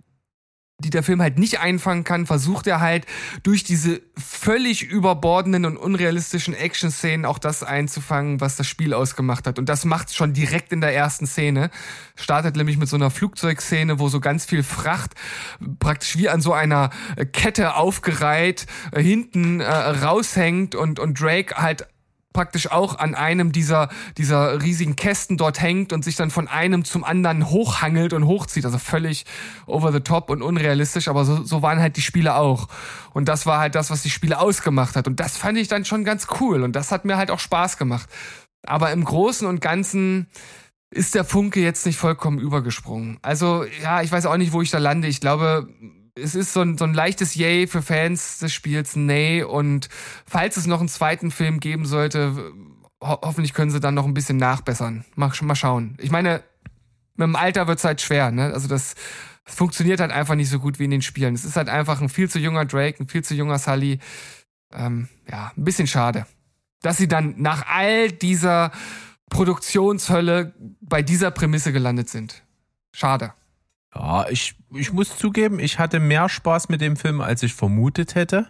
[0.80, 3.04] die der Film halt nicht einfangen kann, versucht er halt
[3.42, 9.58] durch diese völlig überbordenden und unrealistischen Action-Szenen auch das einzufangen, was das Spiel ausgemacht hat.
[9.58, 11.70] Und das macht schon direkt in der ersten Szene.
[12.14, 15.14] Startet nämlich mit so einer Flugzeugszene, wo so ganz viel Fracht
[15.80, 16.90] praktisch wie an so einer
[17.32, 21.88] Kette aufgereiht äh, hinten äh, raushängt und, und Drake halt
[22.32, 26.84] praktisch auch an einem dieser, dieser riesigen Kästen dort hängt und sich dann von einem
[26.84, 28.64] zum anderen hochhangelt und hochzieht.
[28.64, 29.24] Also völlig
[29.66, 32.68] over the top und unrealistisch, aber so, so waren halt die Spiele auch.
[33.14, 35.06] Und das war halt das, was die Spiele ausgemacht hat.
[35.06, 37.76] Und das fand ich dann schon ganz cool und das hat mir halt auch Spaß
[37.78, 38.08] gemacht.
[38.66, 40.28] Aber im Großen und Ganzen
[40.90, 43.18] ist der Funke jetzt nicht vollkommen übergesprungen.
[43.22, 45.08] Also ja, ich weiß auch nicht, wo ich da lande.
[45.08, 45.68] Ich glaube,
[46.22, 49.42] es ist so ein, so ein leichtes Yay für Fans des Spiels, nee.
[49.42, 49.88] Und
[50.26, 52.52] falls es noch einen zweiten Film geben sollte,
[53.02, 55.04] ho hoffentlich können sie dann noch ein bisschen nachbessern.
[55.14, 55.96] Mal, mal schauen.
[56.00, 56.42] Ich meine,
[57.16, 58.52] mit dem Alter wird's halt schwer, ne?
[58.52, 58.94] Also das,
[59.44, 61.34] das funktioniert halt einfach nicht so gut wie in den Spielen.
[61.34, 63.98] Es ist halt einfach ein viel zu junger Drake, ein viel zu junger Sully.
[64.72, 66.26] Ähm, ja, ein bisschen schade.
[66.82, 68.70] Dass sie dann nach all dieser
[69.30, 72.42] Produktionshölle bei dieser Prämisse gelandet sind.
[72.92, 73.32] Schade.
[73.98, 78.14] Ja, ich, ich muss zugeben, ich hatte mehr Spaß mit dem Film, als ich vermutet
[78.14, 78.46] hätte.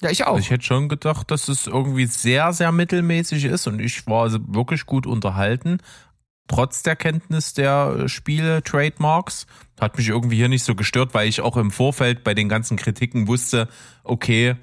[0.00, 0.34] Ja, ich auch.
[0.34, 4.22] Also ich hätte schon gedacht, dass es irgendwie sehr, sehr mittelmäßig ist und ich war
[4.22, 5.78] also wirklich gut unterhalten.
[6.48, 9.46] Trotz der Kenntnis der Spiele, Trademarks,
[9.80, 12.76] hat mich irgendwie hier nicht so gestört, weil ich auch im Vorfeld bei den ganzen
[12.76, 13.68] Kritiken wusste,
[14.04, 14.56] okay,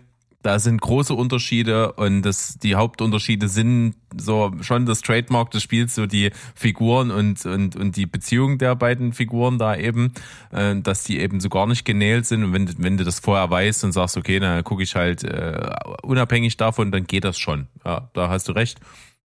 [0.44, 5.96] da sind große Unterschiede und das, die Hauptunterschiede sind so schon das Trademark des Spiels,
[5.96, 10.14] so die Figuren und, und, und die Beziehung der beiden Figuren da eben,
[10.52, 12.44] äh, dass die eben so gar nicht genäht sind.
[12.44, 15.70] Und wenn, wenn du das vorher weißt und sagst, okay, dann gucke ich halt äh,
[16.04, 17.68] unabhängig davon, dann geht das schon.
[17.86, 18.80] Ja, da hast du recht.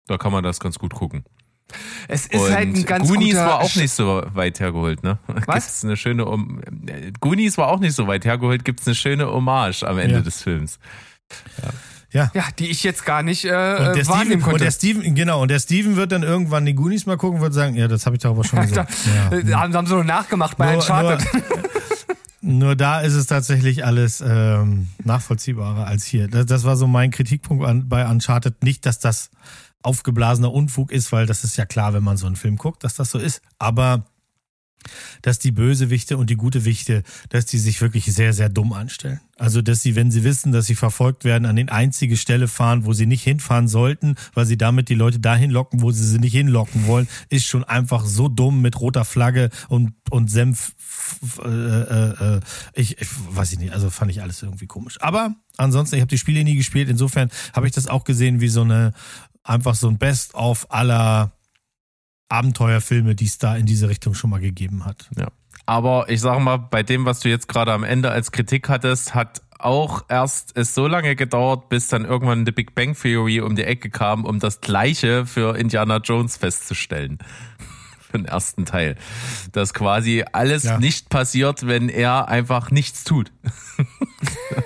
[0.06, 1.24] Da kann man das ganz gut gucken.
[2.08, 5.18] Es ist und halt ein ganz Goonies guter war auch nicht so weit hergeholt, ne?
[5.46, 5.64] Was?
[5.64, 6.60] Gibt's eine schöne um
[7.20, 10.20] Goonies war auch nicht so weit hergeholt, gibt's eine schöne Hommage am Ende Ja.
[10.20, 10.78] des Films.
[12.12, 12.30] Ja.
[12.34, 13.52] Ja, die ich jetzt gar nicht äh, Und
[13.96, 14.64] der, wahrnehmen Steven, und konnte.
[14.64, 17.52] der Steven, genau, und der Steven wird dann irgendwann die Goonies mal gucken und wird
[17.52, 18.92] sagen, ja, das habe ich doch aber schon da, gesagt.
[19.32, 19.60] äh, Ja.
[19.60, 21.26] haben, haben sie noch nachgemacht bei Nur, Uncharted.
[22.40, 26.28] nur, nur da ist es tatsächlich alles ähm, nachvollziehbarer als hier.
[26.28, 28.62] Das, das war so mein Kritikpunkt an, bei Uncharted.
[28.62, 29.30] Nicht, dass das
[29.86, 32.94] aufgeblasener Unfug ist, weil das ist ja klar, wenn man so einen Film guckt, dass
[32.94, 33.40] das so ist.
[33.58, 34.04] Aber
[35.22, 39.20] dass die Bösewichte und die gute Wichte, dass die sich wirklich sehr, sehr dumm anstellen.
[39.38, 42.86] Also, dass sie, wenn sie wissen, dass sie verfolgt werden, an den einzige Stelle fahren,
[42.86, 46.18] wo sie nicht hinfahren sollten, weil sie damit die Leute dahin locken, wo sie sie
[46.18, 50.74] nicht hinlocken wollen, ist schon einfach so dumm mit roter Flagge und, und Senf.
[51.44, 52.40] Äh, äh, äh,
[52.74, 55.00] ich, ich weiß ich nicht, also fand ich alles irgendwie komisch.
[55.02, 58.48] Aber ansonsten, ich habe die Spiele nie gespielt, insofern habe ich das auch gesehen wie
[58.48, 58.92] so eine,
[59.48, 61.32] einfach so ein Best-of aller
[62.28, 65.08] Abenteuerfilme, die es da in diese Richtung schon mal gegeben hat.
[65.16, 65.28] Ja.
[65.64, 69.14] Aber ich sage mal, bei dem, was du jetzt gerade am Ende als Kritik hattest,
[69.14, 73.56] hat auch erst es so lange gedauert, bis dann irgendwann The Big Bang Theory um
[73.56, 77.18] die Ecke kam, um das Gleiche für Indiana Jones festzustellen.
[78.10, 78.96] für den ersten Teil.
[79.52, 80.78] Dass quasi alles Ja.
[80.78, 83.32] nicht passiert, wenn er einfach nichts tut.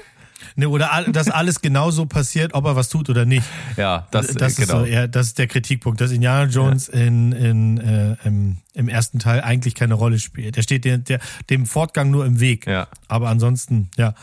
[0.60, 3.46] Ne, oder all- dass alles genauso passiert, ob er was tut oder nicht.
[3.76, 4.80] Ja, das, Das, äh, ist genau.
[4.80, 9.18] so eher, das ist der Kritikpunkt, dass Indiana Jones in, in, äh, im, im ersten
[9.18, 10.56] Teil eigentlich keine Rolle spielt.
[10.56, 11.18] Der steht der, der,
[11.48, 12.66] dem Fortgang nur im Weg.
[12.66, 12.88] Ja.
[13.08, 14.14] Aber ansonsten, ja.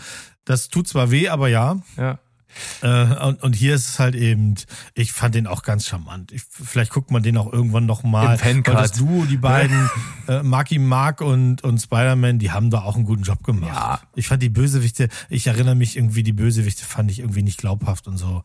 [0.45, 1.77] Das tut zwar weh, aber ja.
[1.97, 2.19] ja.
[2.82, 4.56] Äh, und, und hier ist es halt eben,
[4.94, 6.32] ich fand den auch ganz charmant.
[6.32, 8.34] Ich, vielleicht guckt man den auch irgendwann noch mal.
[8.34, 8.74] Im Fancut.
[8.76, 9.90] Weil das Duo, die beiden,
[10.28, 13.74] äh, Marky Mark und, und Spider-Man, die haben da auch einen guten Job gemacht.
[13.74, 14.00] Ja.
[14.16, 18.08] Ich fand die Bösewichte, ich erinnere mich irgendwie, die Bösewichte fand ich irgendwie nicht glaubhaft
[18.08, 18.44] und so.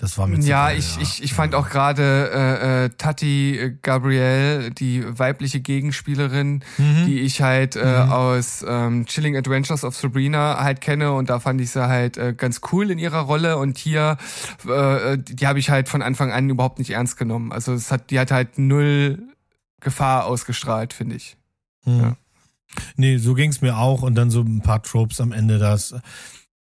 [0.00, 4.70] Das war mit Ja, ich, ich, ich fand auch gerade äh, äh, Tati äh, Gabrielle,
[4.70, 7.06] die weibliche Gegenspielerin, Mhm.
[7.06, 11.60] die ich halt äh, aus ähm, Chilling Adventures of Sabrina halt kenne und da fand
[11.60, 14.18] ich sie halt äh, ganz cool in ihrer Rolle und hier,
[14.68, 17.50] äh, die, die habe ich halt von Anfang an überhaupt nicht ernst genommen.
[17.50, 19.18] Also es hat, die hat halt null
[19.80, 21.36] Gefahr ausgestrahlt, finde ich.
[21.84, 22.00] Mhm.
[22.00, 22.16] Ja.
[22.96, 25.94] Nee, so ging's mir auch und dann so ein paar Tropes am Ende, dass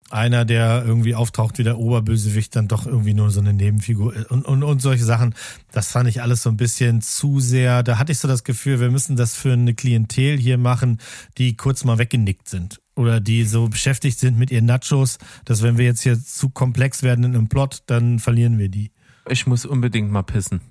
[0.10, 4.46] einer, der irgendwie auftaucht wie der Oberbösewicht, dann doch irgendwie nur so eine Nebenfigur und,
[4.46, 5.36] und, und solche Sachen.
[5.72, 7.84] Das fand ich alles so ein bisschen zu sehr.
[7.84, 11.00] Da hatte ich so das Gefühl, wir müssen das für eine Klientel hier machen,
[11.38, 12.82] die kurz mal weggenickt sind.
[12.96, 17.04] Oder die so beschäftigt sind mit ihren Nachos, dass wenn wir jetzt hier zu komplex
[17.04, 18.92] werden in einem Plot, dann verlieren wir die.
[19.30, 20.62] Ich muss unbedingt mal pissen.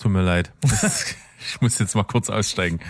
[0.00, 0.52] Tut mir leid.
[0.62, 2.80] ich muss jetzt mal kurz aussteigen.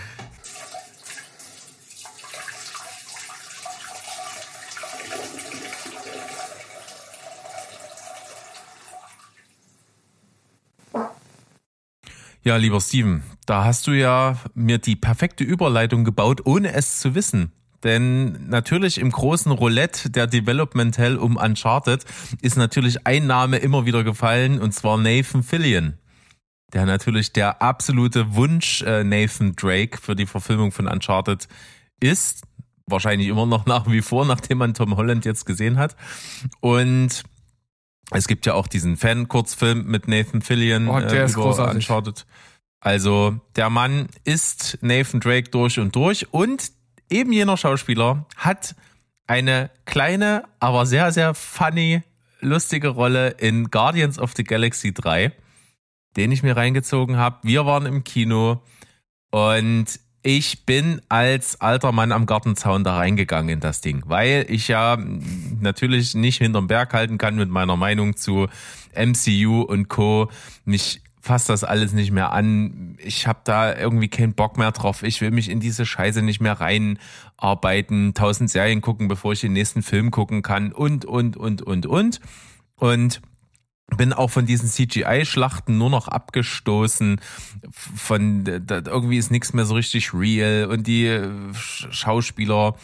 [12.47, 17.13] Ja, lieber Steven, da hast du ja mir die perfekte Überleitung gebaut, ohne es zu
[17.13, 17.51] wissen.
[17.83, 22.05] Denn natürlich im großen Roulette der Development Hell um Uncharted
[22.41, 25.97] ist natürlich ein Name immer wieder gefallen und zwar Nathan Fillion.
[26.71, 31.49] Der natürlich der absolute Wunsch äh, Nathan Drake für die Verfilmung von Uncharted
[31.99, 32.43] ist.
[32.85, 35.97] Wahrscheinlich immer noch nach wie vor, nachdem man Tom Holland jetzt gesehen hat.
[36.61, 37.25] Und
[38.11, 41.75] es gibt ja auch diesen Fan-Kurzfilm mit Nathan Fillion Oh, der äh, ist großartig.
[41.75, 42.25] Uncharted.
[42.79, 46.71] Also der Mann ist Nathan Drake durch und durch und
[47.09, 48.75] eben jener Schauspieler hat
[49.25, 52.01] eine kleine, aber sehr, sehr funny,
[52.39, 55.33] lustige Rolle in Guardians of the Galaxy 3,
[56.15, 57.39] den ich mir reingezogen habe.
[57.43, 58.61] Wir waren im Kino
[59.31, 59.85] und
[60.27, 64.97] ich bin als alter Mann am Gartenzaun da reingegangen in das Ding, weil ich ja
[65.61, 68.47] natürlich nicht hinterm Berg halten kann mit meiner Meinung zu
[68.93, 70.29] MCU und Co.
[70.65, 72.97] Mich fasst das alles nicht mehr an.
[73.01, 75.01] Ich habe da irgendwie keinen Bock mehr drauf.
[75.01, 79.53] Ich will mich in diese Scheiße nicht mehr reinarbeiten, tausend Serien gucken, bevor ich den
[79.53, 82.19] nächsten Film gucken kann und, und, und, und, und.
[82.75, 83.21] Und
[83.95, 87.21] bin auch von diesen CGI-Schlachten nur noch abgestoßen.
[87.71, 92.75] Von irgendwie ist nichts mehr so richtig real und die äh, Sch- Schauspieler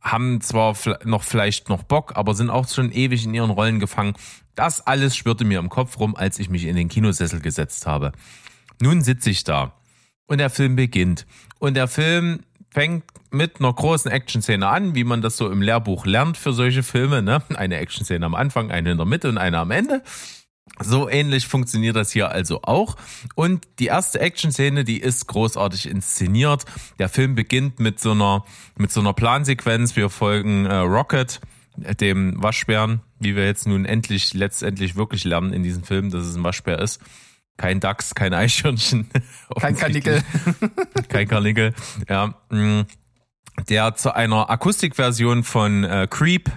[0.00, 4.14] haben zwar noch vielleicht noch Bock, aber sind auch schon ewig in ihren Rollen gefangen.
[4.54, 8.12] Das alles schwirrte mir im Kopf rum, als ich mich in den Kinosessel gesetzt habe.
[8.80, 9.72] Nun sitze ich da
[10.26, 11.26] und der Film beginnt.
[11.58, 16.06] Und der Film fängt mit einer großen Action-Szene an, wie man das so im Lehrbuch
[16.06, 17.20] lernt für solche Filme.
[17.22, 17.42] Ne?
[17.54, 20.02] Eine Action-Szene am Anfang, eine in der Mitte und eine am Ende.
[20.80, 22.96] So ähnlich funktioniert das hier also auch.
[23.34, 26.64] Und die erste Action-Szene, die ist großartig inszeniert.
[26.98, 28.44] Der Film beginnt mit so einer,
[28.76, 29.96] mit so einer Plansequenz.
[29.96, 31.40] Wir folgen äh, Rocket,
[31.82, 36.26] äh, dem Waschbären, wie wir jetzt nun endlich, letztendlich wirklich lernen in diesem Film, dass
[36.26, 37.00] es ein Waschbär ist.
[37.56, 39.08] Kein Dachs, kein Eichhörnchen.
[39.58, 40.22] Kein Karnickel.
[41.08, 41.72] Kein Karnickel,
[42.06, 42.34] ja.
[42.50, 42.84] mh,
[43.70, 46.50] Der zu einer Akustikversion von äh, Creep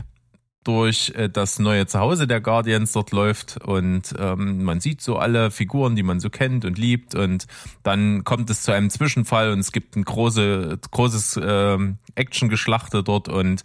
[0.70, 5.50] durch äh, das neue Zuhause der Guardians dort läuft und ähm, man sieht so alle
[5.50, 7.48] Figuren, die man so kennt und liebt und
[7.82, 13.30] dann kommt es zu einem Zwischenfall und es gibt ein große, großes ähm, Actiongeschlachte dort
[13.30, 13.64] und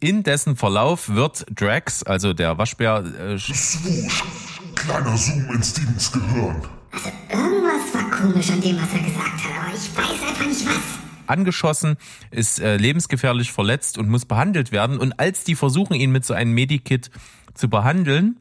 [0.00, 4.22] in dessen Verlauf wird Drax, also der Waschbär, äh, Swoosh.
[4.74, 6.62] Kleiner Zoom in Stevens Gehirn.
[7.30, 10.95] Irgendwas war komisch an dem, was er gesagt hat, aber ich weiß einfach nicht was.
[11.28, 11.96] Angeschossen,
[12.30, 14.98] ist äh, lebensgefährlich verletzt und muss behandelt werden.
[14.98, 17.10] Und als die versuchen, ihn mit so einem Medikit
[17.54, 18.38] zu behandeln,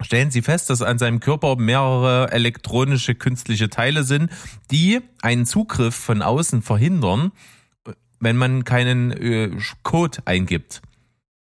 [0.00, 4.30] stellen sie fest, dass an seinem Körper mehrere elektronische künstliche Teile sind,
[4.70, 7.32] die einen Zugriff von außen verhindern,
[8.20, 9.50] wenn man keinen äh,
[9.82, 10.82] Code eingibt,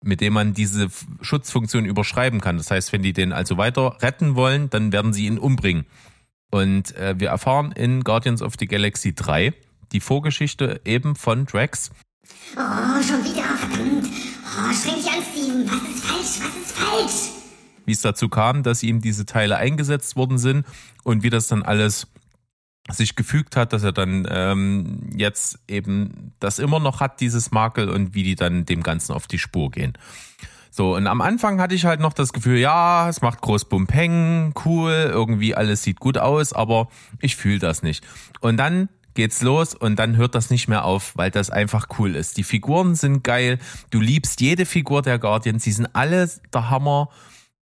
[0.01, 0.88] mit dem man diese
[1.21, 2.57] Schutzfunktion überschreiben kann.
[2.57, 5.85] Das heißt, wenn die den also weiter retten wollen, dann werden sie ihn umbringen.
[6.51, 9.53] Und äh, wir erfahren in Guardians of the Galaxy 3
[9.91, 11.91] die Vorgeschichte eben von Drax.
[12.55, 14.07] Oh, schon wieder, verdammt.
[14.07, 15.69] Oh, streng dich an, Steven.
[15.69, 16.39] Was ist falsch?
[16.41, 17.39] Was ist falsch?
[17.89, 20.63] wie es dazu kam, dass ihm diese Teile eingesetzt worden sind
[21.03, 22.05] und wie das dann alles
[22.87, 27.89] sich gefügt hat, dass er dann ähm, jetzt eben das immer noch hat, dieses Makel
[27.89, 29.93] und wie die dann dem Ganzen auf die Spur gehen.
[30.69, 34.53] So, und am Anfang hatte ich halt noch das Gefühl, ja, es macht groß Bumpeng,
[34.65, 36.89] cool, irgendwie alles sieht gut aus, aber
[37.21, 38.05] ich fühle das nicht.
[38.39, 42.15] Und dann geht's los und dann hört das nicht mehr auf, weil das einfach cool
[42.15, 42.38] ist.
[42.38, 43.60] Die Figuren sind geil,
[43.90, 47.10] du liebst jede Figur der Guardians, die sind alle der Hammer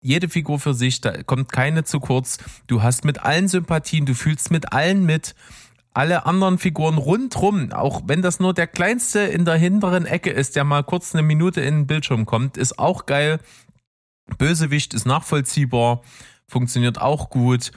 [0.02, 2.38] jede Figur für sich, da kommt keine zu kurz.
[2.68, 5.36] Du hast mit allen Sympathien, du fühlst mit allen mit.
[5.94, 10.56] Alle anderen Figuren rundrum, auch wenn das nur der kleinste in der hinteren Ecke ist,
[10.56, 13.40] der mal kurz eine Minute in den Bildschirm kommt, ist auch geil.
[14.38, 16.02] Bösewicht ist nachvollziehbar,
[16.48, 17.72] funktioniert auch gut.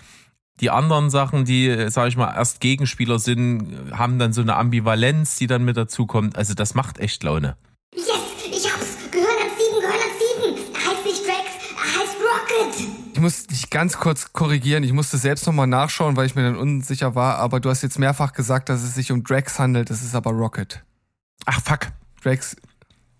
[0.62, 5.34] Die anderen Sachen, die, sag ich mal, erst Gegenspieler sind, haben dann so eine Ambivalenz,
[5.34, 6.36] die dann mit dazukommt.
[6.36, 7.56] Also das macht echt Laune.
[7.96, 8.06] Yes,
[8.48, 8.96] ich hab's.
[9.10, 10.74] Gehören an Steven, gehören an Steven.
[10.74, 12.88] Er heißt nicht Drax, er heißt Rocket.
[13.12, 14.84] Ich muss dich ganz kurz korrigieren.
[14.84, 17.38] Ich musste selbst nochmal nachschauen, weil ich mir dann unsicher war.
[17.38, 19.90] Aber du hast jetzt mehrfach gesagt, dass es sich um Drax handelt.
[19.90, 20.84] Es ist aber Rocket.
[21.44, 21.88] Ach fuck,
[22.22, 22.54] Drax,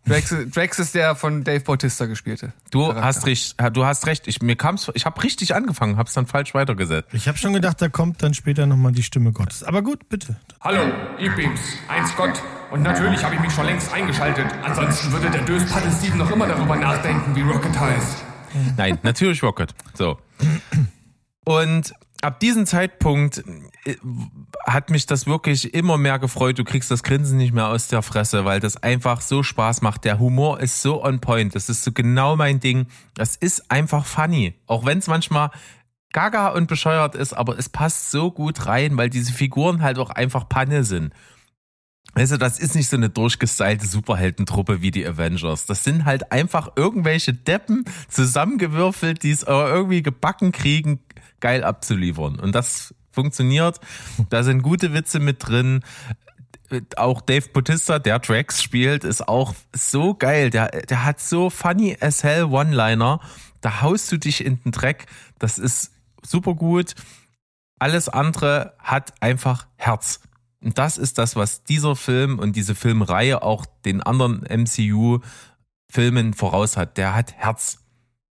[0.05, 2.53] Drax, Drax ist der von Dave Bautista gespielte.
[2.71, 3.05] Du Charakter.
[3.05, 4.27] hast recht, du hast recht.
[4.27, 7.09] Ich mir kam's, ich habe richtig angefangen, hab's dann falsch weitergesetzt.
[7.13, 9.63] Ich habe schon gedacht, da kommt dann später nochmal die Stimme Gottes.
[9.63, 10.37] Aber gut, bitte.
[10.61, 12.43] Hallo, bin's, Eins Gott.
[12.73, 14.47] Und natürlich habe ich mich schon längst eingeschaltet.
[14.65, 18.25] Ansonsten würde der Dös Paddle Steven noch immer darüber nachdenken, wie Rocket heißt.
[18.77, 19.75] Nein, natürlich Rocket.
[19.95, 20.19] So.
[21.45, 21.93] Und
[22.23, 23.45] ab diesem Zeitpunkt
[23.85, 23.97] äh,
[24.65, 26.59] hat mich das wirklich immer mehr gefreut.
[26.59, 30.05] Du kriegst das Grinsen nicht mehr aus der Fresse, weil das einfach so Spaß macht.
[30.05, 31.55] Der Humor ist so on point.
[31.55, 32.87] Das ist so genau mein Ding.
[33.15, 34.55] Das ist einfach funny.
[34.67, 35.51] Auch wenn es manchmal
[36.13, 40.11] gaga und bescheuert ist, aber es passt so gut rein, weil diese Figuren halt auch
[40.11, 41.13] einfach Panne sind.
[42.15, 45.65] Weißt du, das ist nicht so eine durchgestylte Superheldentruppe wie die Avengers.
[45.65, 51.01] Das sind halt einfach irgendwelche Deppen zusammengewürfelt, die es irgendwie gebacken kriegen,
[51.41, 52.39] geil abzuliefern.
[52.39, 53.81] Und das funktioniert.
[54.31, 55.85] Da sind gute Witze mit drin.
[56.97, 60.51] Auch Dave Bautista, der Drax spielt, ist auch so geil.
[60.51, 63.21] Der, der hat so funny as hell One-Liner.
[63.61, 65.07] Da haust du dich in den Dreck.
[65.39, 66.95] Das ist super gut.
[67.79, 70.21] Alles andere hat einfach Herz.
[70.63, 76.77] Und das ist das, was dieser Film und diese Filmreihe auch den anderen MCU-Filmen voraus
[76.77, 76.97] hat.
[76.97, 77.79] Der hat Herz.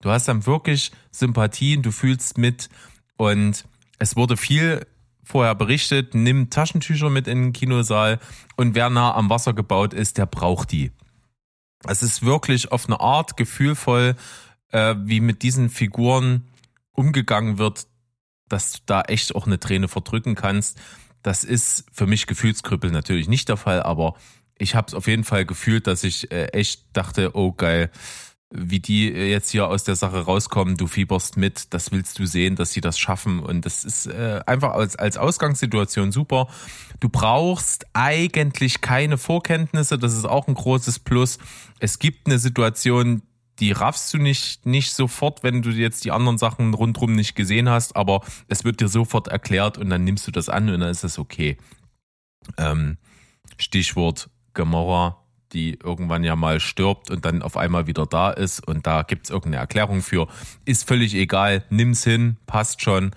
[0.02, 2.70] Du hast dann wirklich Sympathien, du fühlst mit
[3.18, 3.66] und
[4.00, 4.86] es wurde viel
[5.24, 8.20] vorher berichtet, nimm Taschentücher mit in den Kinosaal
[8.56, 10.92] und wer nah am Wasser gebaut ist, der braucht die.
[11.88, 14.16] Es ist wirklich auf eine Art gefühlvoll,
[14.72, 16.48] äh, wie mit diesen Figuren
[16.94, 17.88] umgegangen wird,
[18.48, 20.80] dass du da echt auch eine Träne verdrücken kannst.
[21.22, 24.16] Das ist für mich Gefühlskrüppel natürlich nicht der Fall, aber
[24.58, 27.92] ich habe es auf jeden Fall gefühlt, dass ich äh, echt dachte, oh geil,
[28.52, 32.56] wie die jetzt hier aus der Sache rauskommen, du fieberst mit, das willst du sehen,
[32.56, 36.48] dass sie das schaffen und das ist äh, einfach als, als Ausgangssituation super.
[37.00, 41.38] Du brauchst eigentlich keine Vorkenntnisse, das ist auch ein großes Plus.
[41.80, 43.22] Es gibt eine Situation,
[43.60, 47.70] die raffst du nicht, nicht sofort, wenn du jetzt die anderen Sachen rundrum nicht gesehen
[47.70, 50.90] hast, aber es wird dir sofort erklärt und dann nimmst du das an und dann
[50.90, 51.58] ist das okay.
[52.58, 52.98] Ähm,
[53.58, 55.19] Stichwort Gamora,
[55.54, 59.30] die irgendwann ja mal stirbt und dann auf einmal wieder da ist und da gibt's
[59.30, 60.28] irgendeine Erklärung für.
[60.66, 63.12] Ist völlig egal, nimm's hin, passt schon.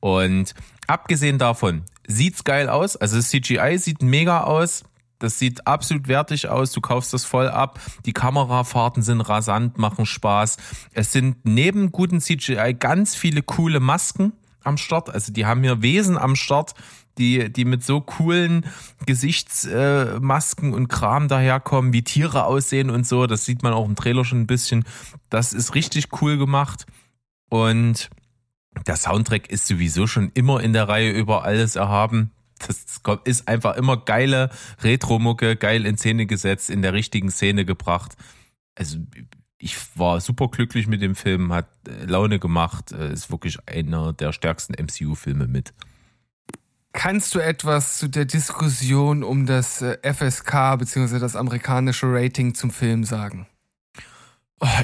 [0.00, 0.54] Und
[0.86, 2.96] abgesehen davon, sieht's geil aus.
[2.96, 4.84] Also das CGI sieht mega aus.
[5.18, 6.72] Das sieht absolut wertig aus.
[6.72, 7.80] Du kaufst das voll ab.
[8.04, 10.58] Die Kamerafahrten sind rasant, machen Spaß.
[10.92, 14.32] Es sind neben guten CGI ganz viele coole Masken
[14.62, 15.08] am Start.
[15.08, 16.74] Also die haben hier Wesen am Start,
[17.18, 18.66] die, die mit so coolen
[19.06, 23.26] Gesichtsmasken und Kram daherkommen, wie Tiere aussehen und so.
[23.26, 24.84] Das sieht man auch im Trailer schon ein bisschen.
[25.30, 26.86] Das ist richtig cool gemacht.
[27.48, 28.10] Und
[28.86, 33.76] der Soundtrack ist sowieso schon immer in der Reihe über alles erhaben das ist einfach
[33.76, 34.50] immer geile
[34.82, 38.16] Retro-Mucke, geil in Szene gesetzt, in der richtigen Szene gebracht.
[38.74, 38.98] Also
[39.58, 44.12] ich war super glücklich mit dem Film, hat äh, Laune gemacht, äh, ist wirklich einer
[44.12, 45.72] der stärksten MCU-Filme mit.
[46.96, 51.18] Kannst du etwas zu der Diskussion um das äh, FSK bzw.
[51.18, 53.46] das amerikanische Rating zum Film sagen?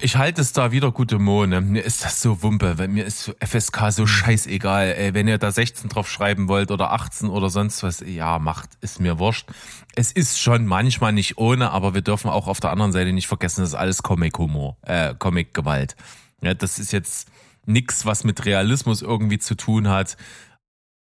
[0.02, 1.62] Ich halte es da wieder gute Mohne.
[1.62, 4.92] Mir ist das so Wumpe, weil mir ist FSK so scheißegal.
[4.92, 8.68] Ey, wenn ihr da 16 drauf schreiben wollt oder 18 oder sonst was, ja, macht,
[8.82, 9.48] ist mir wurscht.
[9.94, 13.26] Es ist schon manchmal nicht ohne, aber wir dürfen auch auf der anderen Seite nicht
[13.26, 15.96] vergessen, das ist alles Comic-Humor, äh, Comic-Gewalt.
[16.42, 17.28] Ja, das ist jetzt
[17.64, 20.18] nix, was mit Realismus irgendwie zu tun hat.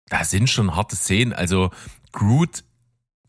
[0.09, 1.33] Da sind schon harte Szenen.
[1.33, 1.71] Also
[2.13, 2.65] Groot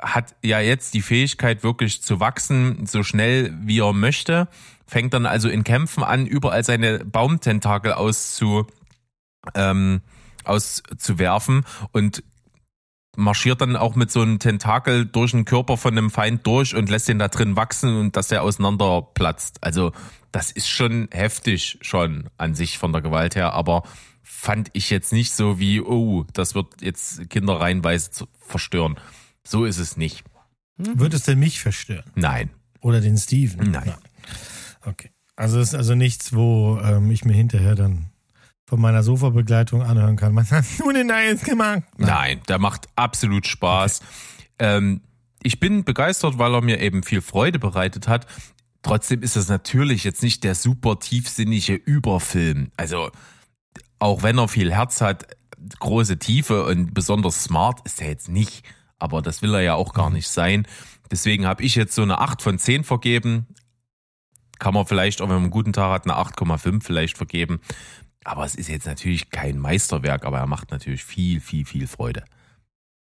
[0.01, 4.47] hat ja jetzt die Fähigkeit, wirklich zu wachsen, so schnell wie er möchte
[4.89, 8.67] fängt dann also in Kämpfen an, überall seine Baumtentakel auszu,
[9.55, 10.01] ähm,
[10.43, 12.23] auszuwerfen und
[13.15, 16.89] marschiert dann auch mit so einem Tentakel durch den Körper von einem Feind durch und
[16.89, 19.63] lässt ihn da drin wachsen und dass er auseinanderplatzt.
[19.63, 19.91] Also
[20.31, 23.83] das ist schon heftig schon an sich von der Gewalt her, aber
[24.31, 28.97] fand ich jetzt nicht so wie, oh, das wird jetzt Kinder reihenweise verstören.
[29.43, 30.23] So ist es nicht.
[30.77, 32.05] Wird es denn mich verstören?
[32.13, 32.51] Nein.
[32.79, 33.71] Oder den Steven?
[33.71, 33.95] Nein.
[34.85, 35.09] Okay.
[35.35, 38.11] Also es ist also nichts, wo ähm, ich mir hinterher dann
[38.67, 40.35] von meiner Sofabegleitung anhören kann.
[40.35, 41.81] Was hast du denn da jetzt gemacht?
[41.97, 43.99] Nein, Nein der macht absolut Spaß.
[43.99, 44.77] Okay.
[44.77, 45.01] Ähm,
[45.41, 48.27] ich bin begeistert, weil er mir eben viel Freude bereitet hat.
[48.83, 52.71] Trotzdem ist es natürlich jetzt nicht der super tiefsinnige Überfilm.
[52.77, 53.09] Also
[53.99, 55.27] auch wenn er viel Herz hat,
[55.79, 58.63] große Tiefe und besonders smart ist er jetzt nicht.
[58.97, 60.67] Aber das will er ja auch gar nicht sein.
[61.11, 63.47] Deswegen habe ich jetzt so eine 8 von 10 vergeben
[64.59, 67.61] kann man vielleicht, auch wenn man einen guten Tag hat, eine 8,5 vielleicht vergeben.
[68.25, 72.25] Aber es ist jetzt natürlich kein Meisterwerk, aber er macht natürlich viel, viel, viel Freude.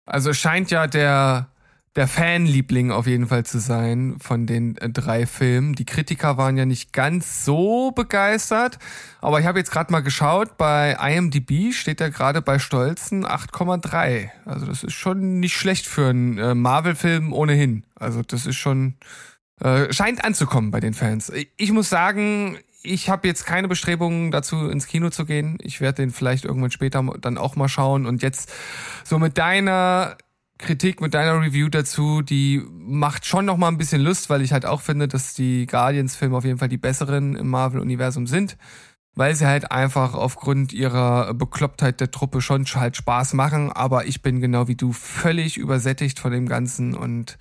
[0.06, 1.48] Also scheint ja der,
[1.96, 5.74] der Fanliebling auf jeden Fall zu sein von den äh, drei Filmen.
[5.74, 8.78] Die Kritiker waren ja nicht ganz so begeistert,
[9.20, 14.30] aber ich habe jetzt gerade mal geschaut, bei IMDb steht er gerade bei stolzen 8,3.
[14.46, 17.84] Also das ist schon nicht schlecht für einen äh, Marvel-Film ohnehin.
[17.94, 18.94] Also das ist schon
[19.60, 21.30] äh, scheint anzukommen bei den Fans.
[21.56, 25.58] Ich muss sagen, ich habe jetzt keine Bestrebungen dazu, ins Kino zu gehen.
[25.60, 28.06] Ich werde den vielleicht irgendwann später dann auch mal schauen.
[28.06, 28.50] Und jetzt
[29.04, 30.16] so mit deiner
[30.58, 34.52] Kritik, mit deiner Review dazu, die macht schon noch mal ein bisschen Lust, weil ich
[34.52, 38.56] halt auch finde, dass die Guardians-Filme auf jeden Fall die besseren im Marvel-Universum sind.
[39.14, 43.70] Weil sie halt einfach aufgrund ihrer Beklopptheit der Truppe schon halt Spaß machen.
[43.70, 47.36] Aber ich bin genau wie du völlig übersättigt von dem Ganzen und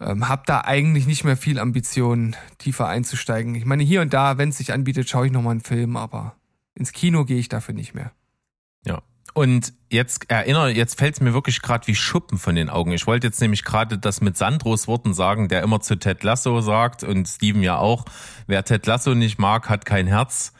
[0.00, 3.54] ähm, habe da eigentlich nicht mehr viel Ambition, tiefer einzusteigen.
[3.54, 6.36] Ich meine, hier und da, wenn es sich anbietet, schaue ich nochmal einen Film, aber
[6.74, 8.12] ins Kino gehe ich dafür nicht mehr.
[9.34, 12.92] Und jetzt erinnere, jetzt fällt es mir wirklich gerade wie Schuppen von den Augen.
[12.92, 16.60] Ich wollte jetzt nämlich gerade das mit Sandros Worten sagen, der immer zu Ted Lasso
[16.60, 18.04] sagt und Steven ja auch,
[18.46, 20.52] wer Ted Lasso nicht mag, hat kein Herz.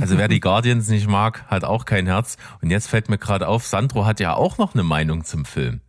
[0.00, 2.38] Also wer die Guardians nicht mag, hat auch kein Herz.
[2.62, 5.82] Und jetzt fällt mir gerade auf, Sandro hat ja auch noch eine Meinung zum Film.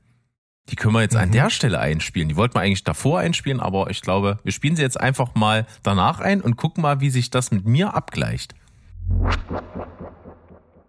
[0.70, 1.22] Die können wir jetzt mhm.
[1.22, 2.30] an der Stelle einspielen.
[2.30, 5.66] Die wollten wir eigentlich davor einspielen, aber ich glaube, wir spielen sie jetzt einfach mal
[5.84, 8.56] danach ein und gucken mal, wie sich das mit mir abgleicht.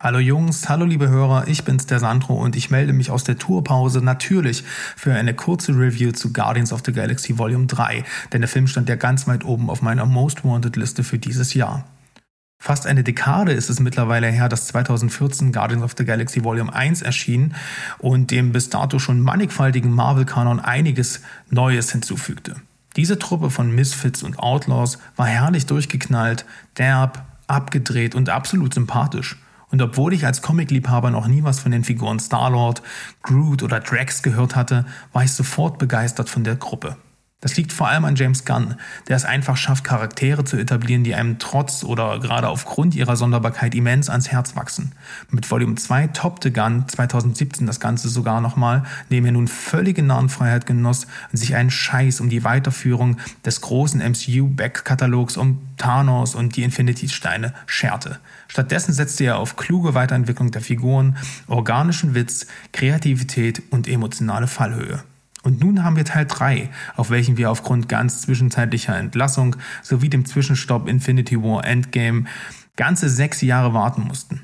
[0.02, 3.38] Hallo Jungs, hallo liebe Hörer, ich bin's der Sandro und ich melde mich aus der
[3.38, 4.64] Tourpause natürlich
[4.96, 8.02] für eine kurze Review zu Guardians of the Galaxy Volume 3,
[8.32, 11.54] denn der Film stand ja ganz weit oben auf meiner Most Wanted Liste für dieses
[11.54, 11.84] Jahr.
[12.60, 17.02] Fast eine Dekade ist es mittlerweile her, dass 2014 Guardians of the Galaxy Volume 1
[17.02, 17.54] erschien
[17.98, 22.56] und dem bis dato schon mannigfaltigen Marvel-Kanon einiges Neues hinzufügte.
[22.96, 26.44] Diese Truppe von Misfits und Outlaws war herrlich durchgeknallt,
[26.76, 29.36] derb, abgedreht und absolut sympathisch.
[29.72, 32.82] Und obwohl ich als Comicliebhaber noch nie was von den Figuren Star-Lord,
[33.22, 36.96] Groot oder Drax gehört hatte, war ich sofort begeistert von der Gruppe.
[37.42, 38.76] Das liegt vor allem an James Gunn,
[39.08, 43.74] der es einfach schafft, Charaktere zu etablieren, die einem trotz oder gerade aufgrund ihrer Sonderbarkeit
[43.74, 44.92] immens ans Herz wachsen.
[45.28, 50.66] Mit Volume 2 toppte Gunn 2017 das Ganze sogar nochmal, indem er nun völlige Narrenfreiheit
[50.66, 56.62] genoss und sich einen Scheiß um die Weiterführung des großen MCU-Back-Katalogs um Thanos und die
[56.62, 58.20] Infinity-Steine scherte.
[58.52, 61.16] Stattdessen setzte er auf kluge Weiterentwicklung der Figuren,
[61.46, 65.02] organischen Witz, Kreativität und emotionale Fallhöhe.
[65.42, 70.26] Und nun haben wir Teil 3, auf welchen wir aufgrund ganz zwischenzeitlicher Entlassung sowie dem
[70.26, 72.26] Zwischenstopp Infinity War Endgame
[72.76, 74.42] ganze sechs Jahre warten mussten.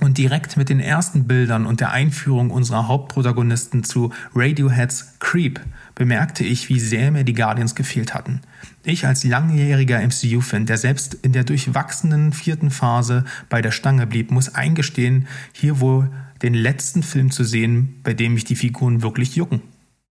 [0.00, 5.60] Und direkt mit den ersten Bildern und der Einführung unserer Hauptprotagonisten zu Radioheads Creep
[5.96, 8.42] bemerkte ich, wie sehr mir die Guardians gefehlt hatten.
[8.84, 14.30] Ich als langjähriger MCU-Fan, der selbst in der durchwachsenen vierten Phase bei der Stange blieb,
[14.30, 16.10] muss eingestehen, hier wohl
[16.42, 19.62] den letzten Film zu sehen, bei dem mich die Figuren wirklich jucken.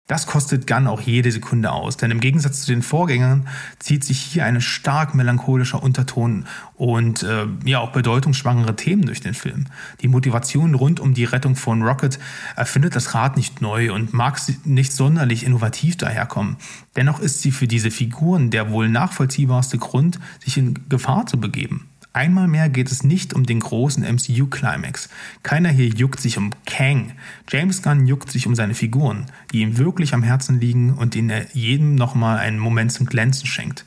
[0.08, 3.46] Das kostet Gunn auch jede Sekunde aus, denn im Gegensatz zu den Vorgängern
[3.78, 9.34] zieht sich hier ein stark melancholischer Unterton und äh, ja auch bedeutungsschwangere Themen durch den
[9.34, 9.66] Film.
[10.00, 12.18] Die Motivation rund um die Rettung von Rocket
[12.56, 16.56] erfindet das Rad nicht neu und mag nicht sonderlich innovativ daherkommen.
[16.96, 21.87] Dennoch ist sie für diese Figuren der wohl nachvollziehbarste Grund, sich in Gefahr zu begeben.
[22.12, 25.08] Einmal mehr geht es nicht um den großen MCU-Climax.
[25.42, 27.12] Keiner hier juckt sich um Kang.
[27.48, 31.30] James Gunn juckt sich um seine Figuren, die ihm wirklich am Herzen liegen und denen
[31.30, 33.84] er jedem nochmal einen Moment zum Glänzen schenkt.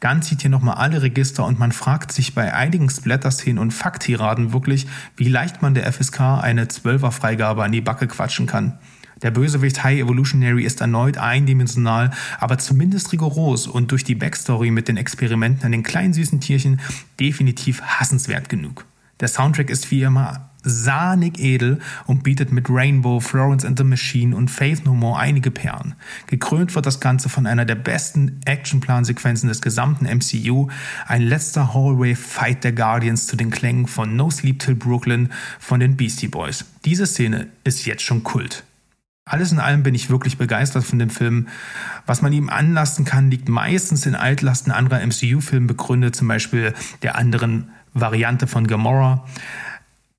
[0.00, 4.52] Gunn zieht hier nochmal alle Register und man fragt sich bei einigen Splatter-Szenen und Fakttiraden
[4.52, 4.86] wirklich,
[5.16, 8.78] wie leicht man der FSK eine Zwölfer-Freigabe an die Backe quatschen kann.
[9.22, 14.88] Der Bösewicht High Evolutionary ist erneut eindimensional, aber zumindest rigoros und durch die Backstory mit
[14.88, 16.80] den Experimenten an den kleinen süßen Tierchen
[17.18, 18.84] definitiv hassenswert genug.
[19.20, 24.36] Der Soundtrack ist wie immer sahnig edel und bietet mit Rainbow, Florence and the Machine
[24.36, 25.94] und Faith No More einige Perlen.
[26.26, 30.68] Gekrönt wird das Ganze von einer der besten Actionplansequenzen des gesamten MCU,
[31.06, 35.96] ein letzter Hallway-Fight der Guardians zu den Klängen von No Sleep Till Brooklyn von den
[35.96, 36.64] Beastie Boys.
[36.84, 38.64] Diese Szene ist jetzt schon Kult.
[39.28, 41.48] Alles in allem bin ich wirklich begeistert von dem Film.
[42.06, 47.16] Was man ihm anlasten kann, liegt meistens in Altlasten anderer MCU-Filme begründet, zum Beispiel der
[47.16, 49.26] anderen Variante von Gamora.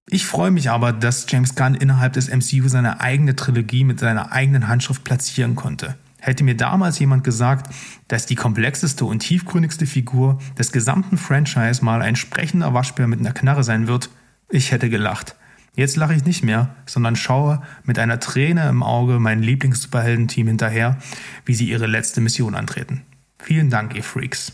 [0.07, 4.31] Ich freue mich aber, dass James Gunn innerhalb des MCU seine eigene Trilogie mit seiner
[4.31, 5.95] eigenen Handschrift platzieren konnte.
[6.19, 7.73] Hätte mir damals jemand gesagt,
[8.07, 13.33] dass die komplexeste und tiefgründigste Figur des gesamten Franchise mal ein sprechender Waschbär mit einer
[13.33, 14.09] Knarre sein wird,
[14.49, 15.35] ich hätte gelacht.
[15.75, 20.97] Jetzt lache ich nicht mehr, sondern schaue mit einer Träne im Auge meinem Lieblings-Superhelden-Team hinterher,
[21.45, 23.03] wie sie ihre letzte Mission antreten.
[23.37, 24.53] Vielen Dank, ihr Freaks.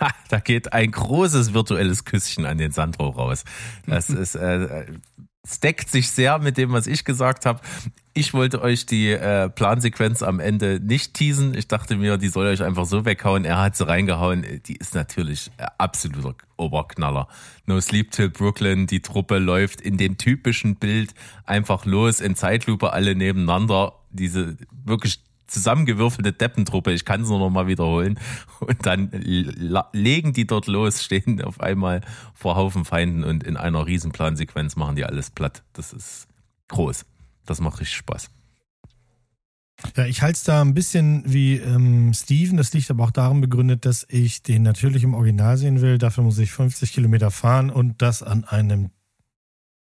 [0.00, 3.44] Ha, da geht ein großes virtuelles Küsschen an den Sandro raus.
[3.86, 4.86] Das ist, äh,
[5.42, 7.60] es deckt sich sehr mit dem, was ich gesagt habe.
[8.18, 11.54] Ich wollte euch die äh, Plansequenz am Ende nicht teasen.
[11.54, 13.44] Ich dachte mir, die soll euch einfach so weghauen.
[13.44, 14.44] Er hat sie reingehauen.
[14.66, 17.28] Die ist natürlich äh, absoluter Oberknaller.
[17.66, 18.88] No Sleep Till Brooklyn.
[18.88, 21.14] Die Truppe läuft in dem typischen Bild
[21.46, 23.92] einfach los in Zeitlupe alle nebeneinander.
[24.10, 28.18] Diese wirklich zusammengewürfelte Deppentruppe, ich kann es nur noch mal wiederholen.
[28.58, 32.00] Und dann legen die dort los, stehen auf einmal
[32.34, 35.62] vor Haufen Feinden und in einer Riesenplansequenz machen die alles platt.
[35.72, 36.26] Das ist
[36.66, 37.04] groß.
[37.48, 38.30] Das macht richtig Spaß.
[39.96, 42.56] Ja, ich halte es da ein bisschen wie ähm, Steven.
[42.56, 45.98] Das liegt aber auch darin begründet, dass ich den natürlich im Original sehen will.
[45.98, 48.90] Dafür muss ich 50 Kilometer fahren und das an einem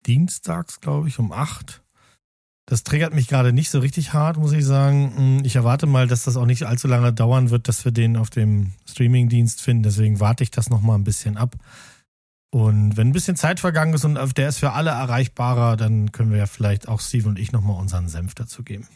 [0.06, 1.82] Dienstags, glaube ich, um 8
[2.68, 5.14] Das triggert mich gerade nicht so richtig hart, muss ich sagen.
[5.16, 8.18] Hm, Ich erwarte mal, dass das auch nicht allzu lange dauern wird, dass wir den
[8.18, 9.84] auf dem Streamingdienst finden.
[9.84, 11.56] Deswegen warte ich das noch mal ein bisschen ab.
[12.56, 16.32] Und wenn ein bisschen Zeit vergangen ist und der ist für alle erreichbarer, dann können
[16.32, 18.88] wir ja vielleicht auch Steve und ich noch mal unseren Senf dazu geben.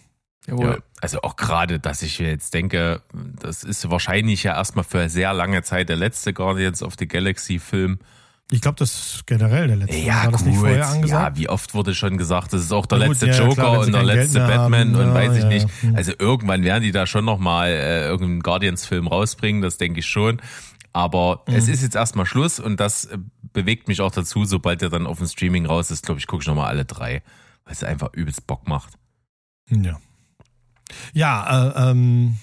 [0.47, 0.65] Jawohl.
[0.65, 5.33] Ja, also auch gerade, dass ich jetzt denke, das ist wahrscheinlich ja erstmal für sehr
[5.33, 7.99] lange Zeit der letzte Guardians of the Galaxy Film.
[8.49, 9.97] Ich glaube, das ist generell der letzte.
[9.97, 10.51] Ja, War das gut.
[10.51, 11.37] nicht vorher angesagt?
[11.37, 13.79] Ja, wie oft wurde schon gesagt, das ist auch der gut, letzte ja, Joker klar,
[13.79, 15.49] und der letzte Batman haben, und ja, weiß ich ja.
[15.49, 15.67] nicht.
[15.95, 20.41] Also irgendwann werden die da schon nochmal äh, irgendeinen Guardians-Film rausbringen, das denke ich schon.
[20.93, 21.55] Aber Hm.
[21.55, 23.17] es ist jetzt erstmal Schluss und das äh,
[23.53, 26.41] bewegt mich auch dazu, sobald der dann auf dem Streaming raus ist, glaube ich, gucke
[26.41, 27.21] ich nochmal alle drei,
[27.65, 28.93] weil es einfach übelst Bock macht.
[29.69, 29.99] Ja.
[31.13, 32.37] Ja, äh, ähm,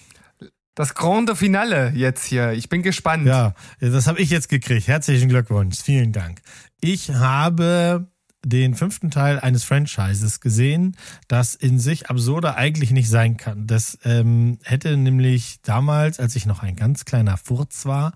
[0.77, 2.53] Das Grande Finale jetzt hier.
[2.53, 3.27] Ich bin gespannt.
[3.27, 4.87] ja, das habe ich jetzt gekriegt.
[4.87, 5.79] Herzlichen Glückwunsch.
[5.83, 6.41] Vielen Dank.
[6.81, 8.07] Ich habe
[8.49, 10.97] den fünften Teil eines Franchises gesehen,
[11.27, 13.67] das in sich absurder eigentlich nicht sein kann.
[13.67, 18.13] Das ähm, hätte nämlich damals, als ich noch ein ganz kleiner Furz war,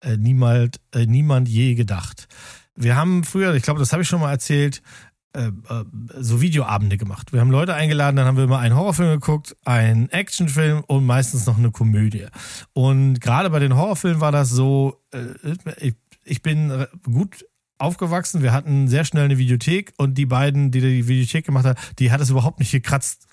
[0.00, 2.28] äh, niemand, äh, niemand je gedacht.
[2.74, 4.82] Wir haben früher, ich glaube, das habe ich schon mal erzählt,
[5.34, 5.84] äh, äh,
[6.18, 7.32] so Videoabende gemacht.
[7.32, 11.44] Wir haben Leute eingeladen, dann haben wir immer einen Horrorfilm geguckt, einen Actionfilm und meistens
[11.44, 12.26] noch eine Komödie.
[12.72, 15.94] Und gerade bei den Horrorfilmen war das so, äh,
[16.24, 17.44] ich, bin gut
[17.78, 21.78] aufgewachsen, wir hatten sehr schnell eine Videothek und die beiden, die die Videothek gemacht haben,
[21.98, 23.26] die hat es überhaupt nicht gekratzt,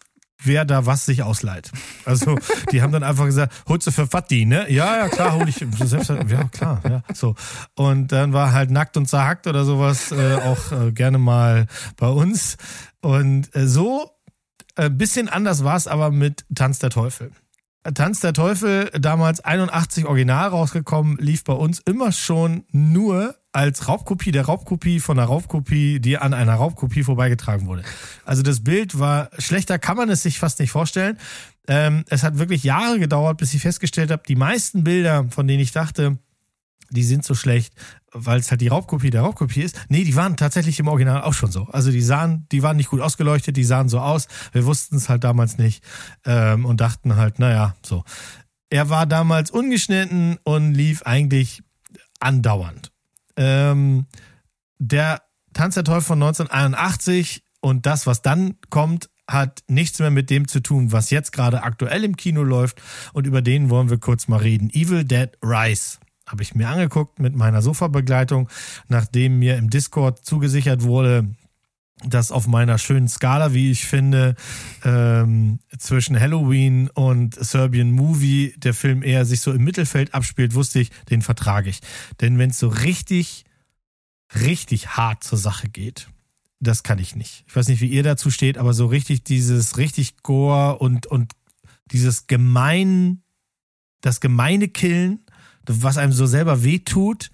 [0.43, 1.71] wer da was sich ausleiht.
[2.05, 2.37] Also
[2.71, 4.71] die haben dann einfach gesagt, holst du für Fatti, ne?
[4.71, 5.63] Ja, ja, klar, hol ich.
[5.77, 7.35] Selbst, ja, klar, ja, so.
[7.75, 12.07] Und dann war halt nackt und zerhackt oder sowas äh, auch äh, gerne mal bei
[12.07, 12.57] uns.
[13.01, 14.09] Und äh, so
[14.75, 17.31] ein äh, bisschen anders war es aber mit Tanz der Teufel.
[17.95, 24.31] Tanz der Teufel, damals 81 Original rausgekommen, lief bei uns immer schon nur als Raubkopie
[24.31, 27.83] der Raubkopie von einer Raubkopie, die an einer Raubkopie vorbeigetragen wurde.
[28.25, 31.17] Also das Bild war schlechter, kann man es sich fast nicht vorstellen.
[31.67, 35.61] Ähm, es hat wirklich Jahre gedauert, bis ich festgestellt habe, die meisten Bilder, von denen
[35.61, 36.17] ich dachte,
[36.89, 37.73] die sind so schlecht,
[38.11, 39.79] weil es halt die Raubkopie der Raubkopie ist.
[39.87, 41.67] Nee, die waren tatsächlich im Original auch schon so.
[41.71, 44.27] Also die sahen, die waren nicht gut ausgeleuchtet, die sahen so aus.
[44.51, 45.83] Wir wussten es halt damals nicht
[46.25, 48.03] ähm, und dachten halt, naja, so.
[48.69, 51.63] Er war damals ungeschnitten und lief eigentlich
[52.19, 52.90] andauernd.
[53.37, 54.05] Ähm,
[54.79, 55.21] der
[55.53, 60.47] Tanz der Teufel von 1981 und das, was dann kommt, hat nichts mehr mit dem
[60.47, 62.81] zu tun, was jetzt gerade aktuell im Kino läuft.
[63.13, 64.69] Und über den wollen wir kurz mal reden.
[64.71, 68.49] Evil Dead Rise habe ich mir angeguckt mit meiner Sofabegleitung,
[68.87, 71.27] nachdem mir im Discord zugesichert wurde,
[72.05, 74.35] dass auf meiner schönen Skala, wie ich finde,
[74.83, 80.79] ähm, zwischen Halloween und Serbian Movie der Film eher sich so im Mittelfeld abspielt, wusste
[80.79, 81.79] ich, den vertrage ich.
[82.19, 83.45] Denn wenn es so richtig,
[84.39, 86.07] richtig hart zur Sache geht,
[86.59, 87.43] das kann ich nicht.
[87.47, 91.33] Ich weiß nicht, wie ihr dazu steht, aber so richtig dieses richtig Gore und, und
[91.91, 93.23] dieses gemein,
[94.01, 95.25] das gemeine Killen,
[95.65, 97.31] was einem so selber wehtut,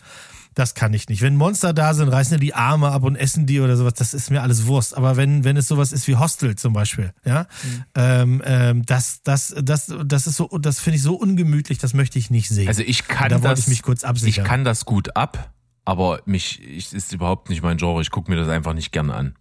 [0.57, 1.21] das kann ich nicht.
[1.21, 4.13] Wenn Monster da sind, reißen die die Arme ab und essen die oder sowas, das
[4.13, 4.97] ist mir alles Wurst.
[4.97, 7.83] Aber wenn, wenn es sowas ist wie Hostel zum Beispiel, ja, Mhm.
[7.95, 12.17] ähm, ähm, das, das, das, das ist so, das finde ich so ungemütlich, das möchte
[12.17, 12.67] ich nicht sehen.
[12.67, 14.43] Also ich kann da wollte das, ich mich kurz absichern.
[14.45, 15.53] ich kann das gut ab,
[15.85, 18.01] aber mich ich, ist überhaupt nicht mein Genre.
[18.01, 19.35] Ich gucke mir das einfach nicht gerne an.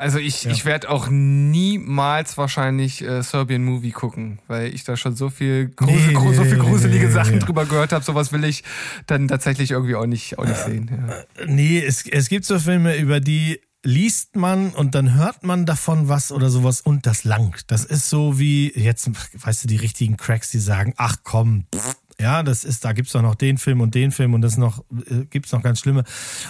[0.00, 0.50] Also ich, Ja.
[0.50, 5.68] ich werde auch niemals wahrscheinlich äh, Serbian Movie gucken, weil ich da schon so viel,
[5.68, 7.38] grusel, Nee, gru- so viel gruselige nee, Sachen nee.
[7.40, 8.04] drüber gehört habe.
[8.04, 8.64] Sowas will ich
[9.06, 10.90] dann tatsächlich irgendwie auch nicht, auch nicht sehen.
[11.38, 11.44] Ja.
[11.46, 16.08] Nee, es, es gibt so Filme, über die liest man und dann hört man davon
[16.08, 17.70] was oder sowas und das langt.
[17.70, 19.10] Das ist so wie, jetzt,
[19.42, 23.12] weißt du, die richtigen Cracks, die sagen, ach komm, pff, ja, das ist, da gibt's
[23.12, 26.04] doch noch den Film und den Film und das noch, äh, gibt's noch ganz schlimme.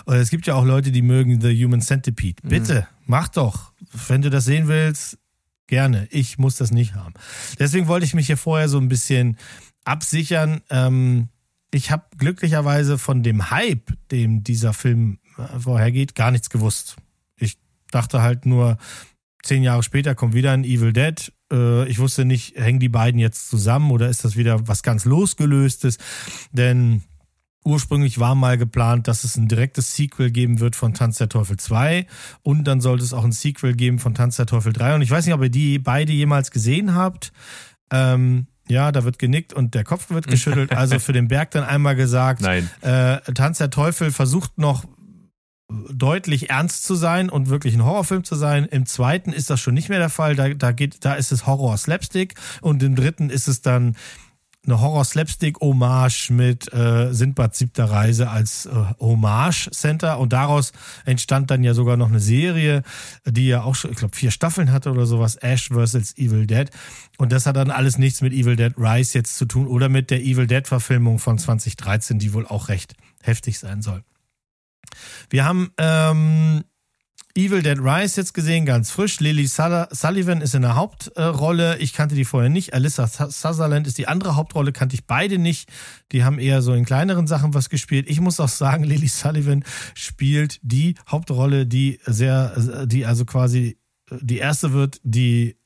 [0.05, 2.43] Und es gibt ja auch Leute, die mögen The Human Centipede.
[2.43, 3.73] Bitte, mach doch.
[4.09, 5.19] Wenn du das sehen willst,
[5.69, 6.09] gerne.
[6.11, 7.15] Ich muss das nicht haben.
[7.59, 9.39] Deswegen wollte ich mich hier vorher so ein bisschen
[9.85, 10.61] absichern.
[10.71, 11.29] Ähm,
[11.71, 16.97] ich habe glücklicherweise von dem Hype, dem dieser Film äh, vorhergeht, gar nichts gewusst.
[17.37, 17.59] Ich
[17.93, 18.77] dachte halt nur,
[19.43, 21.33] zehn Jahre später kommt wieder ein Evil Dead.
[21.53, 25.05] Äh, ich wusste nicht, hängen die beiden jetzt zusammen oder ist das wieder was ganz
[25.05, 25.99] losgelöstes?
[26.53, 27.03] Denn
[27.65, 31.59] ursprünglich war mal geplant, dass es ein direktes Sequel geben wird von Tanz der Teufel
[31.59, 32.07] 2
[32.43, 34.95] und dann sollte es auch ein Sequel geben von Tanz der Teufel 3.
[34.95, 37.33] Und ich weiß nicht, ob ihr die beide jemals gesehen habt.
[37.93, 40.73] Ähm, ja, da wird genickt und der Kopf wird geschüttelt.
[40.73, 42.71] Also für den Berg dann einmal gesagt, Nein.
[42.81, 44.85] äh, Tanz der Teufel versucht noch
[45.91, 48.65] deutlich ernst zu sein und wirklich ein Horrorfilm zu sein.
[48.65, 50.37] Im zweiten ist das schon nicht mehr der Fall.
[50.37, 53.97] Da, da geht, da ist es Horror Slapstick und im dritten ist es dann
[54.67, 58.71] eine Horror-Slapstick-Hommage mit äh, Sindbad siebter Reise als äh,
[59.01, 60.73] Hommage-Center und daraus
[61.07, 62.83] entstand dann ja sogar noch eine Serie,
[63.25, 66.17] die ja auch schon, ich glaube, vier Staffeln hatte oder sowas, Ash vs.
[66.19, 66.69] Evil Dead
[67.17, 70.11] und das hat dann alles nichts mit Evil Dead Rise jetzt zu tun oder mit
[70.11, 74.03] der Evil Dead-Verfilmung von 2013, die wohl auch recht heftig sein soll.
[75.29, 76.65] Wir haben ähm,
[77.37, 79.21] Evil Dead Rise jetzt gesehen, ganz frisch.
[79.21, 81.79] Lily Sullivan ist in der Hauptrolle.
[81.79, 82.75] Ich kannte die vorher nicht.
[82.75, 85.71] Alyssa Sutherland ist die andere Hauptrolle, kannte ich beide nicht.
[86.11, 88.11] Die haben eher so in kleineren Sachen was gespielt.
[88.11, 93.79] Ich muss auch sagen, Lily Sullivan spielt die Hauptrolle, die sehr, die also quasi
[94.11, 95.57] die erste wird, die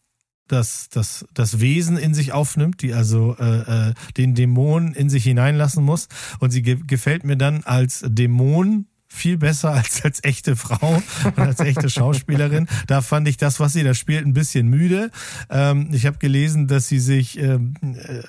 [0.48, 5.24] das, das, das Wesen in sich aufnimmt, die also äh, äh, den Dämon in sich
[5.24, 6.08] hineinlassen muss.
[6.40, 11.38] Und sie ge gefällt mir dann als Dämon viel besser als als echte Frau und
[11.38, 12.66] als echte Schauspielerin.
[12.86, 15.10] Da fand ich das, was sie da spielt, ein bisschen müde.
[15.50, 18.22] Ähm, ich habe gelesen, dass sie sich, ähm, äh,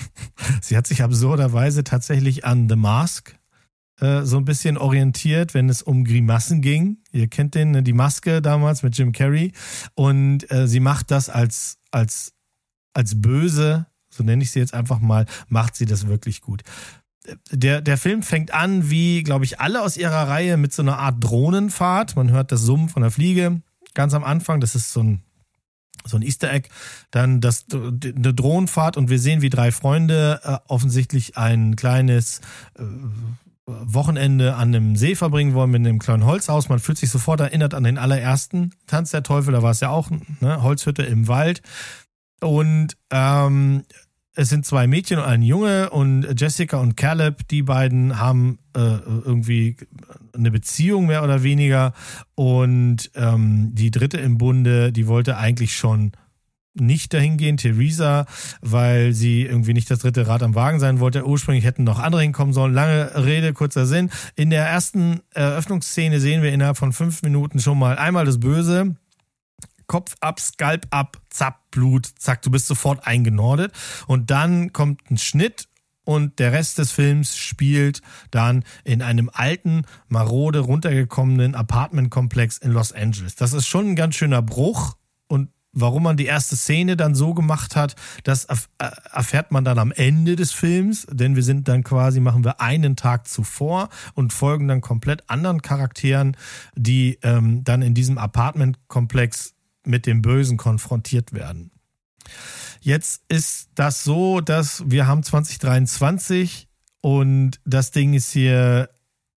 [0.60, 3.34] sie hat sich absurderweise tatsächlich an The Mask
[4.00, 6.98] äh, so ein bisschen orientiert, wenn es um Grimassen ging.
[7.12, 9.52] Ihr kennt den, ne, die Maske damals mit Jim Carrey.
[9.94, 12.32] Und äh, sie macht das als, als,
[12.94, 16.62] als böse, so nenne ich sie jetzt einfach mal, macht sie das wirklich gut
[17.50, 20.98] der, der Film fängt an, wie, glaube ich, alle aus ihrer Reihe mit so einer
[20.98, 22.16] Art Drohnenfahrt.
[22.16, 23.62] Man hört das Summen von der Fliege
[23.94, 24.60] ganz am Anfang.
[24.60, 25.22] Das ist so ein,
[26.04, 26.68] so ein Easter Egg.
[27.10, 32.40] Dann das, eine Drohnenfahrt und wir sehen, wie drei Freunde äh, offensichtlich ein kleines
[32.78, 32.82] äh,
[33.66, 36.68] Wochenende an einem See verbringen wollen mit einem kleinen Holzhaus.
[36.68, 39.52] Man fühlt sich sofort erinnert an den allerersten Tanz der Teufel.
[39.52, 40.62] Da war es ja auch, ne?
[40.62, 41.62] Holzhütte im Wald.
[42.40, 43.84] Und ähm,
[44.34, 48.80] es sind zwei Mädchen und ein Junge und Jessica und Caleb, die beiden haben äh,
[48.80, 49.76] irgendwie
[50.34, 51.92] eine Beziehung mehr oder weniger
[52.34, 56.12] und ähm, die dritte im Bunde, die wollte eigentlich schon
[56.74, 58.24] nicht dahin gehen, Theresa,
[58.62, 61.26] weil sie irgendwie nicht das dritte Rad am Wagen sein wollte.
[61.26, 62.72] Ursprünglich hätten noch andere hinkommen sollen.
[62.72, 64.10] Lange Rede, kurzer Sinn.
[64.36, 68.96] In der ersten Eröffnungsszene sehen wir innerhalb von fünf Minuten schon mal einmal das Böse,
[69.92, 73.74] Kopf ab, Skalp ab, zapp, Blut, zack, du bist sofort eingenordet.
[74.06, 75.68] Und dann kommt ein Schnitt
[76.04, 78.00] und der Rest des Films spielt
[78.30, 83.34] dann in einem alten, marode, runtergekommenen Apartmentkomplex in Los Angeles.
[83.34, 84.96] Das ist schon ein ganz schöner Bruch
[85.28, 87.94] und warum man die erste Szene dann so gemacht hat,
[88.24, 88.56] das äh,
[89.12, 92.96] erfährt man dann am Ende des Films, denn wir sind dann quasi, machen wir einen
[92.96, 96.34] Tag zuvor und folgen dann komplett anderen Charakteren,
[96.76, 99.54] die ähm, dann in diesem Apartmentkomplex
[99.84, 101.70] mit dem Bösen konfrontiert werden.
[102.80, 106.68] Jetzt ist das so, dass wir haben 2023
[107.00, 108.90] und das Ding ist hier,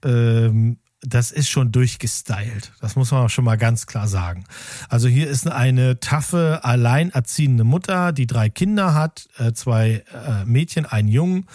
[0.03, 2.71] ähm, das ist schon durchgestylt.
[2.81, 4.45] Das muss man auch schon mal ganz klar sagen.
[4.89, 10.85] Also hier ist eine taffe, alleinerziehende Mutter, die drei Kinder hat, äh, zwei äh, Mädchen,
[10.85, 11.45] einen Jungen,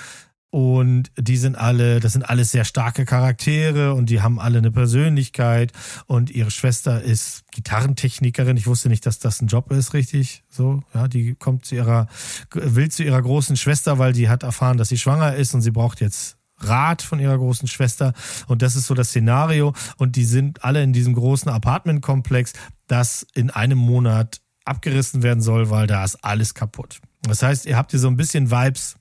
[0.50, 4.72] und die sind alle, das sind alles sehr starke Charaktere und die haben alle eine
[4.72, 5.72] Persönlichkeit.
[6.06, 8.56] Und ihre Schwester ist Gitarrentechnikerin.
[8.56, 10.42] Ich wusste nicht, dass das ein Job ist, richtig.
[10.48, 12.08] So, ja, die kommt zu ihrer,
[12.52, 15.70] will zu ihrer großen Schwester, weil die hat erfahren, dass sie schwanger ist und sie
[15.70, 18.12] braucht jetzt Rat von ihrer großen Schwester.
[18.48, 19.72] Und das ist so das Szenario.
[19.98, 22.54] Und die sind alle in diesem großen Apartmentkomplex,
[22.88, 27.00] das in einem Monat abgerissen werden soll, weil da ist alles kaputt.
[27.22, 28.96] Das heißt, ihr habt hier so ein bisschen Vibes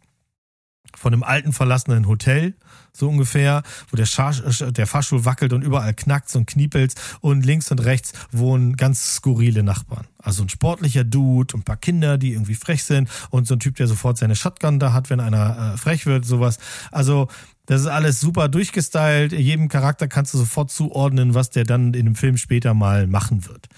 [1.00, 2.54] von einem alten verlassenen Hotel,
[2.92, 7.72] so ungefähr, wo der, Schar der Fahrstuhl wackelt und überall knackt und kniepelt und links
[7.72, 10.06] und rechts wohnen ganz skurrile Nachbarn.
[10.22, 13.60] Also ein sportlicher Dude und ein paar Kinder, die irgendwie frech sind und so ein
[13.60, 16.58] Typ, der sofort seine Shotgun da hat, wenn einer äh, frech wird, sowas.
[16.92, 17.30] Also
[17.66, 19.32] das ist alles super durchgestylt.
[19.32, 23.48] Jedem Charakter kannst du sofort zuordnen, was der dann in dem Film später mal machen
[23.48, 23.70] wird.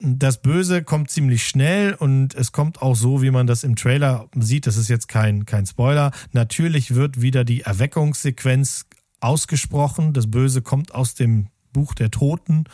[0.00, 4.28] Das Böse kommt ziemlich schnell und es kommt auch so, wie man das im Trailer
[4.36, 4.68] sieht.
[4.68, 6.12] Das ist jetzt kein, kein Spoiler.
[6.32, 8.86] Natürlich wird wieder die Erweckungssequenz
[9.20, 10.12] ausgesprochen.
[10.12, 12.64] Das Böse kommt aus dem Buch der Toten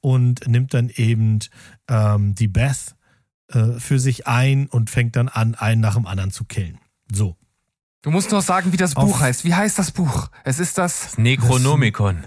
[0.00, 1.38] und nimmt dann eben
[1.88, 2.96] ähm, die Beth
[3.48, 6.78] äh, für sich ein und fängt dann an, einen nach dem anderen zu killen.
[7.12, 7.36] So.
[8.02, 9.44] Du musst noch sagen, wie das Auf Buch heißt.
[9.44, 10.30] Wie heißt das Buch?
[10.42, 12.24] Es ist das, das Necronomicon.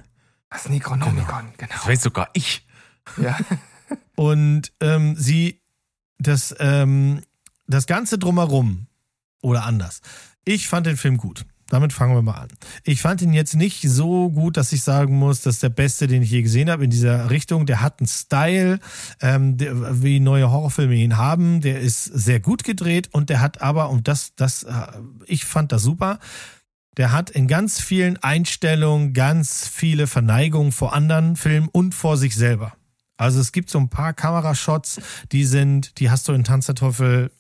[0.50, 1.74] Das Necronomicon, genau.
[1.74, 2.66] Das weiß sogar ich.
[3.22, 3.38] Ja.
[4.16, 5.62] Und ähm, sie,
[6.20, 7.22] das, ähm,
[7.68, 8.88] das Ganze drumherum,
[9.46, 10.02] oder anders.
[10.44, 11.46] Ich fand den Film gut.
[11.70, 12.48] Damit fangen wir mal an.
[12.84, 16.06] Ich fand ihn jetzt nicht so gut, dass ich sagen muss, das ist der beste,
[16.06, 17.66] den ich je gesehen habe in dieser Richtung.
[17.66, 18.80] Der hat einen Style,
[19.20, 21.62] ähm, der, wie neue Horrorfilme ihn haben.
[21.62, 24.74] Der ist sehr gut gedreht und der hat aber, und das, das, äh,
[25.26, 26.20] ich fand das super,
[26.98, 32.36] der hat in ganz vielen Einstellungen ganz viele Verneigungen vor anderen Filmen und vor sich
[32.36, 32.74] selber.
[33.18, 35.00] Also es gibt so ein paar Kamerashots,
[35.32, 37.32] die sind, die hast du in Tanz der Teufel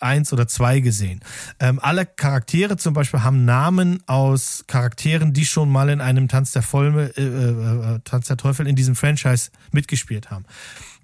[0.00, 1.20] eins oder zwei gesehen.
[1.60, 6.50] Ähm, alle Charaktere zum Beispiel haben Namen aus Charakteren, die schon mal in einem Tanz
[6.52, 10.44] der Folme, äh, äh, Tanz der Teufel in diesem Franchise mitgespielt haben.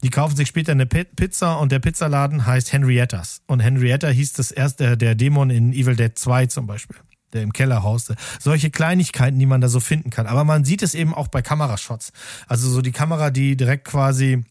[0.02, 3.42] Die kaufen sich später eine Pi- Pizza und der Pizzaladen heißt Henriettas.
[3.46, 6.96] Und Henrietta hieß das erste, der Dämon in Evil Dead 2 zum Beispiel,
[7.32, 8.16] der im Keller hauste.
[8.40, 10.26] Solche Kleinigkeiten, die man da so finden kann.
[10.26, 12.12] Aber man sieht es eben auch bei Kamerashots.
[12.46, 14.44] Also so die Kamera, die direkt quasi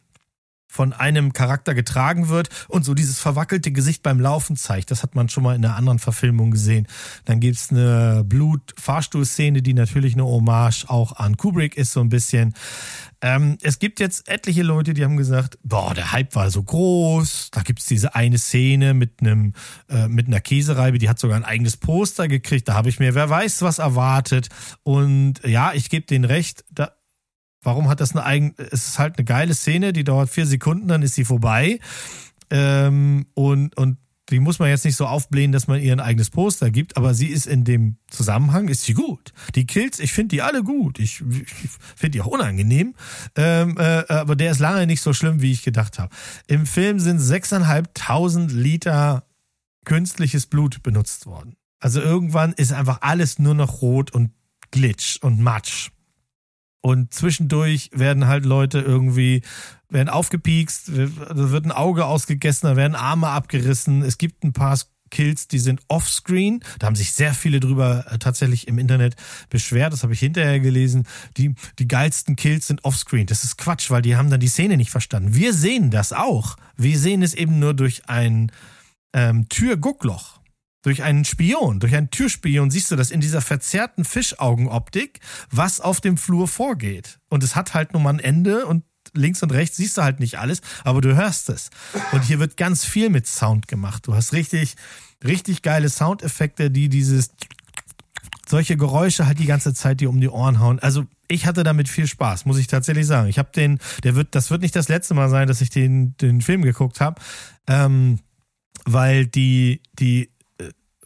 [0.67, 4.91] von einem Charakter getragen wird und so dieses verwackelte Gesicht beim Laufen zeigt.
[4.91, 6.87] Das hat man schon mal in einer anderen Verfilmung gesehen.
[7.25, 12.53] Dann gibt's eine Blut-Fahrstuhlszene, die natürlich eine Hommage auch an Kubrick ist, so ein bisschen.
[13.21, 17.49] Ähm, es gibt jetzt etliche Leute, die haben gesagt, boah, der Hype war so groß.
[17.51, 19.53] Da gibt's diese eine Szene mit einem
[19.89, 22.67] äh, mit einer Käsereibe, die hat sogar ein eigenes Poster gekriegt.
[22.67, 24.49] Da habe ich mir, wer weiß, was erwartet.
[24.83, 26.63] Und ja, ich gebe denen recht.
[26.69, 26.91] Da,
[27.67, 30.87] Warum hat das eine eigen, es ist halt eine geile Szene, die dauert vier Sekunden,
[30.87, 31.79] dann ist sie vorbei.
[32.49, 33.97] Ähm, und, und
[34.29, 37.13] die muss man jetzt nicht so aufblähen, dass man ihr ein eigenes Poster gibt, aber
[37.13, 39.33] sie ist in dem Zusammenhang, ist sie gut.
[39.55, 40.97] Die Kills, ich finde die alle gut.
[40.97, 42.95] Ich, ich finde die auch unangenehm.
[43.35, 46.15] Ähm, äh, aber der ist lange nicht so schlimm, wie ich gedacht habe.
[46.47, 49.25] Im Film sind 6.500 Liter
[49.83, 51.57] künstliches Blut benutzt worden.
[51.81, 54.31] Also irgendwann ist einfach alles nur noch rot und
[54.71, 55.91] Glitch und Matsch.
[56.81, 59.41] Und zwischendurch werden halt Leute irgendwie,
[59.89, 64.03] werden aufgepiekst, wird ein Auge ausgegessen, da werden Arme abgerissen.
[64.03, 64.77] Es gibt ein paar
[65.09, 66.61] Kills, die sind offscreen.
[66.79, 69.15] Da haben sich sehr viele drüber äh, tatsächlich im Internet
[69.49, 69.93] beschwert.
[69.93, 71.07] Das habe ich hinterher gelesen.
[71.37, 73.25] Die, die geilsten Kills sind offscreen.
[73.25, 75.33] Das ist Quatsch, weil die haben dann die Szene nicht verstanden.
[75.33, 76.57] Wir sehen das auch.
[76.75, 78.51] Wir sehen es eben nur durch ein
[79.13, 80.39] ähm, Türguckloch
[80.81, 86.01] durch einen Spion, durch einen Türspion siehst du das in dieser verzerrten Fischaugenoptik, was auf
[86.01, 87.19] dem Flur vorgeht.
[87.29, 88.83] Und es hat halt nur mal ein Ende und
[89.13, 91.69] links und rechts siehst du halt nicht alles, aber du hörst es.
[92.11, 94.07] Und hier wird ganz viel mit Sound gemacht.
[94.07, 94.75] Du hast richtig,
[95.23, 97.31] richtig geile Soundeffekte, die dieses
[98.47, 100.79] solche Geräusche halt die ganze Zeit dir um die Ohren hauen.
[100.79, 103.27] Also ich hatte damit viel Spaß, muss ich tatsächlich sagen.
[103.27, 106.15] Ich habe den, der wird, das wird nicht das letzte Mal sein, dass ich den,
[106.17, 107.21] den Film geguckt habe,
[107.67, 108.19] ähm,
[108.85, 110.29] weil die, die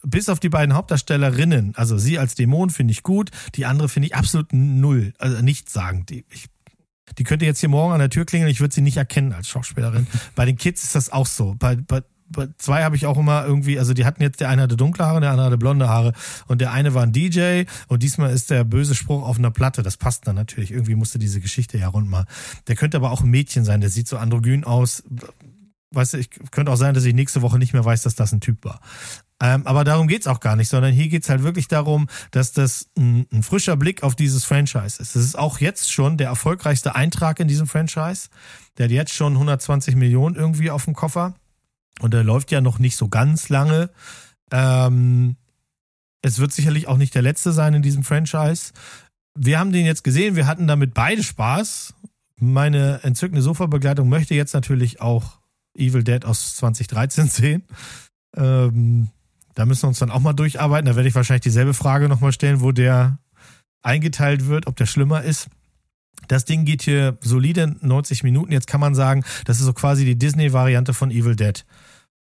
[0.02, 4.08] bis auf die beiden Hauptdarstellerinnen, also sie als Dämon finde ich gut, die andere finde
[4.08, 6.06] ich absolut null, also nichts sagen.
[6.06, 6.48] Die, ich,
[7.18, 9.48] die könnte jetzt hier morgen an der Tür klingeln, ich würde sie nicht erkennen als
[9.48, 10.06] Schauspielerin.
[10.34, 11.54] Bei den Kids ist das auch so.
[11.58, 14.62] Bei, bei, bei zwei habe ich auch immer irgendwie, also die hatten jetzt, der eine
[14.62, 16.14] hatte dunkle Haare, der andere hatte blonde Haare
[16.46, 19.82] und der eine war ein DJ und diesmal ist der böse Spruch auf einer Platte.
[19.82, 20.70] Das passt dann natürlich.
[20.70, 22.24] Irgendwie musste diese Geschichte ja rund mal.
[22.68, 25.02] Der könnte aber auch ein Mädchen sein, der sieht so androgyn aus.
[25.90, 28.32] Weißt du, ich könnte auch sein, dass ich nächste Woche nicht mehr weiß, dass das
[28.32, 28.80] ein Typ war.
[29.42, 32.86] Ähm, aber darum geht's auch gar nicht, sondern hier geht's halt wirklich darum, dass das
[32.96, 35.16] ein, ein, frischer Blick auf dieses Franchise ist.
[35.16, 38.28] Es ist auch jetzt schon der erfolgreichste Eintrag in diesem Franchise.
[38.78, 41.34] Der hat jetzt schon 120 Millionen irgendwie auf dem Koffer.
[42.00, 43.90] Und der läuft ja noch nicht so ganz lange.
[44.52, 45.34] Ähm,
[46.22, 48.72] es wird sicherlich auch nicht der letzte sein in diesem Franchise.
[49.34, 51.94] Wir haben den jetzt gesehen, wir hatten damit beide Spaß.
[52.36, 55.40] Meine entzückende Sofa-Begleitung möchte jetzt natürlich auch
[55.76, 57.64] Evil Dead aus 2013 sehen.
[58.36, 59.10] Ähm,
[59.54, 60.86] da müssen wir uns dann auch mal durcharbeiten.
[60.86, 63.18] Da werde ich wahrscheinlich dieselbe Frage nochmal stellen, wo der
[63.82, 65.48] eingeteilt wird, ob der schlimmer ist.
[66.28, 68.52] Das Ding geht hier solide 90 Minuten.
[68.52, 71.64] Jetzt kann man sagen, das ist so quasi die Disney-Variante von Evil Dead.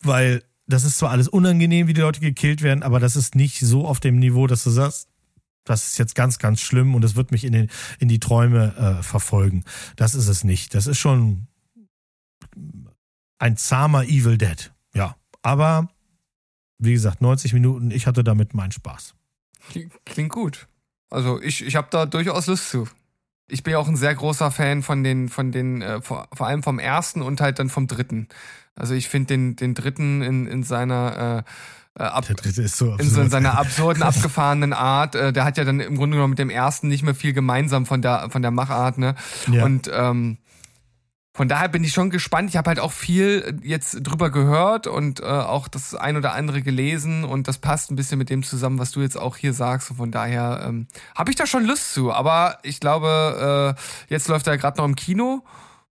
[0.02, 3.60] Weil das ist zwar alles unangenehm, wie die Leute gekillt werden, aber das ist nicht
[3.60, 5.08] so auf dem Niveau, dass du sagst,
[5.64, 8.74] das ist jetzt ganz, ganz schlimm und es wird mich in, den, in die Träume
[8.76, 9.64] äh, verfolgen.
[9.96, 10.74] Das ist es nicht.
[10.74, 11.46] Das ist schon
[13.38, 14.72] ein zahmer Evil Dead.
[14.94, 15.88] Ja, aber
[16.78, 19.14] wie gesagt, 90 Minuten, ich hatte damit meinen Spaß.
[20.04, 20.66] Klingt gut.
[21.10, 22.88] Also ich, ich habe da durchaus Lust zu.
[23.48, 26.46] Ich bin ja auch ein sehr großer Fan von den, von den, äh, vor, vor
[26.46, 28.28] allem vom ersten und halt dann vom dritten.
[28.74, 31.44] Also ich finde den, den dritten in, in seiner
[31.98, 35.14] äh, ab, dritte ist so in, so in seiner absurden, abgefahrenen Art.
[35.14, 37.86] Äh, der hat ja dann im Grunde genommen mit dem ersten nicht mehr viel gemeinsam
[37.86, 39.14] von der, von der Machart, ne?
[39.50, 39.64] Ja.
[39.64, 40.38] Und ähm,
[41.36, 42.48] von daher bin ich schon gespannt.
[42.48, 46.62] Ich habe halt auch viel jetzt drüber gehört und äh, auch das ein oder andere
[46.62, 49.90] gelesen und das passt ein bisschen mit dem zusammen, was du jetzt auch hier sagst.
[49.90, 52.10] Und von daher ähm, habe ich da schon Lust zu.
[52.10, 55.44] Aber ich glaube, äh, jetzt läuft er gerade noch im Kino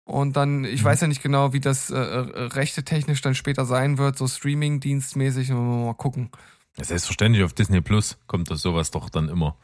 [0.03, 3.97] und dann, ich weiß ja nicht genau, wie das äh, rechte technisch dann später sein
[3.97, 5.51] wird, so Streaming-dienstmäßig.
[5.51, 6.31] Mal gucken.
[6.75, 9.55] Selbstverständlich auf Disney Plus kommt das sowas doch dann immer.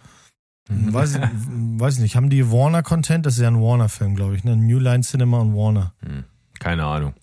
[0.70, 2.16] Weiß ich, weiß ich nicht.
[2.16, 3.26] Haben die Warner Content?
[3.26, 4.44] Das ist ja ein Warner-Film, glaube ich.
[4.44, 4.56] Ne?
[4.56, 5.94] New Line Cinema und Warner.
[6.04, 6.24] Hm,
[6.60, 7.14] keine Ahnung.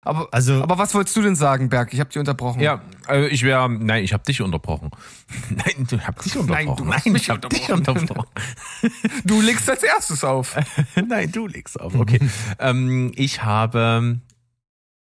[0.00, 1.92] Aber, Also- aber was wolltest du denn sagen, Berg?
[1.92, 2.60] Ich habe dich unterbrochen.
[2.60, 4.90] Ja, also ich wäre, nein, ich habe dich unterbrochen.
[5.50, 6.76] Nein, du hab dich unterbrochen.
[6.86, 8.00] du hast Nein, mich ich hab dich unterbrochen.
[8.08, 8.30] unterbrochen.
[9.24, 10.56] Du legst als erstes auf.
[11.08, 11.94] Nein, du legst auf.
[11.94, 12.20] Okay.
[12.58, 14.18] ähm, ich habe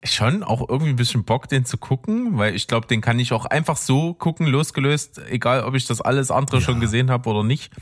[0.03, 3.33] Schon auch irgendwie ein bisschen Bock, den zu gucken, weil ich glaube, den kann ich
[3.33, 7.43] auch einfach so gucken, losgelöst, egal ob ich das alles andere schon gesehen habe oder
[7.43, 7.73] nicht.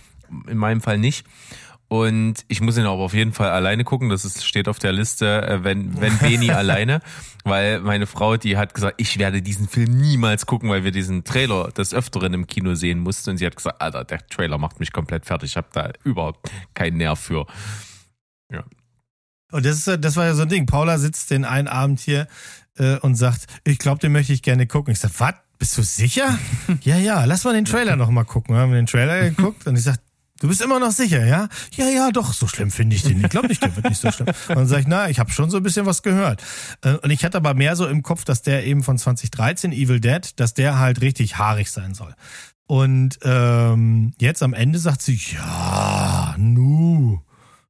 [0.48, 1.26] In meinem Fall nicht.
[1.90, 4.10] Und ich muss ihn aber auf jeden Fall alleine gucken.
[4.10, 7.02] Das ist, steht auf der Liste, äh, wenn, wenn Beni alleine.
[7.44, 11.24] Weil meine Frau, die hat gesagt, ich werde diesen Film niemals gucken, weil wir diesen
[11.24, 13.32] Trailer des Öfteren im Kino sehen mussten.
[13.32, 15.52] Und sie hat gesagt, Alter, der Trailer macht mich komplett fertig.
[15.52, 17.48] Ich habe da überhaupt keinen Nerv für.
[18.52, 18.66] Ja.
[19.52, 20.66] Und das, ist, das war ja so ein Ding.
[20.66, 22.28] Paula sitzt den einen Abend hier
[22.78, 24.92] äh, und sagt, ich glaube, den möchte ich gerne gucken.
[24.92, 25.34] Ich sag, was?
[25.60, 26.38] Bist du sicher?
[26.82, 28.54] ja, ja, lass mal den Trailer noch mal gucken.
[28.54, 29.98] Wir haben den Trailer geguckt und ich sag,
[30.40, 31.50] du bist immer noch sicher, ja?
[31.74, 33.24] Ja, ja, doch, so schlimm finde ich den.
[33.24, 34.28] Ich glaube nicht, der wird nicht so schlimm.
[34.50, 36.44] Und dann sag ich, na, ich habe schon so ein bisschen was gehört.
[36.84, 40.00] Äh, Und ich hatte aber mehr so im Kopf, dass der eben von 2013, Evil
[40.00, 42.14] Dead, dass der halt richtig haarig sein soll.
[42.68, 47.22] Und ähm, jetzt am Ende sagt sie, ja, nu.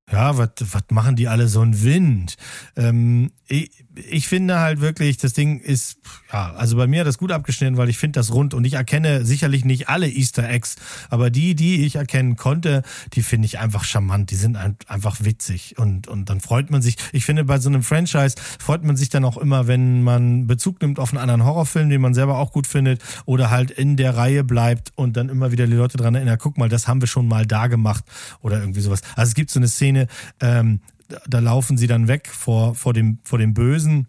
[0.09, 0.49] Ja, was
[0.89, 2.37] machen die alle so ein Wind?
[2.75, 5.97] Ähm, ich, ich finde halt wirklich, das Ding ist,
[6.31, 8.73] ja, also bei mir hat das gut abgeschnitten, weil ich finde das rund und ich
[8.73, 10.75] erkenne sicherlich nicht alle Easter Eggs,
[11.09, 12.83] aber die, die ich erkennen konnte,
[13.13, 16.81] die finde ich einfach charmant, die sind ein, einfach witzig und, und dann freut man
[16.81, 16.97] sich.
[17.11, 20.81] Ich finde, bei so einem Franchise freut man sich dann auch immer, wenn man Bezug
[20.81, 24.15] nimmt auf einen anderen Horrorfilm, den man selber auch gut findet oder halt in der
[24.15, 27.07] Reihe bleibt und dann immer wieder die Leute dran erinnern, guck mal, das haben wir
[27.07, 28.03] schon mal da gemacht
[28.41, 29.01] oder irgendwie sowas.
[29.15, 30.07] Also es gibt so eine Szene,
[30.39, 30.81] ähm,
[31.27, 34.07] da- laufen sie dann weg vor, vor, dem, vor dem Bösen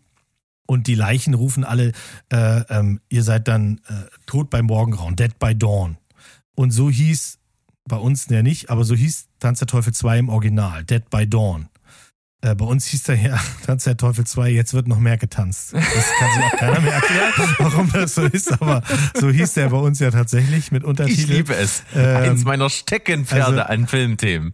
[0.66, 1.92] und die Leichen rufen alle,
[2.30, 3.92] äh, ähm, ihr seid dann äh,
[4.26, 5.96] tot bei Morgengrauen, dead by dawn.
[6.54, 7.38] Und so hieß,
[7.88, 11.26] bei uns ja nicht, aber so hieß Tanz der Teufel 2 im Original, dead by
[11.26, 11.68] dawn.
[12.40, 15.72] Äh, bei uns hieß der ja Tanz der Teufel 2, jetzt wird noch mehr getanzt.
[15.72, 15.82] Das
[16.18, 18.82] kann sich auch keiner mehr erklären, warum das so ist, aber
[19.18, 21.24] so hieß der bei uns ja tatsächlich mit Untertiteln.
[21.30, 21.82] Ich liebe es.
[21.94, 24.52] Ähm, Eins meiner Steckenpferde also- an Filmthemen.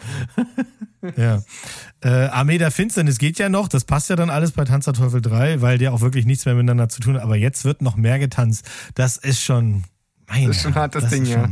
[1.16, 1.42] Ja.
[2.04, 4.94] Äh, Armee der Finsternis geht ja noch, das passt ja dann alles bei Tanz der
[4.94, 7.22] Teufel 3, weil der auch wirklich nichts mehr miteinander zu tun hat.
[7.22, 8.68] Aber jetzt wird noch mehr getanzt.
[8.94, 9.84] Das ist schon,
[10.28, 11.48] meine Das ist schon ein hartes Ding, ja.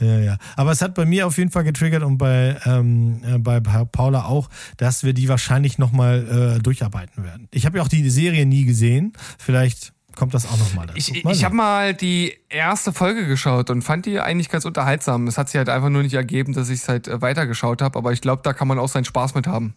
[0.00, 0.36] Ja, ja.
[0.56, 3.84] Aber es hat bei mir auf jeden Fall getriggert und bei, ähm, äh, bei Pa-
[3.84, 7.46] Paula auch, dass wir die wahrscheinlich nochmal äh, durcharbeiten werden.
[7.52, 9.12] Ich habe ja auch die Serie nie gesehen.
[9.38, 10.98] Vielleicht kommt das auch nochmal dazu.
[10.98, 15.26] Ich, Mal ich habe mal die erste Folge geschaut und fand die eigentlich ganz unterhaltsam.
[15.26, 17.98] Es hat sich halt einfach nur nicht ergeben, dass ich es halt äh, weitergeschaut habe,
[17.98, 19.74] aber ich glaube, da kann man auch seinen Spaß mit haben.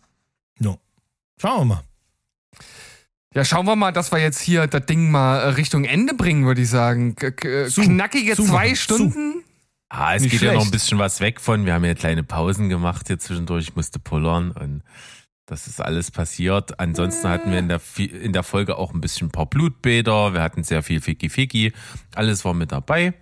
[0.60, 0.80] No.
[1.40, 1.84] Schauen wir mal.
[3.34, 6.46] Ja, schauen wir mal, dass wir jetzt hier das Ding mal äh, Richtung Ende bringen,
[6.46, 7.16] würde ich sagen.
[7.16, 7.82] K k- Zu.
[7.82, 8.76] knackige Zu zwei machen.
[8.78, 9.44] Stunden.
[9.90, 10.72] Ah, es Nicht geht ja noch ein schlecht.
[10.72, 11.66] bisschen was weg von.
[11.66, 13.68] Wir haben ja kleine Pausen gemacht hier zwischendurch.
[13.70, 14.84] Ich musste pullern und
[15.46, 16.80] das ist alles passiert.
[16.80, 20.34] Ansonsten hatten wir in der, in der Folge auch ein bisschen ein paar Blutbäder.
[20.34, 21.74] Wir hatten sehr viel Ficky Ficky.
[22.16, 23.14] Alles war mit dabei.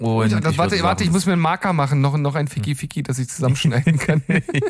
[0.00, 2.34] Und das, ich warte, würde warte, ich sagen, muss mir einen Marker machen, noch, noch
[2.34, 4.22] ein Fiki Fiki, das ich zusammenschneiden kann.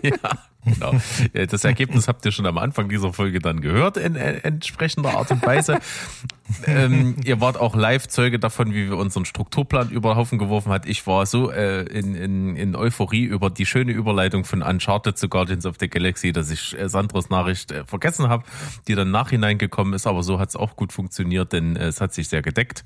[0.03, 0.17] ja,
[0.65, 1.01] genau.
[1.33, 5.47] Das Ergebnis habt ihr schon am Anfang dieser Folge dann gehört in, entsprechender Art und
[5.47, 5.79] Weise.
[6.67, 10.85] ähm, ihr wart auch Live-Zeuge davon, wie wir unseren Strukturplan über Haufen geworfen hat.
[10.87, 15.29] Ich war so äh, in, in, in Euphorie über die schöne Überleitung von Uncharted zu
[15.29, 18.43] Guardians of the Galaxy, dass ich äh, Sandros Nachricht äh, vergessen habe,
[18.89, 20.09] die dann nachhinein gekommen ist.
[20.09, 22.85] Aber so hat es auch gut funktioniert, denn äh, es hat sich sehr gedeckt.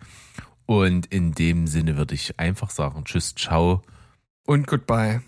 [0.67, 3.83] Und in dem Sinne würde ich einfach sagen, tschüss, ciao.
[4.47, 5.23] Und goodbye.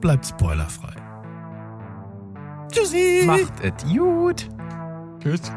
[0.00, 0.94] Bleibt spoilerfrei.
[2.70, 3.22] Tschüssi.
[3.26, 4.48] Macht es gut.
[5.20, 5.52] Tschüss.